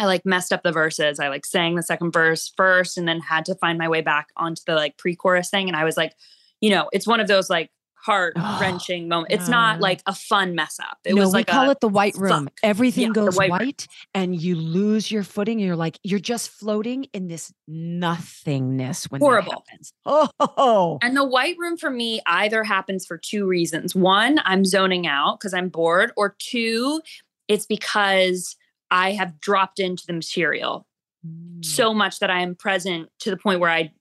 I 0.00 0.06
like 0.06 0.26
messed 0.26 0.52
up 0.52 0.64
the 0.64 0.72
verses. 0.72 1.20
I 1.20 1.28
like 1.28 1.46
sang 1.46 1.76
the 1.76 1.82
second 1.82 2.10
verse 2.10 2.52
first 2.56 2.98
and 2.98 3.06
then 3.06 3.20
had 3.20 3.44
to 3.44 3.54
find 3.54 3.78
my 3.78 3.88
way 3.88 4.00
back 4.00 4.30
onto 4.36 4.62
the 4.66 4.74
like 4.74 4.98
pre-chorus 4.98 5.50
thing. 5.50 5.68
And 5.68 5.76
I 5.76 5.84
was 5.84 5.96
like, 5.96 6.14
you 6.60 6.70
know, 6.70 6.88
it's 6.92 7.06
one 7.06 7.20
of 7.20 7.28
those 7.28 7.48
like 7.48 7.70
heart 8.04 8.34
wrenching 8.60 9.08
moment. 9.08 9.32
It's 9.32 9.48
not 9.48 9.80
like 9.80 10.02
a 10.06 10.14
fun 10.14 10.54
mess 10.54 10.78
up. 10.78 10.98
It 11.04 11.14
no, 11.14 11.22
was 11.22 11.32
like 11.32 11.46
we 11.48 11.52
call 11.52 11.68
a, 11.68 11.70
it 11.70 11.80
the 11.80 11.88
white 11.88 12.14
room. 12.16 12.44
suck. 12.44 12.58
Everything 12.62 13.04
Yeah, 13.04 13.10
goes 13.10 13.36
white 13.36 13.50
white, 13.50 13.86
and 14.14 14.40
you 14.40 14.56
lose 14.56 15.10
your 15.10 15.22
footing. 15.22 15.58
And 15.58 15.66
you're 15.66 15.76
like, 15.76 15.98
you're 16.02 16.18
just 16.18 16.50
floating 16.50 17.04
in 17.12 17.28
this 17.28 17.52
nothingness 17.66 19.10
when 19.10 19.20
Horrible. 19.20 19.64
Oh, 20.06 20.98
And 21.02 21.16
the 21.16 21.24
white 21.24 21.56
room 21.58 21.76
for 21.76 21.90
me 21.90 22.20
either 22.26 22.62
happens 22.64 23.06
for 23.06 23.16
two 23.18 23.46
reasons. 23.46 23.94
One, 23.94 24.38
I'm 24.44 24.64
zoning 24.64 25.06
out 25.06 25.40
because 25.40 25.54
I'm 25.54 25.68
bored, 25.68 26.12
or 26.16 26.36
two, 26.38 27.00
it's 27.48 27.66
because 27.66 28.56
I 28.90 29.12
have 29.12 29.40
dropped 29.40 29.78
into 29.80 30.06
the 30.06 30.12
material 30.12 30.86
Mm. 31.26 31.64
so 31.64 31.94
much 31.94 32.18
that 32.18 32.28
I 32.28 32.42
am 32.42 32.54
present 32.54 33.08
to 33.20 33.30
the 33.30 33.38
point 33.38 33.58
where 33.58 33.70
I 33.70 33.92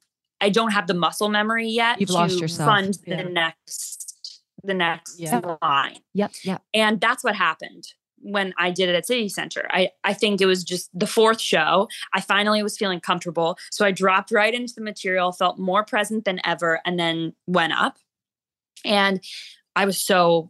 I 0.41 0.49
don't 0.49 0.71
have 0.71 0.88
the 0.88 0.93
muscle 0.93 1.29
memory 1.29 1.67
yet 1.69 1.99
You've 1.99 2.07
to 2.09 2.13
lost 2.13 2.39
yourself. 2.39 2.67
fund 2.69 2.97
Yeah. 3.05 3.23
the 3.23 3.29
next 3.29 3.99
the 4.65 4.73
next 4.73 5.19
Yeah. 5.19 5.41
line. 5.61 5.99
Yep, 6.13 6.31
yep. 6.43 6.61
And 6.73 7.01
that's 7.01 7.21
what 7.21 7.36
happened 7.36 7.84
when 8.19 8.53
I 8.57 8.71
did 8.71 8.88
it 8.88 8.95
at 8.95 9.05
City 9.05 9.27
Center. 9.27 9.67
I, 9.71 9.89
I 10.05 10.13
think 10.13 10.39
it 10.39 10.45
was 10.45 10.63
just 10.63 10.89
the 10.97 11.05
fourth 11.07 11.41
show. 11.41 11.89
I 12.13 12.21
finally 12.21 12.63
was 12.63 12.77
feeling 12.77 13.01
comfortable. 13.01 13.57
So 13.71 13.84
I 13.86 13.91
dropped 13.91 14.31
right 14.31 14.53
into 14.53 14.73
the 14.73 14.79
material, 14.81 15.34
felt 15.34 15.59
more 15.59 15.84
present 15.84 16.23
than 16.23 16.39
ever, 16.45 16.79
and 16.86 16.97
then 16.97 17.34
went 17.45 17.73
up. 17.73 17.97
And 18.86 19.21
I 19.75 19.84
was 19.86 20.01
so 20.01 20.49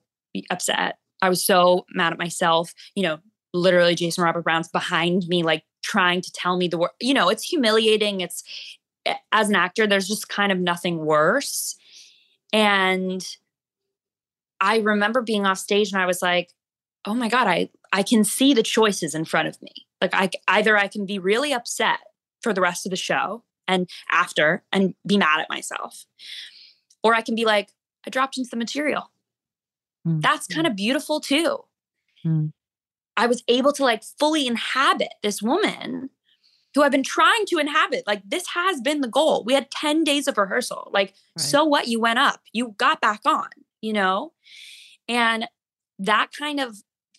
upset. 0.51 0.99
I 1.23 1.29
was 1.29 1.43
so 1.43 1.86
mad 1.89 2.13
at 2.13 2.19
myself. 2.19 2.71
You 2.93 3.01
know, 3.03 3.17
literally 3.51 3.95
Jason 3.95 4.23
Robert 4.23 4.43
Brown's 4.43 4.67
behind 4.69 5.27
me, 5.27 5.41
like 5.41 5.63
trying 5.81 6.21
to 6.21 6.31
tell 6.31 6.55
me 6.55 6.67
the 6.67 6.77
word. 6.77 6.91
You 7.01 7.15
know, 7.15 7.29
it's 7.29 7.43
humiliating. 7.43 8.21
It's 8.21 8.43
as 9.32 9.49
an 9.49 9.56
actor, 9.56 9.88
there's 9.88 10.08
just 10.08 10.30
kind 10.30 10.51
of 10.51 10.60
nothing 10.60 11.06
worse. 11.06 11.76
And 12.51 13.26
I 14.62 14.78
remember 14.78 15.22
being 15.22 15.45
off 15.45 15.58
stage 15.58 15.91
and 15.91 16.01
I 16.01 16.06
was 16.06 16.22
like, 16.22 16.51
oh 17.06 17.14
my 17.14 17.28
God, 17.28 17.47
I, 17.47 17.70
I 17.91 18.04
can 18.04 18.24
see 18.24 18.54
the 18.54 18.64
choices 18.64 19.14
in 19.14 19.26
front 19.26 19.47
of 19.47 19.62
me. 19.62 19.72
Like 20.01 20.14
I 20.14 20.30
either 20.47 20.78
I 20.78 20.88
can 20.88 21.06
be 21.06 21.20
really 21.20 21.54
upset 21.54 21.99
for 22.41 22.54
the 22.54 22.62
rest 22.62 22.86
of 22.86 22.91
the 22.91 22.95
show 22.95 23.43
and 23.68 23.89
after 24.12 24.64
and 24.72 24.95
be 25.06 25.18
mad 25.18 25.39
at 25.39 25.49
myself. 25.49 26.06
Or 27.04 27.14
I 27.14 27.22
can 27.22 27.36
be 27.36 27.45
like, 27.45 27.70
I 28.06 28.10
dropped 28.10 28.38
into 28.38 28.49
the 28.49 28.58
material. 28.58 29.12
Mm. 30.08 30.22
That's 30.22 30.47
kind 30.47 30.68
of 30.68 30.76
beautiful 30.76 31.20
too. 31.20 31.60
Mm. 32.26 32.51
I 33.16 33.28
was 33.28 33.43
able 33.47 33.74
to 33.74 33.84
like 33.84 34.04
fully 34.20 34.47
inhabit 34.47 35.14
this 35.22 35.41
woman 35.41 36.10
who 36.76 36.84
I've 36.84 36.91
been 36.91 37.03
trying 37.03 37.45
to 37.47 37.59
inhabit. 37.59 38.03
Like 38.07 38.21
this 38.26 38.47
has 38.47 38.82
been 38.82 39.01
the 39.01 39.07
goal. 39.07 39.43
We 39.45 39.53
had 39.53 39.69
10 39.71 40.03
days 40.03 40.28
of 40.28 40.38
rehearsal. 40.38 40.89
Like, 40.93 41.13
Right. 41.38 41.43
so 41.43 41.63
what? 41.65 41.88
You 41.88 41.99
went 41.99 42.19
up, 42.19 42.41
you 42.51 42.74
got 42.78 43.01
back 43.01 43.21
on, 43.26 43.49
you 43.82 43.93
know? 43.93 44.34
And 45.07 45.47
that 45.99 46.30
kind 46.38 46.59
of 46.59 46.78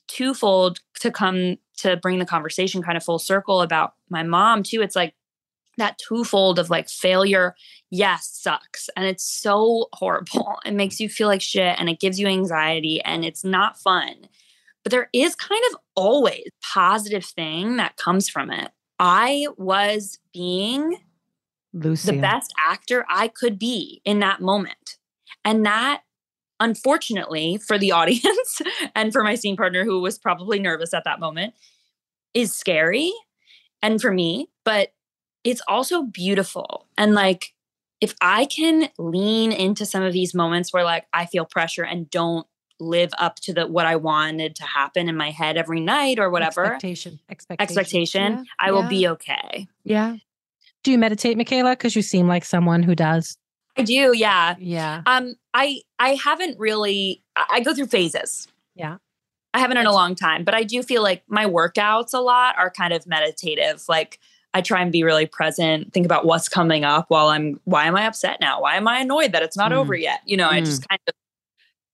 twofold 0.09 0.81
to 1.01 1.11
come 1.11 1.57
to 1.79 1.97
bring 1.97 2.19
the 2.19 2.27
conversation 2.27 2.83
kind 2.83 2.97
of 2.97 3.03
full 3.05 3.19
circle 3.19 3.61
about 3.63 3.95
my 4.11 4.23
mom 4.23 4.63
too. 4.63 4.81
It's 4.83 4.97
like 4.97 5.15
that 5.77 5.99
twofold 5.99 6.59
of 6.59 6.71
like 6.71 6.89
failure, 6.89 7.55
yes, 7.91 8.29
sucks. 8.33 8.89
And 8.97 9.07
it's 9.07 9.25
so 9.25 9.89
horrible. 9.93 10.59
It 10.65 10.73
makes 10.75 11.01
you 11.01 11.09
feel 11.09 11.29
like 11.29 11.43
shit 11.43 11.79
and 11.79 11.89
it 11.89 12.01
gives 12.01 12.19
you 12.19 12.27
anxiety 12.27 13.01
and 13.03 13.25
it's 13.25 13.45
not 13.45 13.79
fun. 13.79 14.29
But 14.83 14.91
there 14.93 15.09
is 15.13 15.35
kind 15.35 15.63
of 15.73 15.79
always 15.95 16.45
positive 16.63 17.25
thing 17.25 17.77
that 17.79 17.97
comes 17.97 18.29
from 18.29 18.51
it. 18.51 18.71
I 19.07 19.49
was 19.59 20.19
being 20.33 20.97
Lucy. 21.75 22.11
the 22.11 22.23
best 22.23 22.55
actor 22.59 23.05
I 23.07 23.29
could 23.29 23.59
be 23.59 24.01
in 24.07 24.21
that 24.21 24.41
moment. 24.41 24.97
And 25.45 25.67
that, 25.67 26.01
unfortunately, 26.59 27.59
for 27.59 27.77
the 27.77 27.93
audience 27.99 28.63
and 28.95 29.13
for 29.13 29.23
my 29.23 29.35
scene 29.35 29.59
partner, 29.59 29.85
who 29.85 30.01
was 30.01 30.19
probably 30.19 30.59
nervous 30.59 30.95
at 30.95 31.05
that 31.05 31.21
moment, 31.21 31.53
is 32.33 32.55
scary. 32.55 33.13
And 33.83 34.01
for 34.01 34.11
me, 34.11 34.49
but 34.65 34.95
it's 35.45 35.61
also 35.69 36.05
beautiful. 36.05 36.89
And 36.97 37.13
like, 37.13 37.53
if 38.01 38.15
I 38.23 38.47
can 38.47 38.89
lean 38.99 39.53
into 39.53 39.85
some 39.85 40.03
of 40.03 40.15
these 40.15 40.33
moments 40.33 40.73
where 40.73 40.85
like 40.85 41.07
I 41.13 41.27
feel 41.27 41.45
pressure 41.45 41.85
and 41.85 42.09
don't 42.09 42.47
live 42.81 43.11
up 43.19 43.37
to 43.37 43.53
the 43.53 43.67
what 43.67 43.87
I 43.87 43.97
wanted 43.97 44.57
to 44.57 44.65
happen 44.65 45.09
in 45.09 45.17
my 45.17 45.31
head 45.31 45.57
every 45.57 45.81
night 45.81 46.19
or 46.19 46.29
whatever 46.31 46.65
Expectation. 46.65 47.21
Expectation. 47.31 47.63
expectation, 47.79 48.33
Yeah, 48.33 48.43
I 48.59 48.73
will 48.73 48.89
be 48.89 49.07
okay. 49.09 49.69
Yeah. 49.85 50.17
Do 50.83 50.91
you 50.91 50.99
meditate, 50.99 51.37
Micaela? 51.37 51.71
Because 51.73 51.97
you 51.97 52.03
seem 52.03 52.27
like 52.29 52.45
someone 52.45 52.83
who 52.83 52.95
does. 52.95 53.39
I 53.77 53.83
do, 53.83 54.13
yeah. 54.17 54.55
Yeah. 54.59 55.03
Um, 55.07 55.35
I 55.55 55.81
I 55.99 56.15
haven't 56.15 56.59
really. 56.59 57.23
I 57.37 57.45
I 57.55 57.61
go 57.61 57.75
through 57.75 57.87
phases. 57.87 58.49
Yeah. 58.75 58.99
I 59.55 59.61
haven't 59.61 59.77
in 59.79 59.87
a 59.87 59.93
long 59.93 60.15
time, 60.17 60.43
but 60.45 60.53
I 60.55 60.65
do 60.65 60.83
feel 60.83 61.03
like 61.03 61.23
my 61.29 61.47
workouts 61.47 62.13
a 62.13 62.19
lot 62.19 62.57
are 62.59 62.71
kind 62.71 62.93
of 62.93 63.07
meditative. 63.07 63.85
Like 63.89 64.19
I 64.53 64.61
try 64.61 64.83
and 64.83 64.91
be 64.93 65.03
really 65.05 65.27
present, 65.27 65.93
think 65.93 66.05
about 66.07 66.25
what's 66.27 66.49
coming 66.49 66.85
up 66.85 67.07
while 67.09 67.29
I'm. 67.29 67.61
Why 67.65 67.87
am 67.87 67.97
I 67.97 68.07
upset 68.07 68.41
now? 68.41 68.61
Why 68.61 68.77
am 68.77 68.87
I 68.89 68.99
annoyed 69.01 69.33
that 69.33 69.43
it's 69.43 69.57
not 69.57 69.71
Mm. 69.73 69.77
over 69.77 69.95
yet? 69.95 70.21
You 70.27 70.37
know, 70.37 70.49
I 70.51 70.61
Mm. 70.61 70.65
just 70.67 70.89
kind 70.89 71.01
of. 71.09 71.15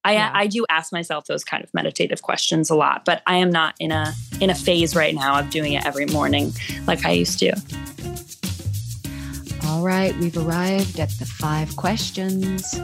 I 0.04 0.12
Yeah. 0.14 0.30
I 0.32 0.46
do 0.46 0.64
ask 0.68 0.92
myself 0.92 1.26
those 1.26 1.44
kind 1.44 1.62
of 1.62 1.72
meditative 1.74 2.22
questions 2.22 2.70
a 2.70 2.74
lot, 2.74 3.04
but 3.04 3.22
I 3.26 3.36
am 3.36 3.50
not 3.50 3.74
in 3.78 3.92
a 3.92 4.12
in 4.40 4.50
a 4.50 4.54
phase 4.54 4.96
right 4.96 5.14
now 5.14 5.38
of 5.38 5.50
doing 5.50 5.74
it 5.74 5.84
every 5.84 6.06
morning 6.06 6.52
like 6.86 7.04
I 7.04 7.12
used 7.12 7.38
to. 7.40 7.52
All 9.66 9.82
right, 9.84 10.16
we've 10.16 10.36
arrived 10.36 10.98
at 10.98 11.10
the 11.18 11.26
five 11.26 11.76
questions. 11.76 12.74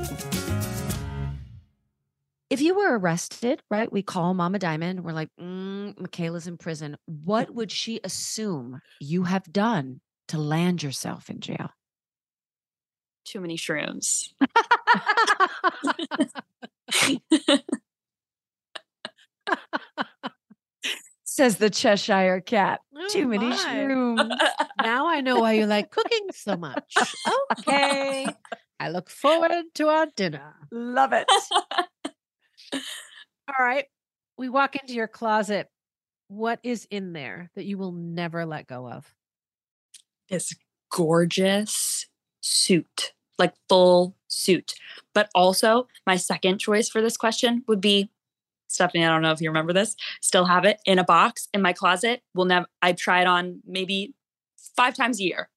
If 2.48 2.60
you 2.60 2.76
were 2.76 2.96
arrested, 2.96 3.60
right, 3.70 3.90
we 3.90 4.02
call 4.02 4.32
Mama 4.32 4.60
Diamond, 4.60 5.02
we're 5.02 5.12
like, 5.12 5.30
mm, 5.40 5.98
Micaela's 5.98 6.46
in 6.46 6.56
prison. 6.58 6.96
What 7.06 7.52
would 7.52 7.72
she 7.72 7.98
assume 8.04 8.80
you 9.00 9.24
have 9.24 9.52
done 9.52 10.00
to 10.28 10.38
land 10.38 10.82
yourself 10.82 11.28
in 11.28 11.40
jail? 11.40 11.70
Too 13.24 13.40
many 13.40 13.56
shrooms. 13.56 14.28
Says 21.24 21.56
the 21.56 21.68
Cheshire 21.70 22.40
Cat. 22.40 22.80
Too 23.10 23.24
Oh, 23.24 23.28
many 23.28 23.48
my. 23.48 23.56
shrooms. 23.56 24.38
Now 24.82 25.08
I 25.08 25.20
know 25.20 25.40
why 25.40 25.52
you 25.52 25.66
like 25.66 25.90
cooking 25.90 26.28
so 26.32 26.56
much. 26.56 26.94
Okay. 27.58 28.26
I 28.80 28.90
look 28.90 29.10
forward 29.10 29.50
to 29.74 29.88
our 29.88 30.06
dinner. 30.16 30.54
Love 30.70 31.12
it. 31.12 31.26
All 32.72 33.54
right. 33.58 33.86
We 34.38 34.48
walk 34.48 34.76
into 34.76 34.92
your 34.94 35.08
closet. 35.08 35.68
What 36.28 36.60
is 36.62 36.86
in 36.90 37.12
there 37.12 37.50
that 37.56 37.64
you 37.64 37.78
will 37.78 37.92
never 37.92 38.44
let 38.46 38.66
go 38.66 38.88
of? 38.88 39.12
this 40.28 40.52
gorgeous 40.90 42.06
suit, 42.40 43.12
like 43.38 43.54
full 43.68 44.16
suit. 44.28 44.74
But 45.14 45.30
also, 45.34 45.88
my 46.06 46.16
second 46.16 46.58
choice 46.58 46.88
for 46.88 47.00
this 47.00 47.16
question 47.16 47.64
would 47.68 47.80
be 47.80 48.10
Stephanie. 48.68 49.04
I 49.04 49.08
don't 49.08 49.22
know 49.22 49.32
if 49.32 49.40
you 49.40 49.48
remember 49.48 49.72
this. 49.72 49.96
Still 50.20 50.44
have 50.46 50.64
it 50.64 50.78
in 50.84 50.98
a 50.98 51.04
box 51.04 51.48
in 51.54 51.62
my 51.62 51.72
closet. 51.72 52.22
We'll 52.34 52.46
never. 52.46 52.66
I 52.82 52.92
try 52.92 53.20
it 53.20 53.26
on 53.26 53.60
maybe 53.66 54.14
five 54.76 54.94
times 54.94 55.20
a 55.20 55.24
year. 55.24 55.48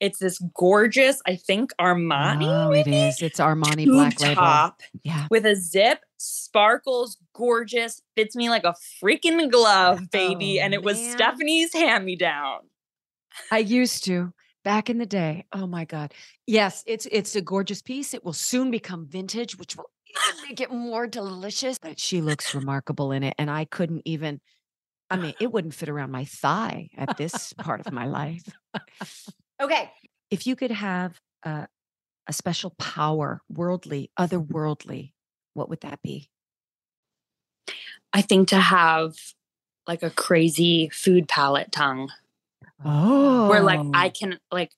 It's 0.00 0.18
this 0.18 0.42
gorgeous, 0.54 1.20
I 1.26 1.36
think 1.36 1.72
Armani. 1.78 2.46
Oh, 2.46 2.72
it 2.72 2.86
is. 2.86 3.20
It's 3.20 3.38
Armani 3.38 3.84
tube 3.84 3.92
Black 3.94 4.20
Label. 4.20 4.34
top 4.36 4.80
Yeah. 5.02 5.26
with 5.30 5.44
a 5.44 5.54
zip, 5.54 6.00
sparkles, 6.16 7.18
gorgeous, 7.34 8.00
fits 8.16 8.34
me 8.34 8.48
like 8.48 8.64
a 8.64 8.74
freaking 9.02 9.50
glove, 9.50 9.98
oh, 10.02 10.06
baby. 10.10 10.58
Oh, 10.58 10.64
and 10.64 10.72
it 10.72 10.82
was 10.82 10.98
man. 10.98 11.12
Stephanie's 11.12 11.74
hand 11.74 12.06
me 12.06 12.16
down. 12.16 12.60
I 13.52 13.58
used 13.58 14.04
to 14.04 14.32
back 14.64 14.90
in 14.90 14.98
the 14.98 15.06
day. 15.06 15.46
Oh 15.52 15.66
my 15.66 15.84
God. 15.84 16.14
Yes, 16.46 16.82
it's 16.86 17.06
it's 17.10 17.36
a 17.36 17.40
gorgeous 17.40 17.82
piece. 17.82 18.14
It 18.14 18.24
will 18.24 18.32
soon 18.32 18.70
become 18.70 19.06
vintage, 19.06 19.56
which 19.58 19.76
will 19.76 19.90
make 20.48 20.60
it 20.60 20.70
more 20.70 21.06
delicious. 21.06 21.78
But 21.78 21.98
she 21.98 22.20
looks 22.20 22.54
remarkable 22.54 23.12
in 23.12 23.22
it. 23.22 23.34
And 23.38 23.50
I 23.50 23.64
couldn't 23.64 24.02
even, 24.04 24.40
I 25.08 25.16
mean, 25.16 25.34
it 25.40 25.52
wouldn't 25.52 25.74
fit 25.74 25.88
around 25.88 26.10
my 26.10 26.24
thigh 26.24 26.90
at 26.96 27.16
this 27.16 27.52
part 27.54 27.86
of 27.86 27.92
my 27.92 28.06
life. 28.06 28.44
Okay. 29.60 29.90
If 30.30 30.46
you 30.46 30.56
could 30.56 30.70
have 30.70 31.20
a, 31.42 31.66
a 32.26 32.32
special 32.32 32.70
power, 32.78 33.42
worldly, 33.48 34.10
otherworldly, 34.18 35.12
what 35.54 35.68
would 35.68 35.80
that 35.80 36.00
be? 36.02 36.30
I 38.12 38.22
think 38.22 38.48
to 38.48 38.58
have 38.58 39.16
like 39.86 40.02
a 40.02 40.10
crazy 40.10 40.88
food 40.92 41.28
palette 41.28 41.72
tongue 41.72 42.10
Oh. 42.84 43.48
where 43.48 43.62
like 43.62 43.80
I 43.94 44.08
oh. 44.08 44.10
can 44.18 44.38
like 44.50 44.72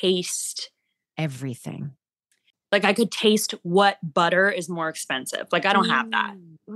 taste 0.00 0.70
everything. 1.16 1.92
like 2.72 2.84
I 2.84 2.92
could 2.92 3.10
taste 3.10 3.54
what 3.62 3.98
butter 4.02 4.50
is 4.50 4.68
more 4.68 4.88
expensive. 4.88 5.46
Like 5.52 5.64
I 5.66 5.72
don't 5.72 5.88
have 5.88 6.10
that. 6.10 6.34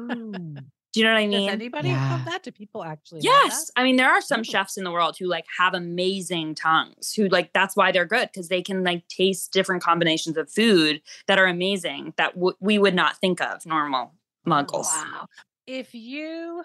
Do 0.92 1.00
you 1.00 1.06
know 1.06 1.12
what 1.14 1.20
I 1.20 1.26
mean? 1.26 1.46
Does 1.46 1.54
anybody 1.54 1.88
Yeah. 1.88 2.18
have 2.18 2.24
that? 2.26 2.42
Do 2.42 2.50
people 2.52 2.84
actually? 2.84 3.20
have 3.20 3.24
Yes. 3.24 3.66
that? 3.66 3.80
I 3.80 3.84
mean, 3.84 3.96
there 3.96 4.10
are 4.10 4.20
some 4.20 4.40
Oh. 4.40 4.42
chefs 4.42 4.76
in 4.76 4.84
the 4.84 4.90
world 4.90 5.16
who 5.18 5.26
like 5.26 5.46
have 5.58 5.72
amazing 5.74 6.54
tongues 6.54 7.14
who 7.14 7.28
like 7.28 7.52
that's 7.54 7.74
why 7.76 7.92
they're 7.92 8.04
good 8.04 8.28
because 8.28 8.48
they 8.48 8.62
can 8.62 8.84
like 8.84 9.06
taste 9.08 9.52
different 9.52 9.82
combinations 9.82 10.36
of 10.36 10.50
food 10.52 11.00
that 11.28 11.38
are 11.38 11.46
amazing 11.46 12.12
that 12.18 12.34
w- 12.34 12.56
we 12.60 12.78
would 12.78 12.94
not 12.94 13.16
think 13.18 13.40
of 13.40 13.64
normal 13.64 14.12
oh, 14.46 14.50
muggles. 14.50 14.84
Wow. 14.94 15.28
If 15.66 15.94
you 15.94 16.64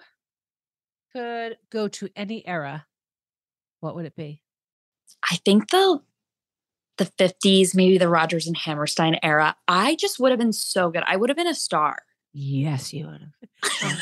could 1.14 1.56
go 1.70 1.88
to 1.88 2.08
any 2.14 2.46
era, 2.46 2.86
what 3.80 3.94
would 3.94 4.06
it 4.06 4.16
be? 4.16 4.42
I 5.30 5.36
think 5.44 5.70
the 5.70 6.00
the 6.98 7.06
50s, 7.06 7.76
maybe 7.76 7.96
the 7.96 8.08
Rodgers 8.08 8.46
and 8.48 8.56
Hammerstein 8.56 9.18
era, 9.22 9.54
I 9.68 9.94
just 9.94 10.18
would 10.18 10.32
have 10.32 10.38
been 10.38 10.52
so 10.52 10.90
good. 10.90 11.04
I 11.06 11.16
would 11.16 11.30
have 11.30 11.36
been 11.36 11.46
a 11.46 11.54
star. 11.54 11.98
Yes, 12.32 12.92
you 12.92 13.06
would 13.06 13.20
have. 13.80 13.98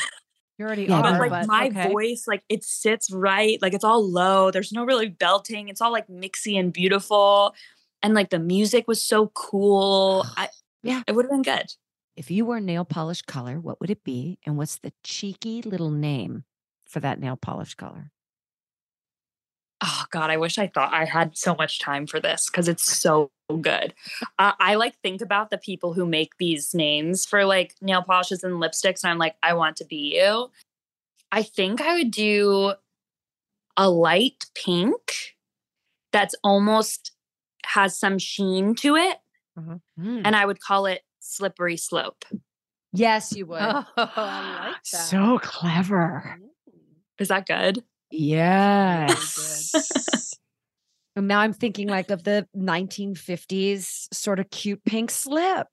You 0.57 0.65
already 0.65 0.85
Yeah, 0.85 1.03
but 1.03 1.19
like 1.19 1.29
but 1.29 1.45
my 1.47 1.67
okay. 1.67 1.89
voice, 1.91 2.23
like 2.27 2.43
it 2.49 2.63
sits 2.63 3.11
right, 3.11 3.61
like 3.61 3.75
it's 3.75 3.83
all 3.83 4.03
low. 4.09 4.49
There's 4.49 4.71
no 4.71 4.83
really 4.83 5.07
belting. 5.09 5.69
It's 5.69 5.81
all 5.81 5.91
like 5.91 6.07
mixy 6.07 6.59
and 6.59 6.73
beautiful. 6.73 7.53
And 8.01 8.15
like 8.15 8.31
the 8.31 8.39
music 8.39 8.87
was 8.87 8.99
so 8.99 9.27
cool. 9.35 10.25
I 10.35 10.49
Yeah. 10.81 11.03
it 11.07 11.13
would 11.13 11.25
have 11.25 11.31
been 11.31 11.43
good. 11.43 11.67
If 12.15 12.31
you 12.31 12.45
were 12.45 12.59
nail 12.59 12.83
polish 12.85 13.21
color, 13.21 13.59
what 13.59 13.79
would 13.79 13.91
it 13.91 14.03
be? 14.03 14.39
And 14.43 14.57
what's 14.57 14.79
the 14.79 14.91
cheeky 15.03 15.61
little 15.61 15.91
name 15.91 16.45
for 16.87 16.99
that 17.01 17.19
nail 17.19 17.37
polish 17.37 17.75
color? 17.75 18.11
God, 20.11 20.29
I 20.29 20.37
wish 20.37 20.57
I 20.57 20.67
thought 20.67 20.93
I 20.93 21.05
had 21.05 21.37
so 21.37 21.55
much 21.55 21.79
time 21.79 22.07
for 22.07 22.19
this 22.19 22.49
because 22.49 22.67
it's 22.67 22.83
so 22.83 23.31
good. 23.61 23.93
Uh, 24.39 24.53
I 24.59 24.75
like 24.75 24.95
think 25.01 25.21
about 25.21 25.49
the 25.49 25.57
people 25.57 25.93
who 25.93 26.05
make 26.05 26.33
these 26.37 26.73
names 26.73 27.25
for 27.25 27.45
like 27.45 27.75
nail 27.81 28.01
polishes 28.03 28.43
and 28.43 28.55
lipsticks, 28.55 29.03
and 29.03 29.11
I'm 29.11 29.17
like, 29.17 29.35
I 29.43 29.53
want 29.53 29.77
to 29.77 29.85
be 29.85 30.15
you. 30.17 30.49
I 31.31 31.43
think 31.43 31.81
I 31.81 31.95
would 31.95 32.11
do 32.11 32.73
a 33.75 33.89
light 33.89 34.45
pink 34.55 35.35
that's 36.11 36.35
almost 36.43 37.11
has 37.65 37.97
some 37.97 38.17
sheen 38.17 38.75
to 38.75 38.95
it, 38.95 39.17
Mm. 39.59 39.81
and 40.23 40.35
I 40.35 40.45
would 40.45 40.59
call 40.61 40.85
it 40.85 41.01
slippery 41.19 41.77
slope. 41.77 42.23
yes, 42.93 43.33
you 43.35 43.45
would. 43.47 43.59
Oh, 43.61 43.85
I 43.97 44.67
like 44.67 44.83
that. 44.83 44.85
So 44.85 45.39
clever. 45.39 46.39
Is 47.19 47.27
that 47.29 47.47
good? 47.47 47.83
Yes. 48.11 49.73
and 51.15 51.27
now 51.27 51.39
I'm 51.39 51.53
thinking 51.53 51.87
like 51.87 52.09
of 52.09 52.23
the 52.23 52.47
1950s 52.55 54.13
sort 54.13 54.39
of 54.39 54.49
cute 54.49 54.83
pink 54.85 55.11
slip. 55.11 55.67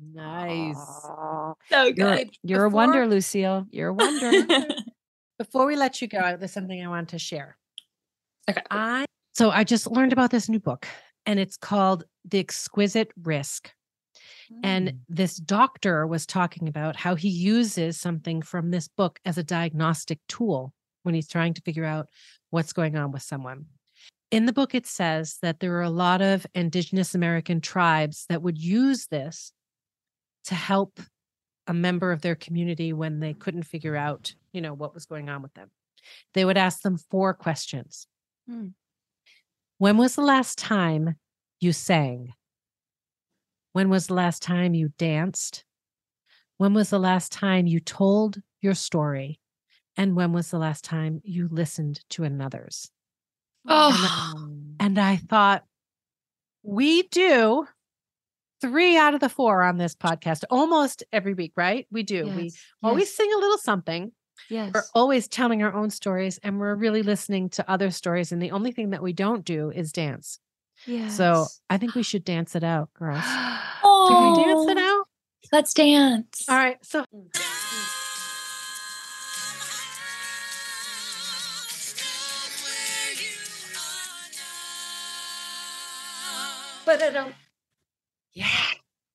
Nice. 0.00 0.76
Aw. 0.76 1.54
So 1.68 1.82
You're, 1.84 1.92
good. 1.92 2.30
you're 2.42 2.64
a 2.64 2.70
wonder, 2.70 3.06
Lucille. 3.06 3.66
You're 3.70 3.88
a 3.88 3.94
wonder. 3.94 4.46
Before 5.38 5.66
we 5.66 5.76
let 5.76 6.00
you 6.00 6.08
go, 6.08 6.36
there's 6.36 6.52
something 6.52 6.82
I 6.82 6.88
want 6.88 7.10
to 7.10 7.18
share. 7.18 7.56
okay. 8.48 8.62
I 8.70 9.06
so 9.32 9.50
I 9.50 9.64
just 9.64 9.90
learned 9.90 10.12
about 10.12 10.30
this 10.30 10.48
new 10.48 10.58
book, 10.58 10.86
and 11.24 11.38
it's 11.38 11.56
called 11.56 12.04
The 12.28 12.40
Exquisite 12.40 13.10
Risk. 13.22 13.72
And 14.64 14.88
mm. 14.88 14.98
this 15.08 15.36
doctor 15.36 16.06
was 16.06 16.26
talking 16.26 16.68
about 16.68 16.96
how 16.96 17.14
he 17.14 17.28
uses 17.28 17.98
something 17.98 18.42
from 18.42 18.70
this 18.70 18.88
book 18.88 19.20
as 19.24 19.38
a 19.38 19.44
diagnostic 19.44 20.18
tool 20.28 20.72
when 21.02 21.14
he's 21.14 21.28
trying 21.28 21.54
to 21.54 21.62
figure 21.62 21.84
out 21.84 22.08
what's 22.50 22.72
going 22.72 22.96
on 22.96 23.12
with 23.12 23.22
someone. 23.22 23.66
In 24.30 24.46
the 24.46 24.52
book, 24.52 24.74
it 24.74 24.86
says 24.86 25.38
that 25.42 25.60
there 25.60 25.74
are 25.74 25.82
a 25.82 25.90
lot 25.90 26.22
of 26.22 26.46
indigenous 26.54 27.14
American 27.14 27.60
tribes 27.60 28.26
that 28.28 28.42
would 28.42 28.58
use 28.58 29.06
this 29.06 29.52
to 30.44 30.54
help 30.54 31.00
a 31.66 31.74
member 31.74 32.12
of 32.12 32.22
their 32.22 32.36
community 32.36 32.92
when 32.92 33.20
they 33.20 33.34
couldn't 33.34 33.64
figure 33.64 33.96
out, 33.96 34.34
you 34.52 34.60
know, 34.60 34.72
what 34.72 34.94
was 34.94 35.06
going 35.06 35.28
on 35.28 35.42
with 35.42 35.54
them. 35.54 35.70
They 36.34 36.44
would 36.44 36.56
ask 36.56 36.82
them 36.82 36.96
four 36.96 37.34
questions. 37.34 38.06
Hmm. 38.48 38.68
When 39.78 39.96
was 39.96 40.14
the 40.14 40.22
last 40.22 40.58
time 40.58 41.16
you 41.60 41.72
sang? 41.72 42.34
When 43.72 43.88
was 43.88 44.08
the 44.08 44.14
last 44.14 44.42
time 44.42 44.74
you 44.74 44.92
danced? 44.98 45.64
When 46.58 46.74
was 46.74 46.90
the 46.90 46.98
last 46.98 47.32
time 47.32 47.66
you 47.66 47.80
told 47.80 48.40
your 48.60 48.74
story? 48.74 49.40
And 49.96 50.14
when 50.16 50.32
was 50.32 50.50
the 50.50 50.58
last 50.58 50.84
time 50.84 51.20
you 51.24 51.48
listened 51.50 52.00
to 52.10 52.24
another's? 52.24 52.90
Oh, 53.68 54.48
And 54.78 54.98
I 54.98 55.16
thought, 55.16 55.64
we 56.62 57.02
do 57.08 57.66
three 58.60 58.96
out 58.96 59.14
of 59.14 59.20
the 59.20 59.28
four 59.28 59.62
on 59.62 59.78
this 59.78 59.94
podcast 59.94 60.44
almost 60.50 61.02
every 61.12 61.34
week, 61.34 61.52
right? 61.56 61.86
We 61.90 62.02
do. 62.02 62.26
We 62.26 62.44
Yes, 62.44 62.56
always 62.82 63.14
sing 63.14 63.30
a 63.34 63.38
little 63.38 63.58
something. 63.58 64.12
yes. 64.48 64.70
We're 64.74 64.82
always 64.94 65.28
telling 65.28 65.62
our 65.62 65.72
own 65.74 65.90
stories 65.90 66.38
and 66.42 66.58
we're 66.58 66.74
really 66.74 67.02
listening 67.02 67.48
to 67.50 67.70
other 67.70 67.90
stories. 67.90 68.32
And 68.32 68.40
the 68.42 68.50
only 68.52 68.72
thing 68.72 68.90
that 68.90 69.02
we 69.02 69.12
don't 69.12 69.44
do 69.44 69.70
is 69.70 69.92
dance. 69.92 70.38
yes. 70.86 71.16
So 71.16 71.46
I 71.68 71.76
think 71.78 71.94
we 71.94 72.02
should 72.02 72.24
dance 72.24 72.54
it 72.54 72.64
out, 72.64 72.90
girls. 72.94 73.22
oh, 73.26 74.06
Can 74.08 74.30
we 74.32 74.44
dance 74.54 74.70
it 74.70 74.78
oh. 74.78 74.98
out? 75.00 75.06
Let's 75.52 75.74
dance. 75.74 76.44
All 76.48 76.56
right. 76.56 76.76
So 76.82 77.04
mm. 77.14 77.28
But 86.90 87.02
I 87.04 87.10
don't. 87.10 87.32
Yeah. 88.32 88.46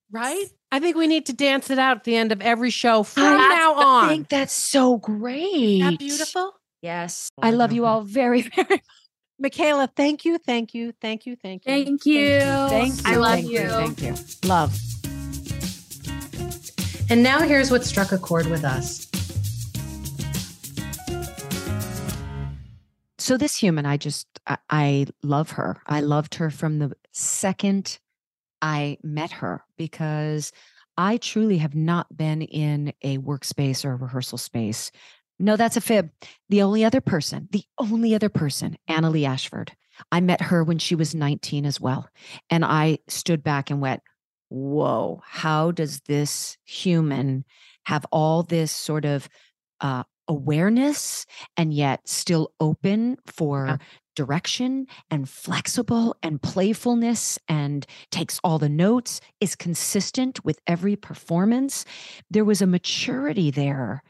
Right? 0.09 0.45
I 0.71 0.79
think 0.79 0.95
we 0.95 1.07
need 1.07 1.25
to 1.25 1.33
dance 1.33 1.69
it 1.69 1.77
out 1.77 1.97
at 1.97 2.03
the 2.05 2.15
end 2.15 2.31
of 2.31 2.41
every 2.41 2.69
show 2.69 3.03
from 3.03 3.23
I 3.23 3.35
now 3.35 3.73
on. 3.73 4.05
I 4.05 4.07
think 4.07 4.29
that's 4.29 4.53
so 4.53 4.95
great. 4.95 5.81
Isn't 5.81 5.91
that 5.91 5.99
beautiful? 5.99 6.53
Yes. 6.81 7.29
I 7.41 7.51
love 7.51 7.73
you 7.73 7.85
all 7.85 7.99
very, 7.99 8.43
very 8.43 8.81
Micaela, 9.39 9.89
thank 9.93 10.23
you, 10.23 10.37
thank 10.37 10.73
you, 10.73 10.93
thank 11.01 11.25
you, 11.25 11.35
thank 11.35 11.65
you. 11.65 11.73
Thank 11.73 12.05
you. 12.05 12.39
Thank 12.39 12.95
you. 12.95 13.01
I 13.03 13.15
love 13.17 13.31
thank 13.33 13.49
you. 13.49 13.67
Thank 13.67 14.01
you. 14.01 14.15
Love. 14.47 14.79
And 17.09 17.21
now 17.21 17.41
here's 17.41 17.71
what 17.71 17.83
struck 17.83 18.13
a 18.13 18.17
chord 18.17 18.45
with 18.47 18.63
us. 18.63 19.05
So 23.25 23.37
this 23.37 23.55
human, 23.55 23.87
I 23.87 23.97
just 23.97 24.27
I, 24.45 24.57
I 24.69 25.07
love 25.23 25.49
her. 25.49 25.81
I 25.87 26.01
loved 26.01 26.35
her 26.35 26.51
from 26.51 26.77
the 26.77 26.95
second 27.11 27.97
I 28.61 28.99
met 29.01 29.31
her 29.31 29.63
because 29.79 30.51
I 30.95 31.17
truly 31.17 31.57
have 31.57 31.73
not 31.73 32.15
been 32.15 32.43
in 32.43 32.93
a 33.01 33.17
workspace 33.17 33.83
or 33.83 33.93
a 33.93 33.95
rehearsal 33.95 34.37
space. 34.37 34.91
No, 35.39 35.55
that's 35.55 35.75
a 35.75 35.81
fib. 35.81 36.11
The 36.49 36.61
only 36.61 36.85
other 36.85 37.01
person, 37.01 37.47
the 37.49 37.63
only 37.79 38.13
other 38.13 38.29
person, 38.29 38.77
Annaleigh 38.87 39.27
Ashford. 39.27 39.71
I 40.11 40.21
met 40.21 40.41
her 40.41 40.63
when 40.63 40.77
she 40.77 40.93
was 40.93 41.15
19 41.15 41.65
as 41.65 41.81
well. 41.81 42.07
And 42.51 42.63
I 42.63 42.99
stood 43.07 43.43
back 43.43 43.71
and 43.71 43.81
went, 43.81 44.03
Whoa, 44.49 45.23
how 45.25 45.71
does 45.71 46.01
this 46.01 46.59
human 46.63 47.43
have 47.85 48.05
all 48.11 48.43
this 48.43 48.71
sort 48.71 49.03
of 49.03 49.27
uh, 49.81 50.03
awareness 50.27 51.25
and 51.57 51.73
yet 51.73 52.07
still 52.07 52.51
open 52.59 53.17
for 53.25 53.67
Yeah. 53.67 53.77
direction 54.15 54.87
and 55.11 55.27
flexible 55.27 56.15
and 56.23 56.41
playfulness 56.41 57.37
and 57.49 57.85
takes 58.11 58.39
all 58.43 58.57
the 58.57 58.69
notes, 58.69 59.19
is 59.41 59.55
consistent 59.55 60.43
with 60.45 60.59
every 60.67 60.95
performance. 60.95 61.83
There 62.29 62.45
was 62.45 62.61
a 62.61 62.67
maturity 62.67 63.51
there. 63.51 64.01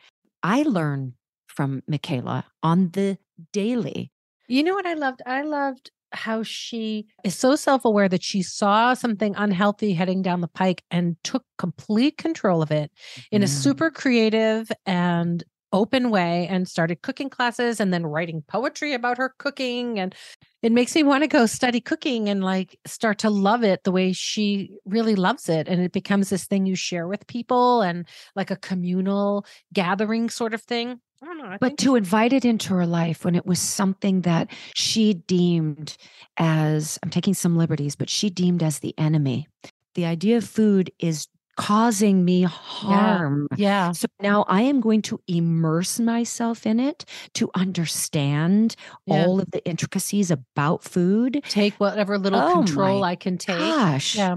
I 0.43 0.61
learned 0.63 1.13
from 1.47 1.81
Micaela 1.87 2.45
on 2.61 2.91
the 2.91 3.17
daily. 3.51 4.11
You 4.47 4.61
know 4.63 4.75
what 4.75 4.85
I 4.85 4.93
loved? 4.93 5.21
I 5.25 5.41
loved 5.41 5.89
how 6.11 6.43
she 6.43 7.07
is 7.23 7.35
so 7.35 7.55
self-aware 7.55 8.07
that 8.07 8.23
she 8.23 8.41
saw 8.43 8.93
something 8.93 9.33
unhealthy 9.35 9.93
heading 9.93 10.21
down 10.21 10.39
the 10.41 10.47
pike 10.47 10.83
and 10.91 11.17
took 11.23 11.43
complete 11.57 12.17
control 12.17 12.61
of 12.61 12.71
it 12.71 12.91
in 13.31 13.41
a 13.41 13.47
Mm. 13.47 13.49
super 13.49 13.89
creative 13.91 14.71
and 14.85 15.43
open 15.73 16.09
way 16.09 16.47
and 16.47 16.67
started 16.67 17.01
cooking 17.01 17.29
classes 17.29 17.79
and 17.79 17.93
then 17.93 18.05
writing 18.05 18.43
poetry 18.47 18.93
about 18.93 19.17
her 19.17 19.33
cooking 19.37 19.99
and 19.99 20.15
it 20.61 20.71
makes 20.71 20.95
me 20.95 21.03
want 21.03 21.23
to 21.23 21.27
go 21.27 21.45
study 21.45 21.81
cooking 21.81 22.29
and 22.29 22.43
like 22.43 22.79
start 22.85 23.19
to 23.19 23.29
love 23.29 23.63
it 23.63 23.83
the 23.83 23.91
way 23.91 24.13
she 24.13 24.71
really 24.85 25.15
loves 25.15 25.49
it 25.49 25.67
and 25.67 25.81
it 25.81 25.91
becomes 25.91 26.29
this 26.29 26.45
thing 26.45 26.65
you 26.65 26.75
share 26.75 27.07
with 27.07 27.27
people 27.27 27.81
and 27.81 28.07
like 28.35 28.51
a 28.51 28.55
communal 28.55 29.45
gathering 29.73 30.29
sort 30.29 30.53
of 30.53 30.61
thing 30.61 30.99
I 31.23 31.27
don't 31.27 31.37
know. 31.37 31.57
But 31.59 31.77
to 31.79 31.95
invite 31.95 32.33
it 32.33 32.45
into 32.45 32.73
her 32.73 32.85
life 32.85 33.25
when 33.25 33.35
it 33.35 33.45
was 33.45 33.59
something 33.59 34.21
that 34.21 34.51
she 34.75 35.13
deemed 35.13 35.97
as, 36.37 36.99
I'm 37.01 37.09
taking 37.09 37.33
some 37.33 37.57
liberties, 37.57 37.95
but 37.95 38.09
she 38.09 38.29
deemed 38.29 38.61
as 38.61 38.79
the 38.79 38.93
enemy. 38.97 39.47
The 39.95 40.05
idea 40.05 40.37
of 40.37 40.43
food 40.43 40.91
is 40.99 41.27
causing 41.57 42.25
me 42.25 42.41
harm. 42.43 43.47
yeah, 43.55 43.91
So 43.93 44.07
now 44.21 44.43
I 44.47 44.61
am 44.61 44.81
going 44.81 45.01
to 45.03 45.19
immerse 45.27 45.99
myself 45.99 46.65
in 46.65 46.79
it 46.79 47.05
to 47.35 47.49
understand 47.55 48.75
Yeah. 49.05 49.23
all 49.23 49.39
of 49.39 49.51
the 49.51 49.65
intricacies 49.65 50.31
about 50.31 50.83
food. 50.83 51.43
take 51.47 51.75
whatever 51.79 52.17
little 52.17 52.41
Oh 52.41 52.51
control 52.59 53.03
I 53.03 53.15
can 53.15 53.37
take. 53.37 53.59
Gosh. 53.59 54.15
Yeah. 54.15 54.35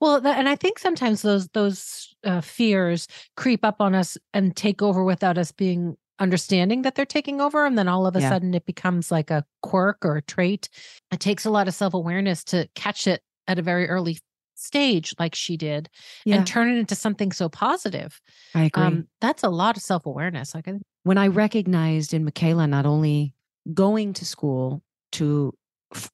Well, 0.00 0.20
that, 0.20 0.38
and 0.38 0.48
I 0.48 0.56
think 0.56 0.78
sometimes 0.78 1.22
those 1.22 1.48
those 1.48 2.14
uh, 2.24 2.40
fears 2.40 3.06
creep 3.36 3.64
up 3.64 3.80
on 3.80 3.94
us 3.94 4.16
and 4.32 4.56
take 4.56 4.82
over 4.82 5.04
without 5.04 5.38
us 5.38 5.52
being 5.52 5.96
understanding 6.20 6.82
that 6.82 6.94
they're 6.94 7.06
taking 7.06 7.40
over, 7.40 7.64
and 7.66 7.78
then 7.78 7.86
all 7.88 8.06
of 8.06 8.16
a 8.16 8.20
Yeah. 8.20 8.30
sudden 8.30 8.54
it 8.54 8.66
becomes 8.66 9.10
like 9.10 9.30
a 9.30 9.44
quirk 9.62 10.04
or 10.04 10.16
a 10.16 10.22
trait. 10.22 10.68
It 11.12 11.20
takes 11.20 11.44
a 11.44 11.50
lot 11.50 11.68
of 11.68 11.74
self 11.74 11.94
awareness 11.94 12.44
to 12.44 12.68
catch 12.74 13.06
it 13.06 13.22
at 13.46 13.58
a 13.58 13.62
very 13.62 13.88
early 13.88 14.18
stage, 14.58 15.14
like 15.18 15.34
she 15.34 15.56
did, 15.56 15.88
Yeah, 16.24 16.36
and 16.36 16.46
turn 16.46 16.68
it 16.68 16.78
into 16.78 16.94
something 16.94 17.32
so 17.32 17.48
positive. 17.48 18.20
I 18.54 18.64
agree. 18.64 18.82
Um, 18.82 19.08
that's 19.20 19.42
a 19.42 19.50
lot 19.50 19.76
of 19.76 19.82
self 19.82 20.06
awareness. 20.06 20.54
Like, 20.54 20.68
when 21.04 21.18
I 21.18 21.28
recognized 21.28 22.12
in 22.12 22.24
Micaela 22.24 22.66
not 22.66 22.86
only 22.86 23.34
going 23.72 24.12
to 24.14 24.24
school 24.24 24.82
to 25.12 25.54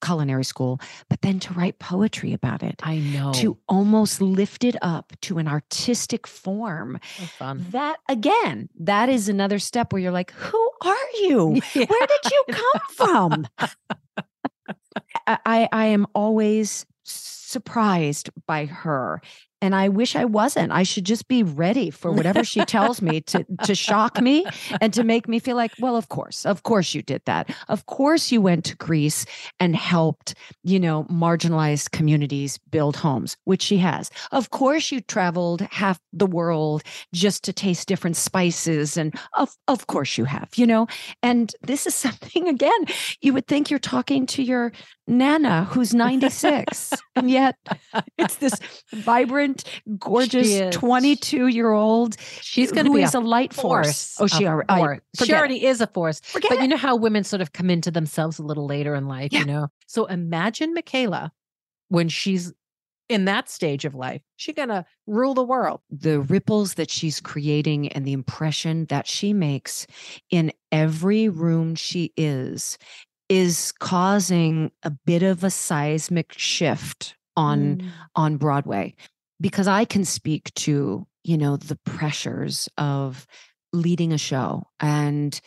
culinary 0.01 0.45
school, 0.45 0.81
but 1.11 1.21
then 1.23 1.41
to 1.41 1.53
write 1.55 1.81
poetry 1.81 2.33
about 2.33 2.63
it, 2.63 2.77
I 2.83 2.99
know 2.99 3.33
to 3.35 3.59
almost 3.69 4.21
lift 4.21 4.63
it 4.63 4.77
up 4.83 5.13
to 5.23 5.39
an 5.39 5.49
artistic 5.49 6.27
form. 6.27 7.01
so. 7.39 7.55
That 7.71 7.97
again, 8.09 8.69
that 8.79 9.09
is 9.09 9.29
another 9.29 9.59
step 9.59 9.93
where 9.93 10.01
you're 10.01 10.13
like, 10.13 10.31
who 10.33 10.71
are 10.85 10.95
you? 11.23 11.61
Yeah. 11.75 11.87
Where 11.87 12.07
did 12.07 12.31
you 12.31 12.45
come 12.51 12.83
from? 12.97 13.47
I 15.27 15.69
I 15.73 15.87
am 15.87 16.07
always 16.15 16.87
surprised 17.05 18.31
by 18.47 18.67
her. 18.67 19.21
And 19.65 19.75
I 19.75 19.89
wish 19.89 20.15
I 20.15 20.27
wasn't. 20.27 20.73
I 20.73 20.83
should 20.83 21.07
just 21.07 21.27
be 21.27 21.43
ready 21.43 21.89
for 21.89 22.13
whatever 22.13 22.45
she 22.45 22.65
tells 22.67 23.01
me 23.01 23.23
to 23.23 23.47
to 23.65 23.75
shock 23.75 24.21
me 24.21 24.45
and 24.83 24.93
to 24.93 25.03
make 25.03 25.27
me 25.27 25.39
feel 25.39 25.57
like, 25.57 25.73
well, 25.81 25.97
of 25.97 26.11
course, 26.11 26.45
of 26.45 26.65
course 26.65 26.95
you 26.95 27.01
did 27.01 27.23
that. 27.25 27.49
Of 27.69 27.87
course 27.87 28.31
you 28.31 28.43
went 28.43 28.67
to 28.67 28.77
Greece 28.77 29.25
and 29.59 29.75
helped, 29.75 30.35
you 30.65 30.79
know, 30.79 31.05
marginalized 31.05 31.93
communities 31.93 32.59
build 32.59 32.95
homes, 32.95 33.39
which 33.45 33.63
she 33.63 33.79
has. 33.79 34.11
Of 34.33 34.51
course 34.51 34.93
you 34.93 35.01
traveled 35.01 35.63
half 35.63 35.99
the 36.13 36.27
world 36.27 36.83
just 37.15 37.43
to 37.45 37.55
taste 37.55 37.89
different 37.89 38.17
spices 38.17 38.99
and 38.99 39.19
of 39.33 39.57
of 39.67 39.87
course 39.87 40.19
you 40.19 40.27
have, 40.27 40.51
you 40.57 40.67
know. 40.67 40.89
And 41.23 41.55
this 41.63 41.87
is 41.87 41.95
something 42.05 42.49
again, 42.49 42.85
you 43.23 43.33
would 43.33 43.47
think 43.47 43.71
you're 43.71 43.79
talking 43.79 44.27
to 44.27 44.43
your 44.43 44.73
nana 45.07 45.65
who's 45.65 45.95
96 45.95 46.93
and 47.17 47.31
yet 47.31 47.57
it's 48.19 48.37
this 48.37 48.59
vibrant 48.93 49.65
gorgeous 49.99 50.75
22 50.77 51.47
year 51.49 51.71
old 51.73 52.17
She's 52.41 52.73
going 52.73 52.87
to 52.87 52.93
be 52.93 53.03
is 53.03 53.15
a 53.15 53.19
a 53.19 53.21
light 53.21 53.53
force. 53.53 54.17
Oh, 54.21 54.27
she 54.27 54.45
a 54.45 54.49
already. 54.49 54.69
I- 54.69 55.01
She 55.25 55.33
already 55.33 55.65
is 55.65 55.81
a 55.81 55.87
force. 55.87 56.21
Forget 56.21 56.51
But 56.51 56.63
you 56.63 56.69
know 56.69 56.77
how 56.77 56.97
women 56.97 57.25
sort 57.25 57.41
of 57.43 57.53
come 57.53 57.71
into 57.71 57.91
themselves 57.91 58.39
a 58.39 58.43
little 58.43 58.67
later 58.67 58.95
in 58.95 59.07
life, 59.09 59.33
Yeah. 59.33 59.41
you 59.41 59.45
know? 59.47 59.69
So 59.87 60.07
imagine 60.07 60.75
Micaela 60.75 61.33
when 61.89 62.09
she's 62.09 62.53
in 63.09 63.27
that 63.27 63.51
stage 63.51 63.85
of 63.85 63.95
life. 63.95 64.23
She's 64.37 64.55
going 64.55 64.71
to 64.71 64.85
rule 65.07 65.35
the 65.35 65.43
world. 65.45 65.81
the 65.91 66.21
ripples 66.21 66.75
that 66.75 66.91
she's 66.91 67.21
creating 67.21 67.89
and 67.89 68.07
the 68.07 68.13
impression 68.15 68.87
that 68.87 69.07
she 69.07 69.33
makes 69.35 69.87
in 70.31 70.51
every 70.73 71.29
room 71.29 71.75
she 71.75 72.13
is 72.17 72.79
is 73.29 73.73
causing 73.79 74.71
a 74.83 74.91
bit 74.91 75.23
of 75.23 75.45
a 75.45 75.51
seismic 75.51 76.33
shift 76.37 77.17
on 77.37 77.79
Mm. 77.79 77.91
on 78.15 78.37
Broadway 78.37 78.95
because 79.41 79.67
I 79.69 79.85
can 79.85 80.05
speak 80.05 80.53
to, 80.55 81.07
you 81.25 81.39
know, 81.39 81.57
the 81.57 81.77
pressures 81.85 82.69
of 82.79 83.27
leading 83.73 84.13
a 84.13 84.19
show 84.19 84.65
and 84.81 85.41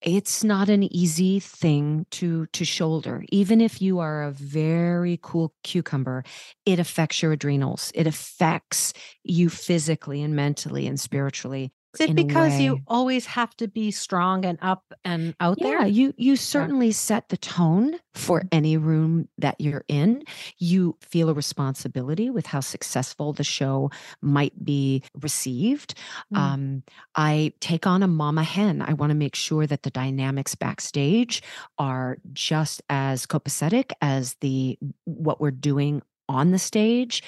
it's 0.00 0.44
not 0.44 0.68
an 0.68 0.82
easy 0.94 1.40
thing 1.40 2.06
to 2.10 2.46
to 2.52 2.64
shoulder. 2.64 3.24
Even 3.30 3.60
if 3.60 3.80
you 3.82 3.98
are 4.00 4.22
a 4.24 4.30
very 4.32 5.18
cool 5.22 5.52
cucumber 5.62 6.24
it 6.66 6.78
affects 6.78 7.22
your 7.22 7.32
adrenals. 7.32 7.90
It 7.94 8.06
affects 8.06 8.92
you 9.22 9.48
physically 9.50 10.22
and 10.22 10.34
mentally 10.36 10.86
and 10.86 10.98
spiritually 11.00 11.72
Is 11.94 12.00
it 12.00 12.14
because 12.14 12.58
you 12.58 12.80
always 12.88 13.26
have 13.26 13.56
to 13.58 13.68
be 13.68 13.90
strong 13.90 14.44
and 14.44 14.58
up 14.62 14.92
and 15.04 15.34
out 15.40 15.58
yeah 15.58 15.62
there? 15.62 15.86
you 15.86 16.12
you 16.16 16.36
certainly 16.36 16.90
set 16.92 17.28
the 17.28 17.36
tone 17.36 17.96
for 18.14 18.40
Mhm. 18.40 18.48
any 18.52 18.76
room 18.76 19.28
that 19.38 19.60
you're 19.60 19.84
in 19.88 20.24
you 20.58 20.96
feel 21.00 21.28
a 21.28 21.34
responsibility 21.34 22.30
with 22.30 22.46
how 22.46 22.60
successful 22.60 23.32
the 23.32 23.44
show 23.44 23.90
might 24.22 24.64
be 24.64 25.02
received 25.22 25.94
Mm. 26.32 26.38
um, 26.38 26.82
i 27.14 27.52
take 27.60 27.86
on 27.86 28.02
a 28.02 28.08
mama 28.08 28.42
hen 28.44 28.82
i 28.82 28.92
want 28.92 29.10
to 29.10 29.14
make 29.14 29.34
sure 29.36 29.66
that 29.66 29.82
the 29.82 29.90
dynamics 29.90 30.54
backstage 30.54 31.42
are 31.78 32.18
just 32.32 32.82
as 32.90 33.26
copacetic 33.26 33.92
as 34.00 34.34
the 34.40 34.78
what 35.04 35.40
we're 35.40 35.50
doing 35.50 36.02
on 36.28 36.50
the 36.52 36.58
stage 36.58 37.22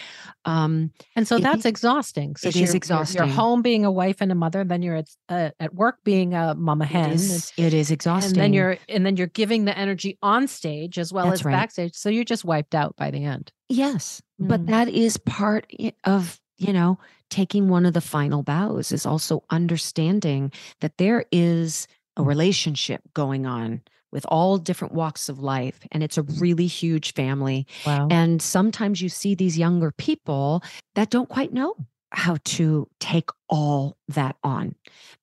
um, 0.44 0.90
And 1.16 1.26
so 1.28 1.38
that's 1.38 1.64
exhausting. 1.64 2.36
So 2.36 2.48
it 2.48 2.50
is 2.50 2.56
you're- 2.56 2.66
you're- 2.68 2.76
exhausting. 2.76 3.18
You're 3.18 3.34
home 3.34 3.62
being 3.62 3.84
a 3.84 3.90
wife 3.90 4.20
and 4.20 4.30
a 4.30 4.34
mother, 4.34 4.64
then 4.64 4.80
you're 4.82 4.96
at 4.96 5.08
uh, 5.28 5.50
at 5.60 5.74
work 5.74 5.98
being 6.04 6.34
a 6.34 6.54
mama 6.54 6.86
hen. 6.86 7.04
it 7.04 7.10
and- 7.10 7.14
is, 7.20 7.52
it 7.56 7.74
is 7.74 7.90
exhausting 7.90 8.30
And 8.32 8.40
then 8.40 8.52
you're 8.52 8.78
and 8.88 9.04
then 9.04 9.16
you're 9.16 9.26
giving 9.26 9.64
the 9.64 9.76
energy 9.76 10.16
on 10.22 10.46
stage 10.48 10.98
as 10.98 11.12
well 11.12 11.26
That's 11.26 11.40
as 11.40 11.44
right. 11.44 11.52
backstage. 11.52 11.94
So 11.94 12.08
you're 12.08 12.24
just 12.24 12.44
wiped 12.44 12.74
out 12.74 12.94
by 12.96 13.10
the 13.10 13.24
end. 13.24 13.52
Yes, 13.68 14.22
but 14.38 14.62
Mm. 14.62 14.66
that 14.68 14.88
is 14.88 15.16
part 15.18 15.70
of, 16.04 16.40
you 16.58 16.72
know, 16.72 16.98
taking 17.28 17.68
one 17.68 17.84
of 17.86 17.92
the 17.92 18.00
final 18.00 18.42
bows 18.44 18.92
is 18.92 19.04
also 19.04 19.42
understanding 19.50 20.52
that 20.80 20.96
there 20.98 21.24
is 21.32 21.86
a 22.16 22.22
relationship 22.22 23.02
going 23.14 23.44
on 23.46 23.82
with 24.12 24.24
all 24.28 24.58
different 24.58 24.94
walks 24.94 25.28
of 25.28 25.38
life 25.40 25.78
and 25.92 26.02
it's 26.02 26.16
a 26.18 26.22
really 26.22 26.66
huge 26.66 27.12
family 27.14 27.66
Wow. 27.84 28.08
and 28.10 28.40
sometimes 28.40 29.00
you 29.02 29.08
see 29.08 29.34
these 29.34 29.58
younger 29.58 29.90
people 29.90 30.62
that 30.94 31.10
don't 31.10 31.28
quite 31.28 31.52
know 31.52 31.74
how 32.12 32.36
to 32.44 32.88
take 33.00 33.28
all 33.48 33.96
that 34.08 34.36
on 34.42 34.74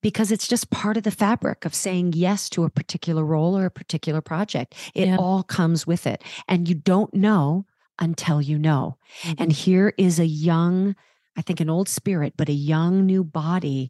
because 0.02 0.32
it's 0.32 0.48
just 0.48 0.70
part 0.70 0.98
of 0.98 1.04
the 1.04 1.12
fabric 1.12 1.66
of 1.66 1.74
saying 1.74 2.12
yes 2.14 2.50
to 2.50 2.66
a 2.66 2.70
particular 2.70 3.24
role 3.26 3.58
or 3.58 3.66
a 3.66 3.72
particular 3.72 4.22
project. 4.22 4.76
It 4.94 5.08
Yeah. 5.08 5.16
all 5.18 5.44
comes 5.44 5.88
with 5.88 6.06
it. 6.06 6.22
And 6.48 6.68
you 6.68 6.76
don't 6.76 7.14
know 7.14 7.66
until 8.00 8.42
you 8.42 8.60
know. 8.60 8.98
Mm-hmm. 9.22 9.42
And 9.42 9.52
here 9.54 9.94
is 9.98 10.20
a 10.20 10.26
young, 10.28 10.96
I 11.38 11.42
think 11.42 11.62
an 11.62 11.70
old 11.70 11.88
spirit, 11.88 12.34
but 12.38 12.50
a 12.50 12.54
young 12.54 13.06
new 13.06 13.24
body 13.24 13.90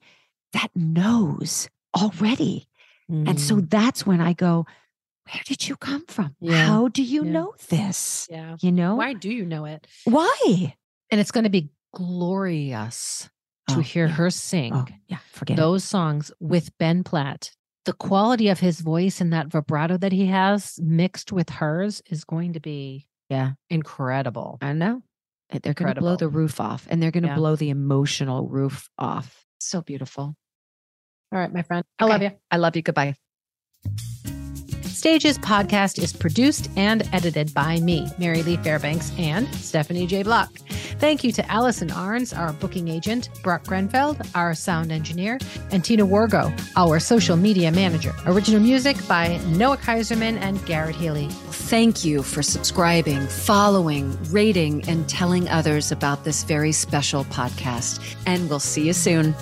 that 0.53 0.69
knows 0.75 1.67
already. 1.99 2.67
And 3.09 3.39
so 3.39 3.55
Mm. 3.57 3.69
that's 3.69 4.05
when 4.05 4.21
I 4.21 4.33
go, 4.33 4.65
where 5.31 5.41
did 5.45 5.67
you 5.67 5.75
come 5.75 6.05
from? 6.07 6.35
Yeah. 6.39 6.65
How 6.65 6.87
do 6.87 7.01
you 7.03 7.23
Yeah. 7.25 7.31
know 7.31 7.53
this? 7.69 8.27
yeah. 8.29 8.57
You 8.61 8.71
know? 8.71 8.95
Why 8.95 9.13
do 9.13 9.29
you 9.31 9.45
know 9.45 9.65
it? 9.65 9.87
Why? 10.05 10.75
And 11.11 11.19
it's 11.21 11.31
going 11.31 11.45
to 11.45 11.49
be 11.49 11.69
glorious 11.93 13.29
to 13.69 13.75
Oh, 13.77 13.79
hear 13.79 14.07
yeah. 14.07 14.13
her 14.13 14.29
sing 14.29 14.73
Oh, 14.75 14.85
yeah, 15.07 15.19
forget 15.31 15.57
it. 15.57 15.61
those 15.61 15.83
songs 15.83 16.31
with 16.39 16.75
Ben 16.77 17.03
Platt. 17.03 17.51
The 17.85 17.93
quality 17.93 18.47
of 18.49 18.59
his 18.59 18.79
voice 18.81 19.19
and 19.21 19.31
that 19.33 19.47
vibrato 19.47 19.97
that 19.97 20.11
he 20.11 20.25
has 20.27 20.79
mixed 20.81 21.31
with 21.31 21.49
hers 21.49 22.01
is 22.09 22.23
going 22.23 22.53
to 22.53 22.59
be 22.59 23.07
Yeah. 23.29 23.53
incredible. 23.69 24.57
I 24.61 24.73
know. 24.73 25.01
They're 25.49 25.73
going 25.73 25.93
to 25.93 25.99
blow 26.01 26.15
the 26.15 26.27
roof 26.29 26.59
off 26.59 26.87
and 26.89 27.01
they're 27.01 27.11
going 27.11 27.23
to 27.23 27.29
Yeah. 27.29 27.35
blow 27.35 27.55
the 27.55 27.69
emotional 27.69 28.47
roof 28.47 28.89
off. 28.97 29.45
So 29.59 29.81
beautiful. 29.81 30.35
All 31.31 31.39
right, 31.39 31.51
my 31.53 31.61
friend. 31.61 31.83
I 31.99 32.05
love 32.05 32.21
you. 32.21 32.31
I 32.51 32.57
love 32.57 32.75
you. 32.75 32.81
Goodbye. 32.81 33.15
Stages 34.93 35.39
podcast 35.39 36.01
is 36.01 36.13
produced 36.13 36.69
and 36.77 37.09
edited 37.13 37.51
by 37.53 37.79
me, 37.79 38.07
Mary 38.19 38.43
Lee 38.43 38.57
Fairbanks, 38.57 39.11
and 39.17 39.47
Stephanie 39.55 40.05
J. 40.05 40.21
Block. 40.21 40.55
Thank 40.99 41.23
you 41.23 41.31
to 41.31 41.51
Allison 41.51 41.89
Arns, 41.89 42.37
our 42.37 42.53
booking 42.53 42.87
agent, 42.87 43.29
Brock 43.41 43.63
Grenfeld, 43.63 44.29
our 44.35 44.53
sound 44.53 44.91
engineer, 44.91 45.39
and 45.71 45.83
Tina 45.83 46.05
Wargo, 46.05 46.53
our 46.75 46.99
social 46.99 47.35
media 47.35 47.71
manager. 47.71 48.13
Original 48.27 48.61
music 48.61 48.95
by 49.07 49.37
Noah 49.47 49.77
Kaiserman 49.77 50.37
and 50.37 50.63
Garrett 50.67 50.95
Healy. 50.95 51.27
Thank 51.29 52.05
you 52.05 52.21
for 52.21 52.43
subscribing, 52.43 53.25
following, 53.27 54.15
rating, 54.31 54.87
and 54.87 55.09
telling 55.09 55.49
others 55.49 55.91
about 55.91 56.23
this 56.23 56.43
very 56.43 56.71
special 56.71 57.25
podcast. 57.25 57.99
And 58.27 58.47
we'll 58.47 58.59
see 58.59 58.85
you 58.85 58.93
soon. 58.93 59.33